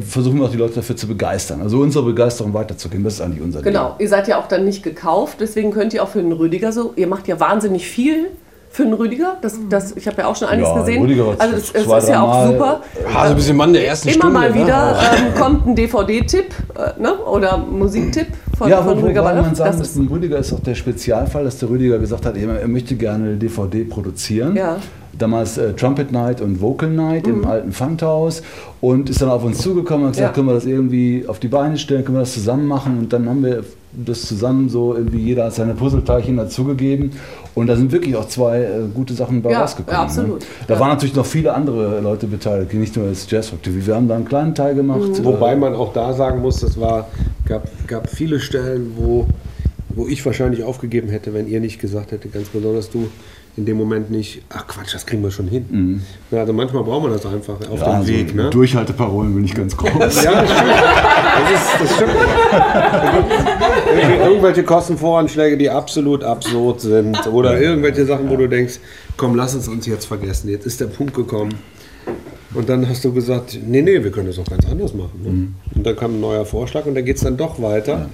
versuchen 0.00 0.38
wir 0.38 0.46
auch 0.46 0.50
die 0.50 0.56
Leute 0.56 0.76
dafür 0.76 0.96
zu 0.96 1.06
begeistern. 1.06 1.60
Also 1.60 1.80
unsere 1.80 2.04
Begeisterung 2.04 2.54
weiterzugeben, 2.54 3.04
das 3.04 3.14
ist 3.14 3.20
eigentlich 3.20 3.42
unser 3.42 3.60
Genau, 3.60 3.96
ihr 3.98 4.08
seid 4.08 4.26
ja 4.26 4.38
auch 4.38 4.48
dann 4.48 4.64
nicht 4.64 4.82
gekauft, 4.82 5.38
deswegen 5.40 5.72
könnt 5.72 5.92
ihr 5.92 6.02
auch 6.02 6.08
für 6.08 6.22
den 6.22 6.32
Rüdiger 6.32 6.72
so, 6.72 6.94
ihr 6.96 7.06
macht 7.06 7.28
ja 7.28 7.38
wahnsinnig 7.38 7.86
viel 7.86 8.28
für 8.70 8.84
den 8.84 8.92
Rüdiger, 8.94 9.36
das, 9.42 9.58
das, 9.68 9.96
ich 9.96 10.06
habe 10.06 10.22
ja 10.22 10.26
auch 10.28 10.36
schon 10.36 10.48
einiges 10.48 10.70
Ja, 10.70 10.78
gesehen. 10.80 11.02
Rüdiger 11.02 11.26
war 11.26 11.34
also 11.38 11.56
es, 11.56 11.70
es 11.72 11.84
zwei, 11.84 11.98
ist 11.98 12.08
ja 12.08 12.22
auch 12.22 12.46
super. 12.46 12.82
Ah, 13.14 13.24
so 13.24 13.30
ein 13.30 13.36
bisschen 13.36 13.56
Mann 13.56 13.72
der 13.72 13.86
ersten 13.86 14.08
Immer 14.08 14.18
Stunde. 14.18 14.38
mal 14.38 14.50
ne? 14.50 14.54
wieder 14.54 14.98
ähm, 15.16 15.34
kommt 15.40 15.66
ein 15.66 15.74
DVD-Tipp 15.74 16.46
äh, 16.76 17.00
ne? 17.00 17.14
oder 17.18 17.58
Musiktipp 17.58 18.26
von, 18.58 18.68
Ja, 18.68 18.82
von 18.82 18.96
wo, 18.96 19.02
Rüdiger 19.06 19.22
man 19.22 19.54
sagen 19.54 19.78
Das 19.78 19.96
ist, 19.96 20.10
Rüdiger 20.10 20.38
ist 20.38 20.52
auch 20.52 20.60
der 20.60 20.74
Spezialfall, 20.74 21.44
dass 21.44 21.58
der 21.58 21.70
Rüdiger 21.70 21.98
gesagt 21.98 22.26
hat, 22.26 22.36
er, 22.36 22.60
er 22.60 22.68
möchte 22.68 22.96
gerne 22.96 23.24
eine 23.28 23.36
DVD 23.36 23.84
produzieren. 23.84 24.56
Ja. 24.56 24.76
Damals 25.16 25.58
äh, 25.58 25.72
Trumpet 25.72 26.12
Night 26.12 26.40
und 26.40 26.60
Vocal 26.60 26.90
Night 26.90 27.26
im 27.26 27.44
alten 27.44 27.72
Funkhaus 27.72 28.42
und 28.80 29.10
ist 29.10 29.20
dann 29.22 29.30
auf 29.30 29.44
uns 29.44 29.58
zugekommen 29.58 30.02
und 30.02 30.08
hat 30.08 30.14
gesagt, 30.16 30.30
Ja. 30.30 30.34
können 30.34 30.48
wir 30.48 30.54
das 30.54 30.66
irgendwie 30.66 31.24
auf 31.26 31.38
die 31.38 31.48
Beine 31.48 31.76
stellen, 31.78 32.04
können 32.04 32.16
wir 32.18 32.22
das 32.22 32.34
zusammen 32.34 32.66
machen 32.66 32.98
und 32.98 33.12
dann 33.12 33.28
haben 33.28 33.42
wir 33.44 33.64
das 33.92 34.22
zusammen 34.22 34.68
so 34.68 34.94
irgendwie 34.94 35.18
jeder 35.18 35.46
hat 35.46 35.54
seine 35.54 35.74
Puzzleteilchen 35.74 36.36
dazugegeben 36.36 37.12
und 37.54 37.66
da 37.68 37.76
sind 37.76 37.90
wirklich 37.90 38.14
auch 38.16 38.28
zwei 38.28 38.60
äh, 38.62 38.68
gute 38.94 39.14
Sachen 39.14 39.40
bei 39.42 39.50
Ja, 39.50 39.62
rausgekommen. 39.62 39.96
ja, 39.98 40.04
absolut. 40.04 40.40
Ne? 40.40 40.46
Da 40.66 40.74
Ja. 40.74 40.80
waren 40.80 40.90
natürlich 40.90 41.14
noch 41.14 41.26
viele 41.26 41.54
andere 41.54 42.00
Leute 42.00 42.26
beteiligt, 42.26 42.74
nicht 42.74 42.96
nur 42.96 43.08
das 43.08 43.28
Jazz 43.30 43.50
Rock 43.52 43.62
TV. 43.62 43.86
Wir 43.86 43.94
haben 43.94 44.06
da 44.08 44.16
einen 44.16 44.26
kleinen 44.26 44.54
Teil 44.54 44.74
gemacht. 44.74 45.18
Mhm. 45.18 45.24
Wobei 45.24 45.56
man 45.56 45.74
auch 45.74 45.92
da 45.92 46.12
sagen 46.12 46.40
muss, 46.42 46.60
das 46.60 46.78
war, 46.78 47.08
gab, 47.46 47.66
gab 47.88 48.10
viele 48.10 48.40
Stellen, 48.40 48.92
wo, 48.96 49.26
wo 49.90 50.06
ich 50.06 50.24
wahrscheinlich 50.26 50.62
aufgegeben 50.62 51.08
hätte, 51.08 51.32
wenn 51.34 51.48
ihr 51.48 51.60
nicht 51.60 51.80
gesagt 51.80 52.12
hättet, 52.12 52.32
ganz 52.34 52.48
besonders 52.48 52.90
du 52.90 53.08
in 53.58 53.66
dem 53.66 53.76
Moment 53.76 54.10
nicht, 54.10 54.42
ach 54.48 54.66
Quatsch, 54.68 54.94
das 54.94 55.04
kriegen 55.04 55.22
wir 55.22 55.30
schon 55.30 55.48
hin. 55.48 56.02
Ja, 56.30 56.38
also 56.40 56.52
manchmal 56.52 56.84
braucht 56.84 57.02
man 57.02 57.12
das 57.12 57.26
einfach 57.26 57.54
auf 57.54 57.70
Mhm. 57.70 57.76
Ja, 57.78 57.84
dem 57.86 57.92
also 57.96 58.08
Weg. 58.12 58.34
Ne? 58.34 58.50
Durchhalteparolen 58.50 59.34
bin 59.34 59.44
ich 59.44 59.54
ganz 59.54 59.76
groß. 59.76 60.22
Ja, 60.22 60.42
das 60.42 60.50
stimmt. 60.50 60.72
Das, 61.38 61.50
ist, 61.52 61.80
das 61.80 61.94
stimmt. 61.96 62.12
Irgendwelche- 64.24 64.62
Kostenvoranschläge, 64.64 65.56
die 65.56 65.70
absolut 65.70 66.24
absurd 66.24 66.80
sind. 66.80 67.26
Oder 67.28 67.60
irgendwelche 67.60 68.04
Sachen, 68.06 68.28
wo 68.28 68.36
du 68.36 68.48
denkst, 68.48 68.80
komm, 69.16 69.34
lass 69.36 69.54
es 69.54 69.68
uns 69.68 69.86
jetzt 69.86 70.06
vergessen. 70.06 70.48
Jetzt 70.48 70.66
ist 70.66 70.80
der 70.80 70.86
Punkt 70.86 71.14
gekommen. 71.14 71.54
Und 72.54 72.68
dann 72.68 72.88
hast 72.88 73.04
du 73.04 73.12
gesagt, 73.12 73.58
nee, 73.66 73.82
nee, 73.82 74.02
wir 74.02 74.10
können 74.10 74.26
das 74.28 74.38
auch 74.38 74.44
ganz 74.46 74.66
anders 74.66 74.94
machen. 74.94 75.20
Ne? 75.22 75.30
Mhm. 75.30 75.54
Und 75.76 75.86
dann 75.86 75.96
kam 75.96 76.14
ein 76.14 76.20
neuer 76.20 76.44
Vorschlag 76.44 76.86
und 76.86 76.94
dann 76.94 77.04
geht 77.04 77.16
es 77.16 77.22
dann 77.22 77.36
doch 77.36 77.60
weiter. 77.62 78.08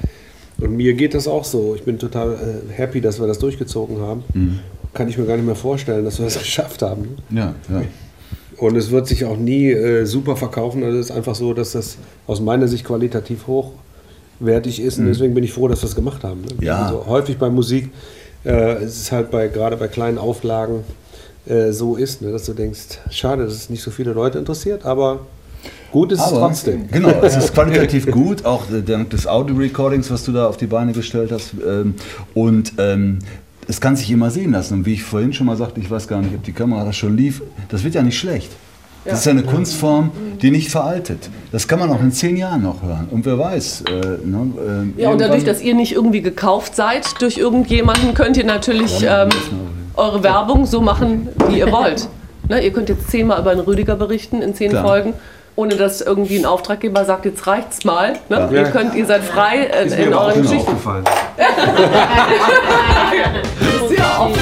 Und 0.60 0.76
mir 0.76 0.94
geht 0.94 1.14
das 1.14 1.26
auch 1.26 1.44
so. 1.44 1.74
Ich 1.74 1.82
bin 1.84 1.98
total 1.98 2.32
äh, 2.34 2.72
happy, 2.72 3.00
dass 3.00 3.20
wir 3.20 3.26
das 3.26 3.38
durchgezogen 3.38 4.00
haben. 4.00 4.22
Mhm. 4.34 4.58
Kann 4.94 5.08
ich 5.08 5.18
mir 5.18 5.26
gar 5.26 5.36
nicht 5.36 5.46
mehr 5.46 5.54
vorstellen, 5.54 6.04
dass 6.04 6.18
wir 6.18 6.24
das 6.24 6.38
geschafft 6.38 6.82
haben. 6.82 7.16
Ja, 7.30 7.54
ja. 7.68 7.82
Und 8.56 8.76
es 8.76 8.90
wird 8.90 9.08
sich 9.08 9.24
auch 9.24 9.36
nie 9.36 9.70
äh, 9.70 10.04
super 10.04 10.36
verkaufen. 10.36 10.84
Also 10.84 10.98
es 10.98 11.10
ist 11.10 11.16
einfach 11.16 11.34
so, 11.34 11.54
dass 11.54 11.72
das 11.72 11.96
aus 12.26 12.40
meiner 12.40 12.68
Sicht 12.68 12.84
qualitativ 12.84 13.46
hochwertig 13.48 14.80
ist. 14.80 14.98
Und 14.98 15.06
deswegen 15.06 15.34
bin 15.34 15.42
ich 15.42 15.52
froh, 15.52 15.68
dass 15.68 15.82
wir 15.82 15.88
es 15.88 15.96
gemacht 15.96 16.22
haben. 16.22 16.42
Ne? 16.42 16.54
Mhm. 16.56 16.62
Ja. 16.62 16.86
Also 16.86 17.06
häufig 17.06 17.36
bei 17.36 17.50
Musik 17.50 17.90
äh, 18.44 18.84
ist 18.84 19.00
es 19.00 19.12
halt 19.12 19.30
bei 19.30 19.48
gerade 19.48 19.76
bei 19.76 19.88
kleinen 19.88 20.18
Auflagen 20.18 20.84
äh, 21.46 21.72
so 21.72 21.96
ist, 21.96 22.22
ne? 22.22 22.32
dass 22.32 22.46
du 22.46 22.52
denkst, 22.52 23.00
schade, 23.10 23.44
dass 23.44 23.54
es 23.54 23.70
nicht 23.70 23.82
so 23.82 23.90
viele 23.90 24.12
Leute 24.12 24.38
interessiert, 24.38 24.84
aber 24.84 25.20
gut 25.90 26.12
ist 26.12 26.20
es 26.20 26.26
Aber, 26.26 26.48
trotzdem. 26.48 26.88
Genau, 26.90 27.10
es 27.22 27.36
ist 27.36 27.52
qualitativ 27.52 28.10
gut, 28.10 28.44
auch 28.44 28.70
äh, 28.70 28.82
dank 28.82 29.10
des 29.10 29.26
Audio-Recordings, 29.26 30.10
was 30.10 30.24
du 30.24 30.32
da 30.32 30.46
auf 30.46 30.56
die 30.56 30.66
Beine 30.66 30.92
gestellt 30.92 31.32
hast. 31.32 31.54
Ähm, 31.66 31.94
und 32.34 32.72
ähm, 32.78 33.18
es 33.68 33.80
kann 33.80 33.96
sich 33.96 34.10
immer 34.10 34.30
sehen 34.30 34.52
lassen. 34.52 34.74
Und 34.74 34.86
wie 34.86 34.94
ich 34.94 35.02
vorhin 35.02 35.32
schon 35.32 35.46
mal 35.46 35.56
sagte, 35.56 35.80
ich 35.80 35.90
weiß 35.90 36.08
gar 36.08 36.20
nicht, 36.20 36.34
ob 36.34 36.42
die 36.42 36.52
Kamera 36.52 36.84
das 36.84 36.96
schon 36.96 37.16
lief, 37.16 37.42
das 37.68 37.84
wird 37.84 37.94
ja 37.94 38.02
nicht 38.02 38.18
schlecht. 38.18 38.50
Das 39.04 39.18
ist 39.18 39.26
ja 39.26 39.32
eine 39.32 39.42
Kunstform, 39.42 40.10
die 40.40 40.50
nicht 40.50 40.70
veraltet. 40.70 41.28
Das 41.52 41.68
kann 41.68 41.78
man 41.78 41.90
auch 41.90 42.00
in 42.00 42.10
zehn 42.10 42.36
Jahren 42.36 42.62
noch 42.62 42.82
hören. 42.82 43.06
Und 43.10 43.26
wer 43.26 43.38
weiß. 43.38 43.82
Äh, 43.82 44.26
ne, 44.26 44.92
äh, 44.96 45.02
ja, 45.02 45.10
und 45.10 45.20
dadurch, 45.20 45.44
dass 45.44 45.60
ihr 45.60 45.74
nicht 45.74 45.92
irgendwie 45.92 46.22
gekauft 46.22 46.74
seid 46.74 47.20
durch 47.20 47.36
irgendjemanden, 47.36 48.14
könnt 48.14 48.38
ihr 48.38 48.46
natürlich 48.46 49.04
ähm, 49.06 49.28
eure 49.94 50.22
Werbung 50.22 50.64
so 50.64 50.80
machen, 50.80 51.28
wie 51.48 51.58
ihr 51.58 51.70
wollt. 51.72 52.08
Ne, 52.48 52.64
ihr 52.64 52.72
könnt 52.72 52.88
jetzt 52.88 53.10
zehnmal 53.10 53.40
über 53.40 53.54
den 53.54 53.60
Rüdiger 53.60 53.94
berichten 53.96 54.40
in 54.40 54.54
zehn 54.54 54.70
Klar. 54.70 54.84
Folgen, 54.84 55.12
ohne 55.56 55.76
dass 55.76 56.00
irgendwie 56.00 56.36
ein 56.38 56.46
Auftraggeber 56.46 57.04
sagt, 57.04 57.26
jetzt 57.26 57.46
reicht's 57.46 57.84
mal. 57.84 58.14
Ne? 58.28 58.36
Ja. 58.36 58.50
Ihr, 58.50 58.64
könnt, 58.64 58.94
ihr 58.94 59.06
seid 59.06 59.22
frei 59.22 59.64
äh, 59.64 59.86
Ist 59.86 59.96
mir 59.96 60.06
in 60.06 60.14
euren 60.14 60.42
Geschichten. 60.42 60.72
aufgefallen. 60.72 61.04
Sehr 63.88 64.20
oft. 64.20 64.40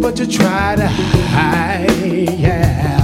But 0.00 0.18
you 0.18 0.26
try 0.26 0.76
to 0.76 0.86
hide. 0.86 1.90
Yeah. 2.38 3.00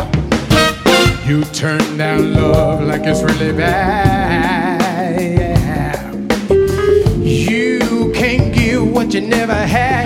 You 1.27 1.45
turn 1.45 1.99
down 1.99 2.35
love 2.35 2.83
like 2.83 3.03
it's 3.05 3.23
really 3.23 3.53
bad. 3.53 5.21
Yeah. 5.21 6.13
You 7.21 8.13
can't 8.15 8.55
give 8.55 8.91
what 8.91 9.13
you 9.13 9.21
never 9.21 9.55
had. 9.55 9.97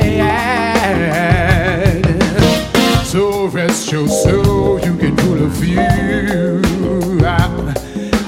So 3.06 3.46
rest 3.46 3.92
your 3.92 4.08
soul, 4.08 4.80
you 4.80 4.96
can 4.96 5.16
pull 5.16 5.44
a 5.44 5.50
few. 5.50 5.78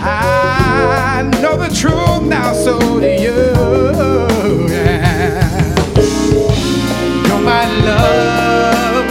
I, 0.05 1.21
I 1.21 1.41
know 1.41 1.57
the 1.57 1.69
truth 1.75 2.23
now, 2.29 2.53
so 2.53 2.79
do 3.01 3.07
you. 3.07 4.32
Love, 7.81 9.09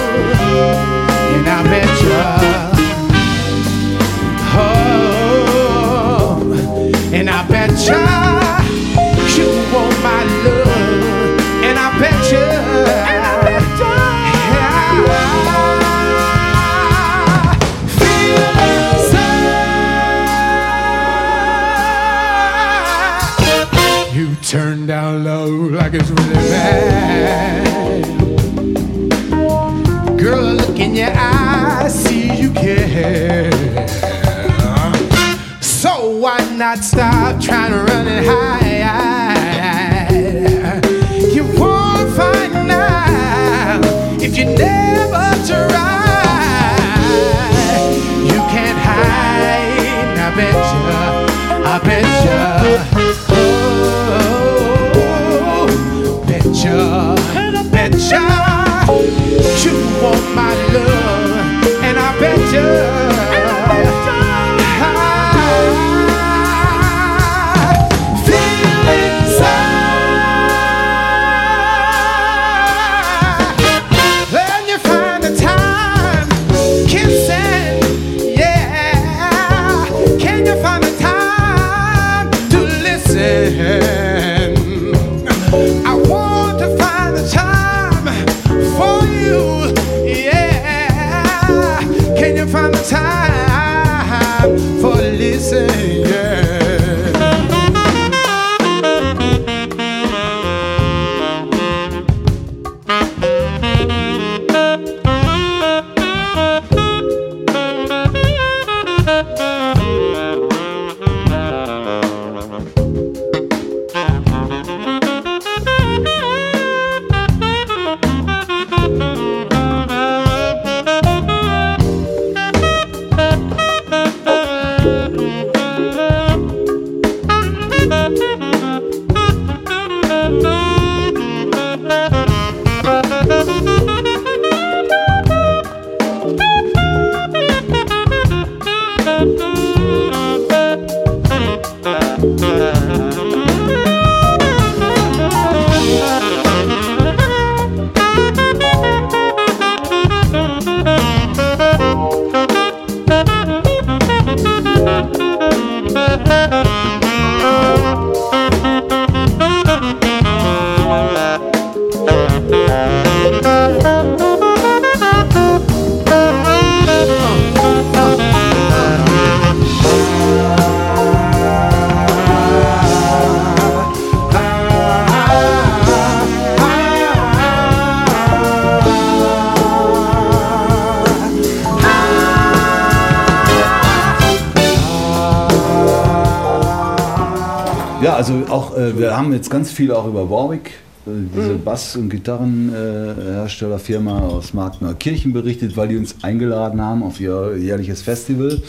jetzt 189.41 189.49
ganz 189.49 189.71
viel 189.71 189.91
auch 189.91 190.05
über 190.05 190.29
Warwick, 190.29 190.69
äh, 191.07 191.09
diese 191.35 191.55
Bass- 191.55 191.95
und 191.95 192.09
Gitarrenherstellerfirma 192.09 194.19
aus 194.19 194.53
Markneukirchen 194.53 195.33
berichtet, 195.33 195.75
weil 195.75 195.87
die 195.87 195.97
uns 195.97 196.13
eingeladen 196.21 196.79
haben 196.79 197.01
auf 197.01 197.19
ihr 197.19 197.57
jährliches 197.57 198.03
Festival. 198.03 198.61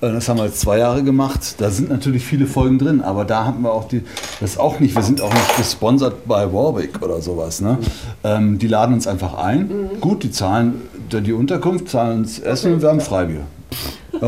Äh, 0.00 0.12
Das 0.12 0.28
haben 0.28 0.38
wir 0.38 0.46
jetzt 0.46 0.60
zwei 0.60 0.78
Jahre 0.78 1.02
gemacht. 1.02 1.56
Da 1.58 1.70
sind 1.70 1.90
natürlich 1.90 2.22
viele 2.24 2.46
Folgen 2.46 2.78
drin, 2.78 3.00
aber 3.00 3.24
da 3.24 3.46
haben 3.46 3.62
wir 3.62 3.72
auch 3.72 3.88
die, 3.88 4.02
das 4.40 4.58
auch 4.58 4.78
nicht, 4.78 4.94
wir 4.94 5.02
sind 5.02 5.20
auch 5.20 5.34
nicht 5.34 5.56
gesponsert 5.56 6.24
bei 6.28 6.52
Warwick 6.52 7.02
oder 7.02 7.20
sowas. 7.20 7.60
Ne? 7.60 7.78
Ähm, 8.22 8.60
die 8.60 8.68
laden 8.68 8.94
uns 8.94 9.08
einfach 9.08 9.34
ein. 9.34 9.90
Gut, 10.00 10.22
die 10.22 10.30
zahlen 10.30 10.82
die 11.10 11.20
die 11.20 11.32
Unterkunft, 11.32 11.88
zahlen 11.88 12.20
uns 12.20 12.38
Essen 12.38 12.74
und 12.74 12.82
wir 12.82 12.90
haben 12.90 13.00
Freibier. 13.00 13.40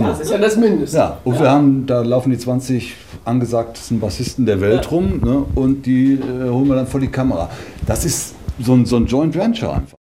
Das 0.02 0.18
ist 0.18 0.30
ja 0.32 0.38
das 0.38 0.56
Mindeste. 0.56 0.96
Ja, 0.96 1.20
und 1.22 1.38
wir 1.38 1.48
haben, 1.48 1.86
da 1.86 2.02
laufen 2.02 2.30
die 2.30 2.38
20 2.38 2.96
angesagtesten 3.24 4.00
Bassisten 4.00 4.44
der 4.44 4.60
Welt 4.60 4.90
rum 4.90 5.20
ne, 5.22 5.46
und 5.54 5.86
die 5.86 6.14
äh, 6.14 6.50
holen 6.50 6.66
wir 6.66 6.74
dann 6.74 6.88
vor 6.88 6.98
die 6.98 7.08
Kamera. 7.08 7.48
Das 7.86 8.04
ist 8.04 8.34
so 8.58 8.74
ein, 8.74 8.86
so 8.86 8.96
ein 8.96 9.06
Joint 9.06 9.36
Venture 9.36 9.72
einfach. 9.72 9.96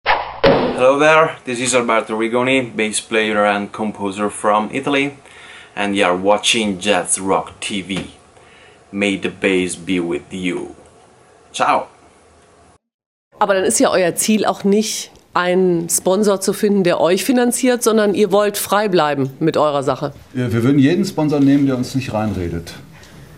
Hello 0.43 0.97
there, 0.97 1.31
this 1.43 1.59
is 1.59 1.75
Alberto 1.75 2.15
Rigoni, 2.15 2.71
bass 2.73 3.01
player 3.01 3.43
and 3.45 3.71
composer 3.73 4.29
from 4.29 4.69
Italy, 4.71 5.11
and 5.75 5.93
you 5.93 6.05
are 6.05 6.17
watching 6.17 6.79
Jazz 6.79 7.19
Rock 7.19 7.51
TV. 7.59 8.05
May 8.93 9.19
the 9.21 9.29
bass 9.29 9.75
be 9.75 9.99
with 9.99 10.23
you. 10.31 10.69
Ciao! 11.51 11.87
Aber 13.39 13.55
dann 13.55 13.65
ist 13.65 13.79
ja 13.79 13.91
euer 13.91 14.15
Ziel 14.15 14.45
auch 14.45 14.63
nicht, 14.63 15.11
einen 15.33 15.89
Sponsor 15.89 16.41
zu 16.41 16.53
finden, 16.53 16.83
der 16.83 16.99
euch 16.99 17.23
finanziert, 17.23 17.83
sondern 17.83 18.13
ihr 18.13 18.31
wollt 18.31 18.57
frei 18.57 18.89
bleiben 18.89 19.29
mit 19.39 19.55
eurer 19.57 19.83
Sache. 19.83 20.11
Ja, 20.33 20.51
wir 20.51 20.63
würden 20.63 20.79
jeden 20.79 21.05
Sponsor 21.05 21.39
nehmen, 21.39 21.65
der 21.67 21.77
uns 21.77 21.95
nicht 21.95 22.13
reinredet. 22.13 22.73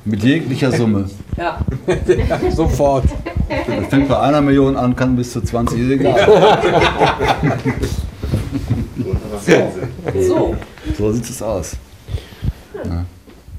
Mit 0.06 0.24
jeglicher 0.24 0.72
Summe. 0.72 1.10
Ja. 1.36 1.58
Sofort. 2.52 3.06
Das 3.50 3.88
fängt 3.88 4.08
bei 4.08 4.20
einer 4.20 4.40
Million 4.40 4.78
an, 4.78 4.96
kann 4.96 5.16
bis 5.16 5.32
zu 5.32 5.42
20, 5.42 5.80
ist 5.80 5.90
egal. 5.90 6.60
So. 10.22 10.56
So 10.96 11.12
sieht 11.12 11.28
es 11.28 11.42
aus. 11.42 11.76
Ja. 12.86 13.06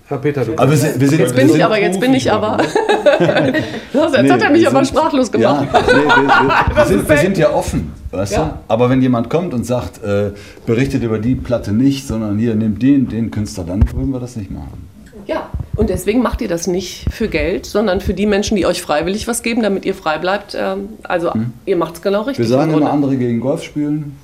Herr 0.06 0.18
Peter, 0.18 0.44
du 0.44 0.52
Aber 0.58 0.70
wir 0.70 0.76
sind, 0.76 1.00
wir 1.00 1.08
sind, 1.08 1.18
Jetzt 1.20 1.30
bin 1.34 1.38
wir 1.38 1.44
ich 1.46 1.52
sind 1.52 1.62
aber, 1.62 1.80
jetzt 1.80 1.98
bin 2.00 2.12
ich 2.14 2.30
aber. 2.30 2.58
Jetzt 3.22 4.22
Nee, 4.22 4.30
hat 4.30 4.42
er 4.42 4.50
mich 4.50 4.66
aber 4.68 4.84
sprachlos 4.84 5.32
gemacht. 5.32 5.66
Ja, 5.72 5.80
nee, 5.80 5.92
wir, 5.92 5.94
wir, 5.96 6.76
wir, 6.76 6.84
sind, 6.86 7.08
wir 7.08 7.16
sind 7.16 7.38
ja 7.38 7.50
offen, 7.52 7.90
weißt 8.10 8.32
Ja. 8.34 8.44
du? 8.44 8.72
Aber 8.72 8.90
wenn 8.90 9.00
jemand 9.00 9.30
kommt 9.30 9.54
und 9.54 9.64
sagt, 9.64 10.02
äh, 10.04 10.32
berichtet 10.66 11.02
über 11.02 11.18
die 11.18 11.34
Platte 11.34 11.72
nicht, 11.72 12.06
sondern 12.06 12.38
hier 12.38 12.54
nimmt 12.54 12.82
den, 12.82 13.08
den 13.08 13.30
Künstler, 13.30 13.64
dann 13.64 13.82
würden 13.94 14.10
wir 14.12 14.20
das 14.20 14.36
nicht 14.36 14.50
machen. 14.50 14.88
Ja, 15.26 15.48
und 15.74 15.88
deswegen 15.88 16.20
macht 16.20 16.42
ihr 16.42 16.48
das 16.48 16.66
nicht 16.66 17.06
für 17.10 17.28
Geld, 17.28 17.64
sondern 17.64 18.02
für 18.02 18.12
die 18.12 18.26
Menschen, 18.26 18.58
die 18.58 18.66
euch 18.66 18.82
freiwillig 18.82 19.26
was 19.26 19.42
geben, 19.42 19.62
damit 19.62 19.86
ihr 19.86 19.94
frei 19.94 20.18
bleibt. 20.18 20.54
Ähm, 20.54 20.90
Also 21.02 21.32
ihr 21.64 21.76
macht 21.76 21.94
es 21.94 22.02
genau 22.02 22.22
richtig. 22.22 22.44
Wir 22.46 22.54
sagen 22.54 22.72
im 22.74 22.80
immer, 22.80 22.92
andere 22.92 23.16
gehen 23.16 23.40
Golf 23.40 23.62
spielen. 23.62 24.16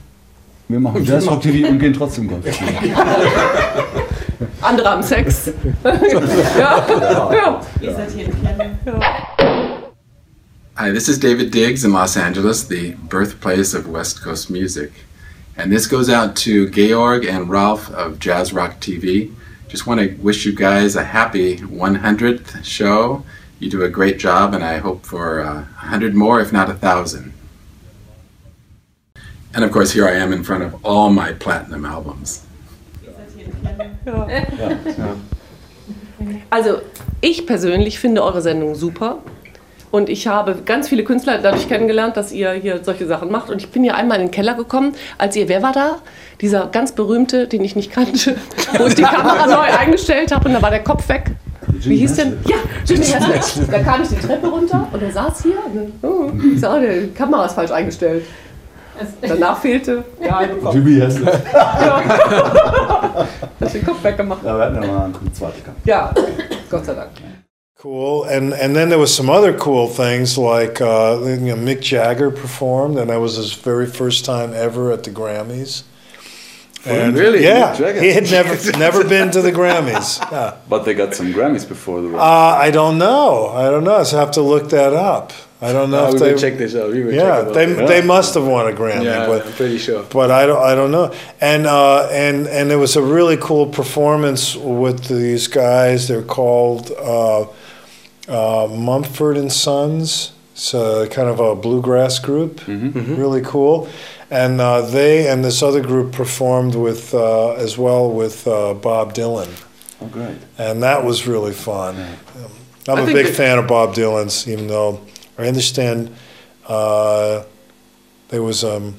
Wir 0.68 0.78
machen 0.78 1.03
Jazzrock 1.05 1.41
TV 1.41 1.68
und 1.68 1.78
gehen 1.78 1.95
trotzdem 1.95 2.28
Golf 2.28 2.55
spielen. 2.55 2.95
Andere 4.62 4.88
haben 4.88 5.03
Sex. 5.03 5.51
ja. 5.84 6.86
ja. 7.32 7.61
Hi, 10.76 10.91
this 10.91 11.09
is 11.09 11.18
David 11.18 11.51
Diggs 11.51 11.84
in 11.84 11.93
Los 11.93 12.16
Angeles, 12.16 12.66
the 12.66 12.95
birthplace 13.09 13.74
of 13.74 13.86
West 13.86 14.22
Coast 14.22 14.51
music. 14.51 14.93
And 15.57 15.70
this 15.70 15.86
goes 15.86 16.09
out 16.09 16.36
to 16.36 16.70
Georg 16.70 17.26
and 17.26 17.51
Ralph 17.51 17.91
of 17.91 18.18
Jazz 18.18 18.53
Rock 18.53 18.80
TV. 18.80 19.30
Just 19.68 19.86
want 19.86 20.01
to 20.01 20.16
wish 20.22 20.47
you 20.47 20.55
guys 20.55 20.97
a 20.97 21.05
happy 21.05 21.59
100th 21.59 22.64
show. 22.64 23.24
You 23.59 23.68
do 23.68 23.82
a 23.82 23.91
great 23.91 24.18
job, 24.18 24.55
and 24.55 24.64
I 24.64 24.78
hope 24.78 25.05
for 25.05 25.41
uh, 25.41 25.55
100 25.55 26.14
more, 26.14 26.41
if 26.41 26.51
not 26.51 26.70
a 26.70 26.74
thousand. 26.74 27.34
And 29.53 29.64
of 29.64 29.70
course, 29.70 29.93
here 29.93 30.09
I 30.09 30.12
am 30.12 30.32
in 30.32 30.45
front 30.45 30.62
of 30.62 30.82
all 30.82 31.11
my 31.11 31.34
platinum 31.34 31.84
albums. 31.84 32.47
Also 36.50 36.78
ich 37.20 37.46
persönlich 37.46 37.98
finde 37.98 38.22
eure 38.22 38.42
Sendung 38.42 38.74
super. 38.74 39.18
Und 39.90 40.08
ich 40.08 40.28
habe 40.28 40.56
ganz 40.64 40.88
viele 40.88 41.02
Künstler 41.02 41.38
dadurch 41.38 41.68
kennengelernt, 41.68 42.16
dass 42.16 42.30
ihr 42.30 42.52
hier 42.52 42.80
solche 42.84 43.06
Sachen 43.06 43.30
macht. 43.30 43.50
Und 43.50 43.61
ich 43.61 43.70
bin 43.70 43.82
ja 43.82 43.94
einmal 43.94 44.20
in 44.20 44.26
den 44.26 44.30
Keller 44.30 44.54
gekommen, 44.54 44.92
als 45.18 45.34
ihr, 45.34 45.48
wer 45.48 45.62
war 45.62 45.72
da? 45.72 45.96
Dieser 46.40 46.68
ganz 46.68 46.92
berühmte, 46.92 47.48
den 47.48 47.64
ich 47.64 47.74
nicht 47.74 47.90
kannte, 47.90 48.36
wo 48.78 48.86
ich 48.86 48.94
die 48.94 49.02
Kamera 49.02 49.46
neu 49.46 49.76
eingestellt 49.76 50.32
habe 50.32 50.48
und 50.48 50.54
da 50.54 50.62
war 50.62 50.70
der 50.70 50.84
Kopf 50.84 51.08
weg. 51.08 51.32
Wie 51.72 51.96
hieß 51.96 52.16
denn? 52.16 52.36
Ja, 52.46 52.56
Jimmy. 52.84 53.04
Da 53.70 53.78
kam 53.80 54.02
ich 54.02 54.08
die 54.08 54.16
Treppe 54.16 54.48
runter 54.48 54.88
und 54.92 55.02
er 55.02 55.11
saß 55.11 55.42
hier. 55.42 55.58
Und, 55.72 55.92
oh, 56.02 56.30
ich 56.54 56.61
sah, 56.61 56.78
die 56.78 57.08
Kamera 57.12 57.46
ist 57.46 57.54
falsch 57.54 57.70
eingestellt. 57.70 58.24
Danach 59.22 59.61
fehlte 59.61 60.05
der 60.22 60.36
halbe 60.38 60.57
Kopf. 60.57 60.74
Jimmy 60.74 61.01
Haslett. 61.01 61.42
Ja. 61.55 63.26
Hast 63.61 63.74
den 63.74 63.84
Kopf 63.84 64.03
weggemacht. 64.03 64.44
Ja, 64.44 64.59
wir 64.59 64.80
mal 64.80 65.05
einen 65.05 65.34
zweiten 65.34 65.62
Kampf. 65.64 65.78
Ja, 65.84 66.12
Gott 66.70 66.84
sei 66.84 66.94
Dank. 66.94 67.11
Cool, 67.82 68.24
and 68.28 68.53
and 68.53 68.74
then 68.76 68.90
there 68.90 68.98
was 68.98 69.14
some 69.14 69.30
other 69.30 69.55
cool 69.55 69.88
things 69.88 70.36
like 70.36 70.82
uh, 70.82 71.18
you 71.22 71.36
know, 71.38 71.57
Mick 71.57 71.80
Jagger 71.80 72.30
performed, 72.30 72.98
and 72.98 73.09
that 73.09 73.18
was 73.20 73.36
his 73.36 73.55
very 73.55 73.86
first 73.86 74.26
time 74.26 74.53
ever 74.55 74.92
at 74.92 75.03
the 75.05 75.11
Grammys. 75.11 75.84
And 76.84 77.16
Really? 77.16 77.42
Yeah, 77.42 77.74
Mick 77.76 78.01
he 78.01 78.12
had 78.12 78.30
never 78.30 78.55
never 78.78 79.03
been 79.05 79.30
to 79.30 79.40
the 79.40 79.51
Grammys. 79.53 80.18
Yeah. 80.30 80.57
But 80.68 80.84
they 80.84 80.92
got 80.94 81.14
some 81.14 81.32
Grammys 81.32 81.66
before 81.66 82.03
the 82.03 82.09
war. 82.09 82.20
Uh, 82.20 82.66
I 82.66 82.70
don't 82.70 82.98
know. 82.98 83.48
I 83.48 83.70
don't 83.70 83.84
know. 83.84 84.05
So 84.05 84.18
I 84.18 84.20
have 84.20 84.32
to 84.32 84.42
look 84.42 84.68
that 84.70 84.92
up. 84.92 85.32
I 85.62 85.72
don't 85.72 85.90
know 85.90 86.02
Yeah, 86.02 86.08
if 86.08 86.14
we 86.14 86.18
they 86.20 86.38
check 86.38 86.56
this 86.58 86.74
out. 86.74 86.90
We 86.90 86.98
yeah, 87.14 87.20
check 87.20 87.20
it 87.42 87.48
out. 87.48 87.54
they 87.54 87.68
Yeah. 87.76 87.86
they 87.86 88.00
must 88.02 88.34
have 88.34 88.46
won 88.46 88.66
a 88.72 88.74
Grammy, 88.76 89.04
Yeah, 89.04 89.26
but 89.26 89.46
I'm 89.46 89.52
pretty 89.52 89.78
sure. 89.78 90.02
but 90.11 90.30
I 90.30 90.46
don't 90.46 90.62
I 90.62 90.74
don't 90.74 90.90
know. 90.90 91.12
And 91.40 91.66
uh, 91.66 92.08
and 92.11 92.46
and 92.46 92.70
there 92.70 92.78
was 92.78 92.96
a 92.96 93.02
really 93.02 93.36
cool 93.36 93.66
performance 93.66 94.56
with 94.56 95.04
these 95.08 95.48
guys. 95.48 96.08
They're 96.08 96.22
called 96.22 96.90
uh, 96.92 97.42
uh, 98.28 98.68
Mumford 98.68 99.36
and 99.36 99.52
Sons. 99.52 100.32
It's 100.52 100.74
a 100.74 101.08
kind 101.11 101.28
of 101.28 101.40
a 101.40 101.54
bluegrass 101.54 102.18
group, 102.18 102.61
really 102.66 103.40
cool. 103.42 103.88
And 104.30 104.61
uh, 104.61 104.82
they 104.82 105.26
and 105.28 105.44
this 105.44 105.62
other 105.62 105.80
group 105.82 106.12
performed 106.12 106.74
with 106.74 107.12
uh, 107.14 107.52
as 107.54 107.76
well 107.78 108.11
with 108.11 108.46
uh, 108.46 108.74
Bob 108.74 109.12
Dylan, 109.14 109.48
Oh, 110.00 110.06
great. 110.06 110.36
and 110.58 110.82
that 110.82 111.04
was 111.04 111.26
really 111.26 111.52
fun. 111.52 111.96
I'm 112.88 112.98
I 112.98 113.00
a 113.02 113.04
think 113.04 113.16
big 113.16 113.26
that- 113.26 113.34
fan 113.36 113.58
of 113.58 113.66
Bob 113.66 113.94
Dylan's, 113.94 114.46
even 114.48 114.66
though 114.68 115.00
I 115.41 115.49
understand 115.49 116.11
uh, 116.68 117.43
there 118.28 118.43
was 118.43 118.62
um, 118.64 118.95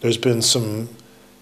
there's 0.00 0.18
been 0.18 0.42
some 0.42 0.88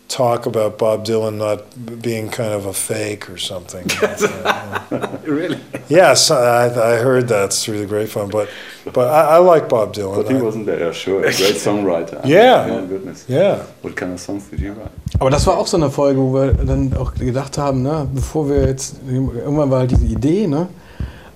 talk 0.08 0.46
about 0.46 0.78
Bob 0.78 1.04
Dylan 1.04 1.36
not 1.36 2.00
being 2.00 2.28
kind 2.30 2.52
of 2.52 2.66
a 2.66 2.72
fake 2.72 3.28
or 3.28 3.36
something. 3.38 3.86
really? 5.24 5.58
yes, 5.88 6.30
I, 6.30 6.66
I 6.66 6.96
heard 6.98 7.26
that 7.28 7.52
through 7.52 7.78
the 7.80 7.86
grapevine, 7.86 8.28
but 8.30 8.48
but 8.92 9.08
I, 9.08 9.36
I 9.36 9.38
like 9.38 9.68
Bob 9.68 9.92
Dylan. 9.94 10.16
But 10.22 10.30
he 10.30 10.36
I- 10.38 10.42
wasn't 10.42 10.66
there, 10.66 10.78
yeah, 10.80 10.92
sure. 10.92 11.20
A 11.20 11.22
great 11.22 11.56
songwriter. 11.66 12.20
Yeah. 12.24 12.68
Oh, 12.70 12.86
goodness. 12.86 13.24
Yeah. 13.28 13.64
What 13.82 13.96
kind 13.96 14.12
of 14.12 14.20
songs 14.20 14.48
did 14.48 14.60
you 14.60 14.72
write? 14.74 14.90
Aber 15.18 15.30
das 15.30 15.46
war 15.46 15.58
auch 15.58 15.66
so 15.66 15.76
eine 15.76 15.90
Folge, 15.90 16.20
wo 16.20 16.32
wir 16.34 16.52
dann 16.52 16.94
auch 16.94 17.12
gedacht 17.14 17.58
haben, 17.58 17.82
ne, 17.82 18.06
bevor 18.14 18.48
wir 18.48 18.66
jetzt, 18.66 18.96
irgendwann 19.08 19.70
war 19.70 19.80
halt 19.80 19.90
diese 19.90 20.06
Idee, 20.06 20.46
ne, 20.46 20.68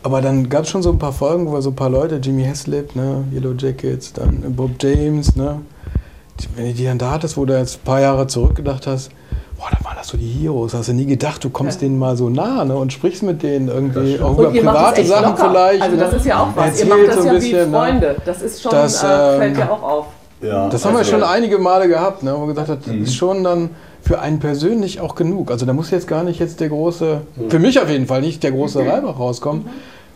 aber 0.03 0.21
dann 0.21 0.49
gab 0.49 0.65
es 0.65 0.71
schon 0.71 0.83
so 0.83 0.91
ein 0.91 0.99
paar 0.99 1.13
Folgen, 1.13 1.47
wo 1.47 1.53
wir 1.53 1.63
so 1.63 1.71
ein 1.71 1.77
paar 1.77 1.91
Leute, 1.91 2.17
Jimmy 2.17 2.45
Haslip, 2.45 2.95
ne, 2.97 3.25
Yellow 3.33 3.53
Jackets, 3.57 4.13
dann 4.13 4.43
Bob 4.55 4.71
James, 4.81 5.37
ne, 5.37 5.61
die, 6.41 6.47
wenn 6.57 6.67
du 6.69 6.73
die 6.75 6.85
dann 6.85 6.99
da 6.99 7.11
hattest, 7.11 7.37
wo 7.37 7.45
du 7.45 7.57
jetzt 7.57 7.77
ein 7.81 7.85
paar 7.85 8.01
Jahre 8.01 8.27
zurückgedacht 8.27 8.87
hast, 8.87 9.11
boah, 9.59 9.69
da 9.71 9.85
waren 9.85 9.97
das 9.97 10.09
so 10.09 10.17
die 10.17 10.27
Heroes, 10.27 10.73
hast 10.73 10.89
du 10.89 10.95
nie 10.95 11.05
gedacht, 11.05 11.45
du 11.45 11.51
kommst 11.51 11.83
denen 11.83 11.99
mal 11.99 12.17
so 12.17 12.31
nah, 12.31 12.65
ne, 12.65 12.75
und 12.77 12.93
sprichst 12.93 13.23
mit 13.23 13.43
denen 13.43 13.69
irgendwie, 13.69 14.19
auch 14.21 14.39
über 14.39 14.51
private 14.51 15.05
Sachen 15.05 15.33
locker. 15.37 15.51
vielleicht. 15.51 15.83
Also 15.83 15.97
das 15.97 16.13
ne? 16.13 16.17
ist 16.17 16.27
ja 16.27 16.43
auch 16.43 16.49
was. 16.57 16.67
Erzählt 16.67 16.89
ihr 16.89 16.97
macht 16.97 17.09
das 17.09 17.17
so 17.17 17.27
ja 17.27 17.33
bisschen, 17.35 17.51
wie 17.51 17.57
ne? 17.57 17.79
Freunde. 17.79 18.17
Das 18.25 18.43
ist 18.43 18.63
schon, 18.63 18.73
Das, 18.73 19.03
äh, 19.03 19.07
fällt 19.07 19.55
ähm, 19.55 19.59
ja 19.59 19.71
auch 19.71 19.83
auf. 19.83 20.07
Ja, 20.43 20.69
Das 20.71 20.83
haben 20.87 20.95
wir 20.95 21.01
also- 21.01 21.11
schon 21.11 21.23
einige 21.23 21.59
Male 21.59 21.87
gehabt, 21.89 22.23
ne, 22.23 22.33
wo 22.35 22.39
man 22.39 22.49
gesagt 22.49 22.69
hat, 22.71 22.79
das 22.87 22.95
ist 22.95 23.15
schon 23.15 23.45
dann 23.45 23.69
für 24.03 24.21
einen 24.21 24.39
persönlich 24.41 25.01
auch 25.01 25.15
genug. 25.15 25.51
Also 25.51 25.67
da 25.67 25.73
muss 25.73 25.91
jetzt 25.91 26.09
gar 26.09 26.23
nicht 26.25 26.41
jetzt 26.41 26.61
der 26.61 26.69
große, 26.69 27.21
für 27.49 27.59
mich 27.59 27.81
auf 27.81 27.89
jeden 27.89 28.07
Fall 28.07 28.21
nicht 28.23 28.43
der 28.43 28.53
große 28.53 28.81
Reibach 28.87 29.19
rauskommen. 29.19 29.67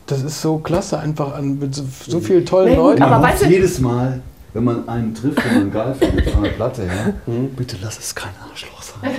Das 0.06 0.22
ist 0.22 0.42
so 0.42 0.58
klasse, 0.58 0.98
einfach 0.98 1.34
an 1.34 1.58
mit 1.58 1.74
so, 1.74 1.84
so 2.06 2.20
vielen 2.20 2.44
tollen 2.44 2.70
Nee, 2.70 2.76
Leuten. 2.76 3.02
aber 3.02 3.18
Man 3.20 3.30
weißt 3.32 3.44
du- 3.44 3.48
jedes 3.48 3.80
Mal, 3.80 4.20
wenn 4.52 4.64
man 4.64 4.88
einen 4.88 5.14
trifft, 5.14 5.38
wenn 5.48 5.58
man 5.60 5.72
geil 5.72 5.94
findet 5.98 6.28
von 6.30 6.42
der 6.42 6.50
Platte, 6.50 6.82
ja, 6.82 7.12
bitte 7.56 7.76
lass 7.82 7.98
es 7.98 8.14
kein 8.14 8.30
Arschloch 8.50 8.82
sein. 8.82 9.10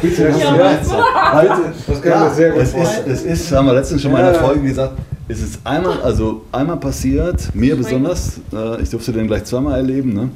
bitte 0.00 0.28
lass 0.28 0.36
es 0.36 0.42
kein 0.42 0.84
sein. 0.84 1.02
Bitte. 1.40 1.72
Das 1.88 2.02
kann 2.02 2.20
mir 2.20 2.30
sehr 2.30 2.50
gut 2.52 2.62
es 2.62 2.74
ist, 2.74 3.06
es 3.06 3.22
ist, 3.24 3.52
haben 3.52 3.66
wir 3.66 3.74
letztens 3.74 4.02
schon 4.02 4.12
mal 4.12 4.18
in 4.20 4.26
der 4.26 4.34
Ja. 4.34 4.40
Folge 4.40 4.62
gesagt, 4.62 4.92
ist 5.26 5.42
es 5.42 5.58
einmal, 5.64 6.02
also 6.02 6.42
einmal 6.52 6.76
passiert, 6.76 7.54
mir 7.54 7.76
besonders, 7.76 8.40
äh, 8.52 8.82
ich 8.82 8.90
durfte 8.90 9.12
den 9.12 9.26
gleich 9.26 9.44
zweimal 9.44 9.78
erleben, 9.78 10.12
ne? 10.12 10.30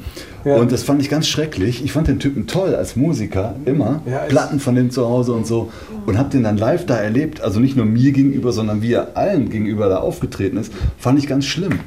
und 0.44 0.72
das 0.72 0.82
fand 0.82 1.02
ich 1.02 1.10
ganz 1.10 1.28
schrecklich. 1.28 1.84
Ich 1.84 1.92
fand 1.92 2.08
den 2.08 2.18
Typen 2.18 2.46
toll 2.46 2.74
als 2.74 2.96
Musiker, 2.96 3.54
immer, 3.66 4.00
Ja, 4.06 4.20
Platten 4.28 4.60
von 4.60 4.74
dem 4.74 4.90
zu 4.90 5.06
Hause 5.06 5.32
und 5.32 5.46
so, 5.46 5.70
und 6.06 6.16
habe 6.16 6.30
den 6.30 6.42
dann 6.42 6.56
live 6.56 6.86
da 6.86 6.96
erlebt, 6.96 7.42
also 7.42 7.60
nicht 7.60 7.76
nur 7.76 7.84
mir 7.84 8.12
gegenüber, 8.12 8.52
sondern 8.52 8.80
wie 8.80 8.94
er 8.94 9.16
allen 9.16 9.50
gegenüber 9.50 9.90
da 9.90 9.98
aufgetreten 9.98 10.56
ist, 10.56 10.72
fand 10.98 11.18
ich 11.18 11.26
ganz 11.26 11.44
schlimm. 11.44 11.80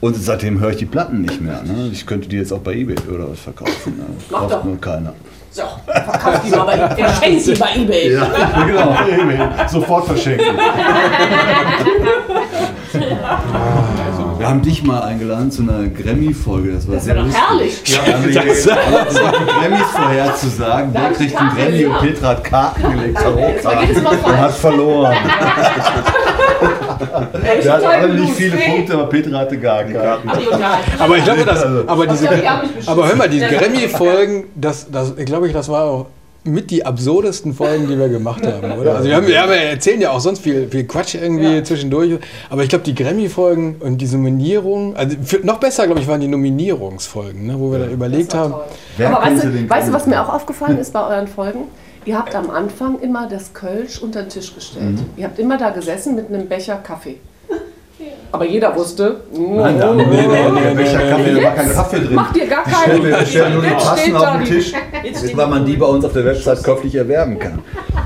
Und 0.00 0.16
seitdem 0.16 0.58
höre 0.58 0.70
ich 0.70 0.78
die 0.78 0.86
Platten 0.86 1.20
nicht 1.22 1.40
mehr. 1.40 1.62
Ne? 1.62 1.90
Ich 1.92 2.06
könnte 2.06 2.28
die 2.28 2.36
jetzt 2.36 2.52
auch 2.52 2.58
bei 2.58 2.74
Ebay 2.74 2.96
oder 3.14 3.30
was 3.30 3.38
verkaufen. 3.38 3.96
Ne? 3.96 4.04
Kauft 4.30 4.52
doch. 4.52 4.64
nur 4.64 4.80
keiner. 4.80 5.14
So, 5.52 5.62
verkauf 5.86 6.40
die 6.44 6.50
mal 6.50 6.64
bei 6.64 6.74
eBay. 6.74 7.04
Verschenk 7.04 7.40
sie 7.40 7.54
bei 7.54 7.76
eBay. 7.76 8.14
Ja, 8.14 8.64
genau, 8.66 8.96
Ebay. 9.22 9.68
Sofort 9.68 10.06
verschenken. 10.06 10.46
Wir 12.94 14.48
haben 14.48 14.62
dich 14.62 14.82
mal 14.82 15.02
eingeladen 15.02 15.50
zu 15.50 15.62
einer 15.62 15.86
Grammy-Folge. 15.88 16.72
Das 16.72 16.86
war 16.88 16.94
Das 16.96 17.04
sehr 17.04 17.14
doch 17.14 17.22
lustig. 17.24 17.40
herrlich. 17.42 17.82
Ja, 17.86 18.18
die, 18.18 18.32
Das- 18.48 18.62
die 18.64 19.46
Grammys 19.46 19.86
vorherzusagen. 19.94 20.90
Wer 20.92 21.10
kriegt 21.12 21.36
einen? 21.36 21.56
Grammy 21.56 21.84
und. 21.86 21.98
Petra 22.00 22.28
hat 22.28 22.44
Karten 22.44 22.82
gelegt. 22.82 23.18
Tarotkarten. 23.22 24.06
Und 24.06 24.38
hat 24.38 24.52
verloren. 24.52 25.16
Wir 27.62 27.72
hatten 27.72 27.84
alle 27.86 28.14
nicht 28.14 28.32
viele. 28.34 28.56
Punkte, 28.56 28.94
aber 28.94 29.06
Petra 29.08 29.38
hatte 29.38 29.58
gar 29.58 29.84
keine. 29.84 30.18
Aber 30.98 31.16
ich 31.16 31.24
glaube, 31.24 31.44
das, 31.44 31.62
Also- 31.62 31.84
aber 31.86 32.06
diese, 32.06 32.28
die 32.28 32.88
aber 32.88 33.08
hör 33.08 33.16
mal, 33.16 33.28
diese 33.28 33.46
Ja. 33.46 33.58
Grammy-Folgen, 33.60 34.44
das, 34.54 34.90
das, 34.90 35.14
ich 35.16 35.26
glaube, 35.26 35.46
ich, 35.46 35.52
das 35.52 35.68
war 35.68 35.84
auch 35.84 36.06
mit 36.44 36.70
die 36.70 36.84
absurdesten 36.84 37.54
Folgen, 37.54 37.86
die 37.88 37.98
wir 37.98 38.08
gemacht 38.08 38.44
haben, 38.46 38.72
oder? 38.72 38.96
Also 38.96 39.08
wir, 39.08 39.16
haben, 39.16 39.28
wir 39.28 39.36
erzählen 39.36 40.00
ja 40.00 40.10
auch 40.10 40.20
sonst 40.20 40.40
viel, 40.40 40.68
viel 40.68 40.84
Quatsch 40.84 41.14
irgendwie 41.14 41.62
zwischendurch, 41.62 42.18
aber 42.50 42.62
ich 42.62 42.68
glaube, 42.68 42.84
die 42.84 42.94
Grammy-Folgen 42.94 43.76
und 43.80 43.98
die 43.98 44.06
Nominierung, 44.06 44.96
also 44.96 45.16
für, 45.22 45.38
noch 45.46 45.58
besser, 45.58 45.86
glaube 45.86 46.00
ich, 46.00 46.08
waren 46.08 46.20
die 46.20 46.28
Nominierungsfolgen, 46.28 47.46
ne, 47.46 47.54
wo 47.58 47.70
wir 47.70 47.80
dann 47.80 47.92
überlegt 47.92 48.34
haben. 48.34 48.54
Wer 48.96 49.16
Aber 49.16 49.24
weißt 49.24 49.44
du, 49.44 49.70
weißt 49.70 49.88
du, 49.88 49.92
was 49.92 50.06
mir 50.06 50.20
auch 50.20 50.32
aufgefallen 50.32 50.78
ist 50.78 50.92
bei 50.92 51.06
euren 51.06 51.28
Folgen? 51.28 51.64
Ihr 52.04 52.18
habt 52.18 52.34
am 52.34 52.50
Anfang 52.50 52.98
immer 53.00 53.28
das 53.28 53.54
Kölsch 53.54 54.02
unter 54.02 54.22
den 54.22 54.28
Tisch 54.28 54.54
gestellt. 54.54 54.96
Mhm. 54.96 55.10
Ihr 55.16 55.24
habt 55.24 55.38
immer 55.38 55.56
da 55.56 55.70
gesessen 55.70 56.16
mit 56.16 56.28
einem 56.28 56.48
Becher 56.48 56.76
Kaffee. 56.76 57.20
Aber 58.32 58.46
jeder 58.46 58.74
wusste. 58.74 59.20
Nein, 59.30 59.78
da 59.78 59.92
nee, 59.92 60.04
nee, 60.04 60.26
nee, 60.26 60.74
Becher 60.74 61.00
Kaffee, 61.10 61.34
da 61.34 61.42
war 61.44 61.54
kein 61.54 61.72
Kaffee 61.74 61.98
drin. 62.00 62.14
Macht 62.14 62.36
ihr 62.36 62.46
gar 62.46 62.64
keinen. 62.64 63.02
mir, 63.02 63.20
ich 63.20 63.28
stell 63.28 63.50
nur 63.50 63.62
die 63.62 63.68
Tassen 63.68 63.98
steht 63.98 64.14
auf 64.14 64.36
den 64.38 64.44
Tisch, 64.44 64.72
weil 65.34 65.46
man 65.46 65.66
die 65.66 65.76
bei 65.76 65.86
uns 65.86 66.04
auf 66.04 66.14
der 66.14 66.24
Website 66.24 66.64
käuflich 66.64 66.94
erwerben 66.94 67.38
kann. 67.38 67.58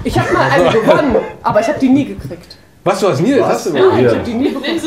Ich 0.02 0.18
habe 0.18 0.32
mal 0.32 0.50
eine 0.50 0.70
gewonnen, 0.70 1.16
aber 1.42 1.60
ich 1.60 1.68
habe 1.68 1.78
die 1.78 1.88
nie 1.88 2.04
gekriegt. 2.06 2.58
Was, 2.82 3.00
du 3.00 3.08
hast 3.08 3.20
nie? 3.20 3.36
Was? 3.40 3.48
Hast 3.48 3.66
du 3.66 3.76
Ja, 3.76 3.84
mal? 3.84 4.00
ich 4.00 4.08
habe 4.08 4.18
die 4.24 4.34
nie 4.34 4.48
bekommen. 4.48 4.80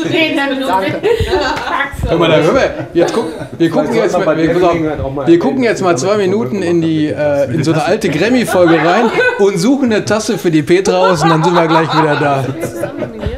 Danke. 0.66 1.00
Hör 2.08 2.18
mal, 2.18 2.30
da, 2.30 2.36
hör 2.38 2.52
mal, 2.54 2.70
jetzt 2.94 3.12
guck, 3.12 3.26
wir 3.58 3.70
gucken 3.70 3.94
jetzt 3.94 4.18
mal, 4.18 4.36
wir, 4.36 4.68
auf, 4.68 5.26
wir 5.26 5.38
gucken 5.38 5.62
jetzt 5.62 5.82
mal 5.82 5.98
zwei 5.98 6.16
Minuten 6.16 6.62
in 6.62 6.80
die 6.80 7.08
äh, 7.08 7.44
in 7.52 7.62
so 7.62 7.72
eine 7.72 7.84
alte 7.84 8.08
Grammy-Folge 8.08 8.78
rein 8.78 9.10
und 9.38 9.58
suchen 9.58 9.92
eine 9.92 10.04
Tasse 10.04 10.38
für 10.38 10.50
die 10.50 10.62
Petra 10.62 11.10
aus 11.10 11.22
und 11.22 11.28
dann 11.28 11.44
sind 11.44 11.54
wir 11.54 11.66
gleich 11.66 11.92
wieder 11.92 12.16
da. 12.16 12.44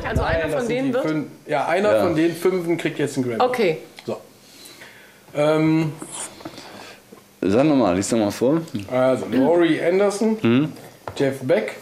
Also 0.09 0.23
einer 0.23 0.49
von 0.57 0.69
denen 0.69 0.93
wird. 0.93 1.07
Ja, 1.53 1.67
einer 1.67 1.95
Ja. 1.95 2.03
von 2.05 2.17
den 2.17 2.35
fünfen 2.35 2.79
kriegt 2.79 2.99
jetzt 2.99 3.19
einen 3.19 3.29
Grammy. 3.29 3.43
Okay. 3.43 3.77
So. 4.07 4.17
Ähm, 5.35 5.93
Sag 7.43 7.67
nochmal, 7.67 7.95
lies 7.95 8.11
nochmal 8.11 8.31
vor. 8.31 8.63
also 8.91 9.27
Laurie 9.31 9.79
Anderson, 9.83 10.39
Hm? 10.41 10.73
Jeff 11.15 11.41
Beck, 11.43 11.75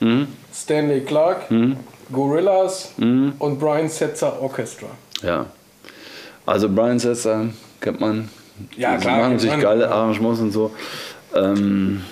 Hm? 0.00 0.26
Stanley 0.52 1.02
Clark, 1.02 1.48
Hm? 1.48 1.76
Gorillaz 2.10 2.90
Hm? 2.98 3.34
und 3.38 3.60
Brian 3.60 3.88
Setzer 3.88 4.42
Orchestra. 4.42 4.88
Ja. 5.22 5.46
Also 6.44 6.68
Brian 6.68 6.98
Setzer 6.98 7.46
kennt 7.80 8.00
man. 8.00 8.28
Ja, 8.76 8.96
Die 8.96 9.02
klar, 9.02 9.18
machen 9.18 9.28
kennt 9.30 9.40
sich 9.42 9.60
geile 9.60 9.88
Arrangements 9.92 10.40
und 10.40 10.50
so. 10.50 10.72
Ähm, 11.36 12.02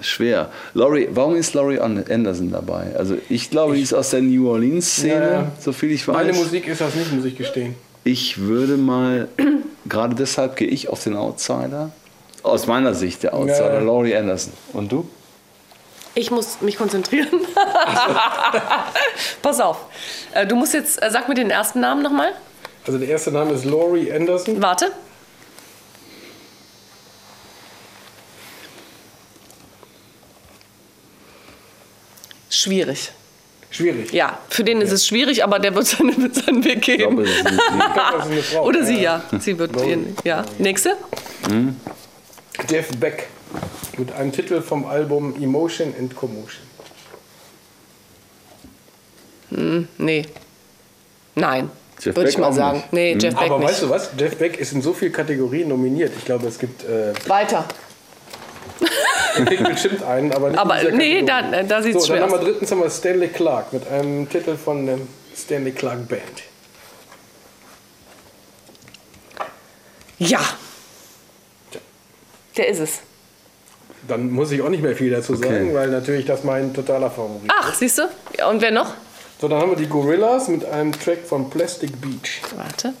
schwer. 0.00 0.50
Laurie, 0.74 1.08
warum 1.10 1.36
ist 1.36 1.54
Laurie 1.54 1.80
Anderson 1.80 2.50
dabei? 2.52 2.94
Also 2.96 3.16
ich 3.28 3.50
glaube, 3.50 3.74
die 3.74 3.82
ist 3.82 3.92
aus 3.92 4.10
der 4.10 4.22
New 4.22 4.48
Orleans-Szene, 4.50 5.14
Ja, 5.14 5.32
ja. 5.32 5.52
so 5.60 5.72
viel 5.72 5.90
ich 5.92 6.06
weiß. 6.06 6.14
Meine 6.16 6.32
Musik 6.32 6.66
ist 6.66 6.80
das 6.80 6.94
nicht, 6.94 7.12
muss 7.12 7.24
ich 7.24 7.36
gestehen. 7.36 7.74
Ich 8.04 8.38
würde 8.38 8.76
mal, 8.76 9.28
gerade 9.88 10.14
deshalb 10.14 10.56
gehe 10.56 10.68
ich 10.68 10.88
auf 10.88 11.02
den 11.02 11.16
Outsider. 11.16 11.90
Aus 12.42 12.66
meiner 12.66 12.94
Sicht 12.94 13.22
der 13.24 13.34
Outsider, 13.34 13.74
Ja. 13.74 13.80
Laurie 13.80 14.14
Anderson. 14.16 14.52
Und 14.72 14.92
du? 14.92 15.08
Ich 16.14 16.30
muss 16.30 16.60
mich 16.60 16.76
konzentrieren. 16.78 17.28
Pass 19.42 19.60
auf. 19.60 19.78
Äh, 20.32 20.46
Du 20.46 20.56
musst 20.56 20.74
jetzt, 20.74 21.02
äh, 21.02 21.10
sag 21.10 21.28
mir 21.28 21.34
den 21.34 21.50
ersten 21.50 21.80
Namen 21.80 22.02
nochmal. 22.02 22.32
Also 22.86 22.98
der 22.98 23.08
erste 23.08 23.32
Name 23.32 23.52
ist 23.52 23.64
Laurie 23.64 24.12
Anderson. 24.12 24.60
Warte. 24.62 24.86
Schwierig. 32.66 33.12
Schwierig. 33.70 34.12
Ja, 34.12 34.38
für 34.48 34.64
den 34.64 34.80
ist 34.80 34.90
es 34.92 35.06
schwierig, 35.06 35.44
aber 35.44 35.58
der 35.60 35.74
wird 35.74 35.86
seinen, 35.92 36.20
wird 36.20 36.34
seinen 36.34 36.64
Weg 36.64 36.82
geben. 36.82 37.24
Ich 37.24 37.42
glaube, 37.44 37.54
das 38.12 38.26
ist 38.26 38.30
eine 38.32 38.42
Frau. 38.42 38.64
Oder 38.66 38.84
sie, 38.84 39.00
ja. 39.00 39.22
Sie 39.38 39.56
wird 39.58 39.80
ihn. 39.82 40.16
Ja. 40.24 40.44
Nächste? 40.58 40.96
Jeff 42.68 42.88
Beck 42.98 43.28
mit 43.98 44.10
einem 44.12 44.32
Titel 44.32 44.60
vom 44.62 44.84
Album 44.86 45.34
Emotion 45.40 45.94
and 45.98 46.14
Commotion. 46.16 46.62
Hm, 49.50 49.88
nee. 49.98 50.24
Nein. 51.36 51.70
Jeff 52.00 52.16
Würde 52.16 52.30
ich 52.30 52.38
mal 52.38 52.52
sagen. 52.52 52.78
nicht. 52.78 52.92
Nee, 52.92 53.14
Mhm. 53.14 53.20
Jeff 53.20 53.34
Beck 53.34 53.44
Aber 53.50 53.58
nicht. 53.58 53.68
weißt 53.68 53.82
du 53.82 53.90
was? 53.90 54.10
Jeff 54.18 54.36
Beck 54.36 54.58
ist 54.58 54.72
in 54.72 54.82
so 54.82 54.92
vielen 54.92 55.12
Kategorien 55.12 55.68
nominiert. 55.68 56.12
Ich 56.18 56.24
glaube, 56.24 56.46
es 56.48 56.58
gibt. 56.58 56.84
Äh, 56.84 57.12
Weiter. 57.28 57.64
Er 59.36 59.44
kriegt 59.46 59.64
bestimmt 59.64 60.02
einen, 60.02 60.32
aber 60.32 60.50
nicht 60.50 60.58
Aber 60.58 60.82
nee, 60.92 61.22
da, 61.22 61.62
da 61.62 61.82
sieht 61.82 61.96
es 61.96 62.04
So, 62.04 62.08
dann 62.08 62.16
schwer 62.18 62.22
haben 62.24 62.32
wir 62.32 62.38
aus. 62.38 62.44
drittens 62.44 62.70
haben 62.70 62.80
wir 62.82 62.90
Stanley 62.90 63.28
Clark 63.28 63.72
mit 63.72 63.86
einem 63.88 64.28
Titel 64.28 64.56
von 64.56 64.86
der 64.86 64.98
Stanley 65.36 65.72
Clark 65.72 66.08
Band. 66.08 66.22
Ja. 70.18 70.40
Der 72.56 72.68
ist 72.68 72.78
es. 72.80 72.98
Dann 74.08 74.30
muss 74.30 74.50
ich 74.52 74.62
auch 74.62 74.68
nicht 74.68 74.82
mehr 74.82 74.96
viel 74.96 75.10
dazu 75.10 75.34
Okay. 75.34 75.42
sagen, 75.48 75.74
weil 75.74 75.88
natürlich 75.88 76.24
das 76.26 76.44
mein 76.44 76.72
totaler 76.72 77.10
Favorit 77.10 77.50
Ach, 77.60 77.74
siehst 77.74 77.98
du? 77.98 78.02
Ja, 78.38 78.48
und 78.48 78.62
wer 78.62 78.70
noch? 78.70 78.94
So, 79.40 79.48
dann 79.48 79.60
haben 79.60 79.70
wir 79.70 79.76
die 79.76 79.88
Gorillas 79.88 80.48
mit 80.48 80.64
einem 80.64 80.92
Track 80.92 81.26
von 81.26 81.50
Plastic 81.50 82.00
Beach. 82.00 82.40
Warte. 82.56 82.94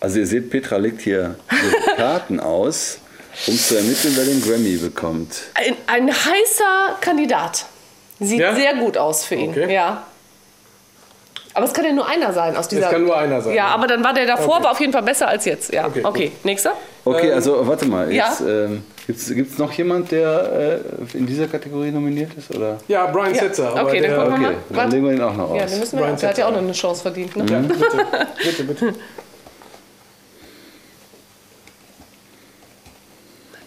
Also 0.00 0.18
ihr 0.18 0.26
seht, 0.26 0.50
Petra 0.50 0.76
legt 0.76 1.00
hier 1.00 1.36
Karten 1.96 2.38
aus, 2.40 2.98
um 3.46 3.56
zu 3.58 3.76
ermitteln, 3.76 4.14
wer 4.16 4.24
den 4.24 4.42
Grammy 4.42 4.76
bekommt. 4.76 5.36
Ein, 5.54 5.76
ein 5.86 6.08
heißer 6.08 6.96
Kandidat. 7.00 7.66
Sieht 8.20 8.40
Ja? 8.40 8.54
sehr 8.54 8.74
gut 8.76 8.96
aus 8.96 9.24
für 9.24 9.34
ihn. 9.34 9.50
Okay. 9.50 9.72
Ja. 9.72 10.04
Aber 11.54 11.64
es 11.64 11.72
kann 11.72 11.84
ja 11.86 11.92
nur 11.92 12.06
einer 12.06 12.32
sein 12.34 12.54
aus 12.56 12.68
dieser. 12.68 12.90
kann 12.90 13.04
nur 13.04 13.16
einer 13.16 13.40
sein, 13.40 13.54
Ja, 13.54 13.68
ja. 13.68 13.74
aber 13.74 13.86
dann 13.86 14.04
war 14.04 14.12
der 14.12 14.26
davor, 14.26 14.56
Okay. 14.56 14.64
war 14.64 14.70
auf 14.72 14.80
jeden 14.80 14.92
Fall 14.92 15.02
besser 15.02 15.28
als 15.28 15.44
jetzt. 15.46 15.72
Ja. 15.72 15.86
Okay. 15.86 16.00
Okay, 16.04 16.32
Nächster? 16.44 16.72
Okay, 17.04 17.32
also 17.32 17.66
warte 17.66 17.86
mal. 17.86 18.12
ja? 18.12 18.28
Jetzt, 18.28 18.40
ähm, 18.42 18.82
Gibt 19.06 19.52
es 19.52 19.58
noch 19.58 19.70
jemand, 19.72 20.10
der 20.10 20.80
äh, 21.14 21.16
in 21.16 21.26
dieser 21.26 21.46
Kategorie 21.46 21.92
nominiert 21.92 22.32
ist? 22.36 22.52
Oder? 22.54 22.78
Ja, 22.88 23.06
Brian 23.06 23.32
Ja. 23.34 23.42
Setzer. 23.42 23.68
aber 23.70 23.84
Okay, 23.88 24.00
dann 24.00 24.10
der- 24.10 24.18
mal. 24.28 24.32
Okay, 24.48 24.56
dann 24.74 24.90
legen 24.90 25.04
wir 25.06 25.12
ihn 25.12 25.20
auch 25.22 25.34
noch 25.36 25.50
aus. 25.50 25.58
Ja, 25.60 25.66
den 25.66 25.78
müssen 25.78 25.98
wir. 25.98 26.04
Brian 26.04 26.16
Der 26.18 26.28
hat 26.28 26.38
ja 26.38 26.44
auch 26.44 26.48
Setzer. 26.48 26.60
noch 26.60 26.68
eine 26.68 26.72
Chance 26.72 27.02
verdient. 27.02 27.36
Ne? 27.36 27.46
Ja, 27.48 27.58
bitte, 27.60 28.06
bitte, 28.44 28.64
bitte. 28.64 28.94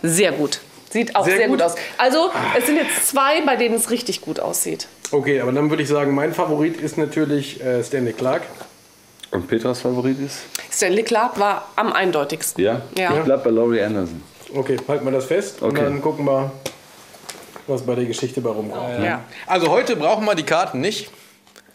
Sehr 0.01 0.31
gut. 0.31 0.59
Sieht 0.91 1.15
auch 1.15 1.23
sehr, 1.25 1.37
Sehr 1.37 1.47
gut. 1.47 1.57
gut? 1.59 1.65
aus. 1.65 1.75
Also, 1.97 2.31
es 2.57 2.65
sind 2.65 2.77
jetzt 2.77 3.07
zwei, 3.07 3.41
bei 3.41 3.55
denen 3.55 3.75
es 3.75 3.91
richtig 3.91 4.21
gut 4.21 4.39
aussieht. 4.39 4.87
Okay, 5.11 5.39
aber 5.41 5.51
dann 5.51 5.69
würde 5.69 5.83
ich 5.83 5.89
sagen, 5.89 6.15
mein 6.15 6.33
Favorit 6.33 6.77
ist 6.81 6.97
natürlich 6.97 7.63
äh, 7.63 7.83
Stanley 7.83 8.13
Clark. 8.13 8.41
Und 9.31 9.47
Petras 9.47 9.81
Favorit 9.81 10.19
ist? 10.19 10.39
Stanley 10.71 11.03
Clark 11.03 11.39
war 11.39 11.67
am 11.75 11.93
eindeutigsten. 11.93 12.63
Ja? 12.63 12.81
Ja. 12.97 13.15
Ich 13.17 13.23
bleib 13.23 13.43
bei 13.43 13.51
Laurie 13.51 13.81
Anderson. 13.81 14.23
Okay, 14.55 14.77
halten 14.87 15.05
wir 15.05 15.11
das 15.11 15.25
fest 15.25 15.61
und 15.61 15.69
Okay. 15.71 15.83
dann 15.83 16.01
gucken 16.01 16.25
wir, 16.25 16.51
was 17.67 17.83
bei 17.83 17.93
der 17.93 18.05
Geschichte 18.05 18.41
bei 18.41 18.49
rumkommt. 18.49 19.03
Ja. 19.03 19.21
Also 19.45 19.69
heute 19.69 19.95
brauchen 19.95 20.25
wir 20.25 20.33
die 20.33 20.41
Karten 20.43 20.81
nicht, 20.81 21.11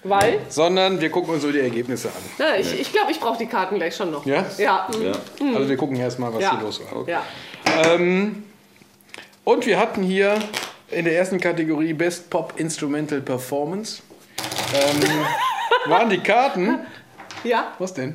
Weil? 0.02 0.40
sondern 0.48 1.00
wir 1.00 1.10
gucken 1.10 1.34
uns 1.34 1.42
so 1.44 1.52
die 1.52 1.60
Ergebnisse 1.60 2.08
an. 2.08 2.14
Ja, 2.44 2.56
ich 2.58 2.80
ich 2.80 2.92
glaube, 2.92 3.12
ich 3.12 3.20
brauche 3.20 3.38
die 3.38 3.46
Karten 3.46 3.76
gleich 3.76 3.94
schon 3.94 4.10
noch. 4.10 4.26
Ja? 4.26 4.44
Ja. 4.58 4.88
mhm. 5.40 5.54
Also 5.56 5.68
wir 5.68 5.76
gucken 5.76 5.94
erstmal, 5.96 6.34
was 6.34 6.42
Ja. 6.42 6.56
hier 6.56 6.64
los 6.64 6.80
war. 6.90 7.08
ja. 7.08 7.22
Ähm, 7.82 8.44
und 9.44 9.66
wir 9.66 9.78
hatten 9.78 10.02
hier 10.02 10.38
in 10.90 11.04
der 11.04 11.16
ersten 11.16 11.40
Kategorie 11.40 11.92
Best 11.92 12.30
Pop 12.30 12.54
Instrumental 12.56 13.20
Performance. 13.20 14.02
Ähm, 14.74 15.00
waren 15.90 16.10
die 16.10 16.18
Karten. 16.18 16.78
Ja. 17.42 17.74
Was 17.78 17.94
denn? 17.94 18.14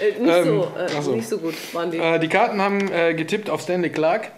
Äh, 0.00 0.20
nicht, 0.20 0.32
Ähm, 0.32 0.44
so, 0.44 0.72
äh, 0.76 1.02
so. 1.02 1.16
nicht 1.16 1.28
so 1.28 1.38
gut 1.38 1.54
waren 1.72 1.90
die. 1.90 1.98
Äh, 1.98 2.18
die 2.18 2.28
Karten 2.28 2.60
haben 2.60 2.90
äh, 2.92 3.14
getippt 3.14 3.48
auf 3.50 3.62
Stanley 3.62 3.90
Clark. 3.90 4.32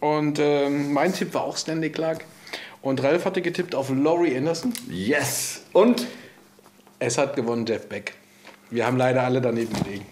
Und 0.00 0.38
ähm, 0.38 0.92
mein 0.92 1.12
Tipp 1.12 1.32
war 1.34 1.44
auch 1.44 1.56
Stanley 1.56 1.90
Clark. 1.90 2.24
Und 2.82 3.02
Ralf 3.02 3.24
hatte 3.24 3.40
getippt 3.40 3.74
auf 3.74 3.90
Laurie 3.90 4.36
Anderson. 4.36 4.72
Yes! 4.90 5.62
Und? 5.72 6.06
Es 6.98 7.16
hat 7.18 7.34
gewonnen 7.36 7.64
Jeff 7.66 7.88
Beck. 7.88 8.14
Wir 8.70 8.86
haben 8.86 8.96
leider 8.96 9.22
alle 9.22 9.40
daneben 9.40 9.72
gelegen. 9.82 10.06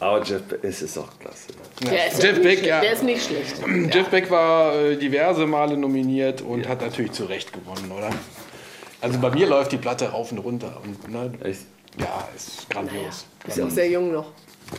Aber 0.00 0.22
Jeff 0.24 0.42
Beck, 0.42 0.58
es 0.62 0.82
ist 0.82 0.98
auch 0.98 1.18
klasse. 1.20 1.48
Der 1.84 2.06
ist, 2.08 2.22
Jeff 2.22 2.32
nicht, 2.38 2.42
Beck, 2.42 2.58
schlecht. 2.58 2.66
ja. 2.66 2.80
der 2.80 2.92
ist 2.92 3.02
nicht 3.02 3.22
schlecht. 3.26 3.56
Jeff 3.94 4.08
Beck 4.08 4.30
war 4.30 4.74
äh, 4.74 4.96
diverse 4.96 5.46
Male 5.46 5.76
nominiert 5.76 6.40
und 6.40 6.66
hat 6.68 6.80
natürlich 6.80 7.12
zu 7.12 7.24
Recht 7.26 7.52
gewonnen, 7.52 7.90
oder? 7.96 8.08
Also 9.02 9.18
bei 9.18 9.30
mir 9.30 9.46
läuft 9.46 9.72
die 9.72 9.76
Platte 9.76 10.08
rauf 10.08 10.32
und 10.32 10.38
runter. 10.38 10.80
Und, 10.82 11.08
ne, 11.10 11.30
Ja, 11.98 12.28
ist 12.34 12.68
grandios. 12.70 13.26
Ist 13.46 13.58
ja 13.58 13.66
auch 13.66 13.70
sehr 13.70 13.90
jung 13.90 14.10
noch. 14.12 14.32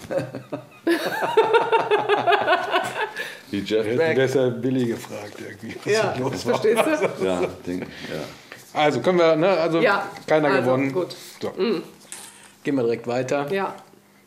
Wie 3.52 3.60
Jeff 3.60 3.86
Beck. 3.95 4.18
ist 4.18 4.36
ja 4.36 4.50
Billy 4.50 4.86
gefragt 4.88 5.34
irgendwie. 5.39 5.76
was 5.84 5.93
Ja, 5.93 6.14
hier 6.14 6.24
los 6.24 6.32
das 6.34 6.45
war. 6.45 6.60
verstehst 6.62 6.84
du? 7.20 7.26
Ja, 7.26 7.41
Ding, 7.66 7.82
ja. 7.82 8.78
Also 8.80 9.00
können 9.02 9.20
wir, 9.20 9.36
ne? 9.36 9.48
Also 9.50 9.80
Ja, 9.82 10.08
keiner 10.26 10.50
also, 10.50 10.62
gewonnen. 10.64 10.91
gut. 10.91 11.16
So. 11.41 11.50
Mm. 11.50 11.82
Gehen 12.64 12.76
wir 12.76 12.84
direkt 12.84 13.08
weiter. 13.08 13.48
Ja. 13.52 13.74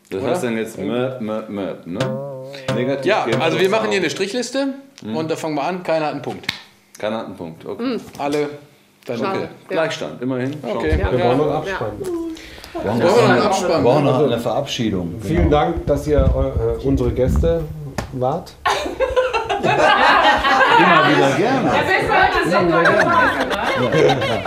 Das 0.09 0.21
Oder? 0.21 0.31
heißt 0.31 0.43
dann 0.43 0.57
jetzt 0.57 0.77
Möp, 0.77 1.21
Möp, 1.21 1.49
Möp, 1.49 1.85
ne? 1.87 1.99
Negativ. 2.75 3.05
Ja, 3.05 3.25
also 3.39 3.59
wir 3.59 3.69
machen 3.69 3.89
hier 3.91 3.99
eine 3.99 4.09
Strichliste 4.09 4.73
Mhm. 5.03 5.15
und 5.15 5.31
da 5.31 5.35
fangen 5.35 5.55
wir 5.55 5.63
an. 5.63 5.81
Keiner 5.83 6.05
hat 6.07 6.13
einen 6.13 6.21
Punkt. 6.21 6.45
Keiner 6.99 7.17
hat 7.19 7.25
einen 7.25 7.35
Punkt, 7.35 7.65
okay. 7.65 7.81
Mhm. 7.83 8.01
Alle. 8.19 8.49
Dann 9.05 9.19
Okay, 9.19 9.27
okay. 9.29 9.47
Gleichstand, 9.69 10.21
immerhin. 10.21 10.53
Okay. 10.61 10.99
Schauen 11.01 11.11
Wir 11.11 11.17
brauchen 11.25 11.37
noch 11.37 11.45
einen 11.45 11.55
Abspann. 11.55 11.91
Wir 11.99 12.81
Brauchen 12.81 13.31
einen 13.31 13.41
Abspann? 13.41 13.69
Wir 13.71 13.89
brauchen 13.89 14.03
noch 14.05 14.13
Also, 14.13 14.25
eine 14.25 14.39
Verabschiedung. 14.39 15.15
Vielen 15.21 15.49
Dank, 15.49 15.85
dass 15.87 16.05
ihr 16.07 16.19
äh, 16.19 16.85
unsere 16.85 17.11
Gäste 17.11 17.63
wart. 18.13 18.53
Immer 19.63 21.09
wieder 21.09 21.29
gerne. 21.37 21.71
Immer 22.51 22.67
wieder 22.67 22.83
gerne. 22.83 24.41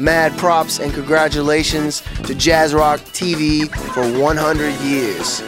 Mad 0.00 0.32
props 0.38 0.78
and 0.78 0.94
congratulations 0.94 2.00
to 2.24 2.34
Jazz 2.34 2.72
Rock 2.72 3.00
TV 3.00 3.68
for 3.92 4.00
100 4.18 4.74
years. 4.80 5.40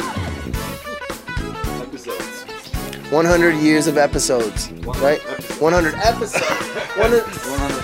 100 3.11 3.55
years 3.57 3.87
of 3.87 3.97
episodes, 3.97 4.71
right? 5.01 5.21
100 5.59 5.95
episodes. 5.95 6.45
100, 6.99 7.82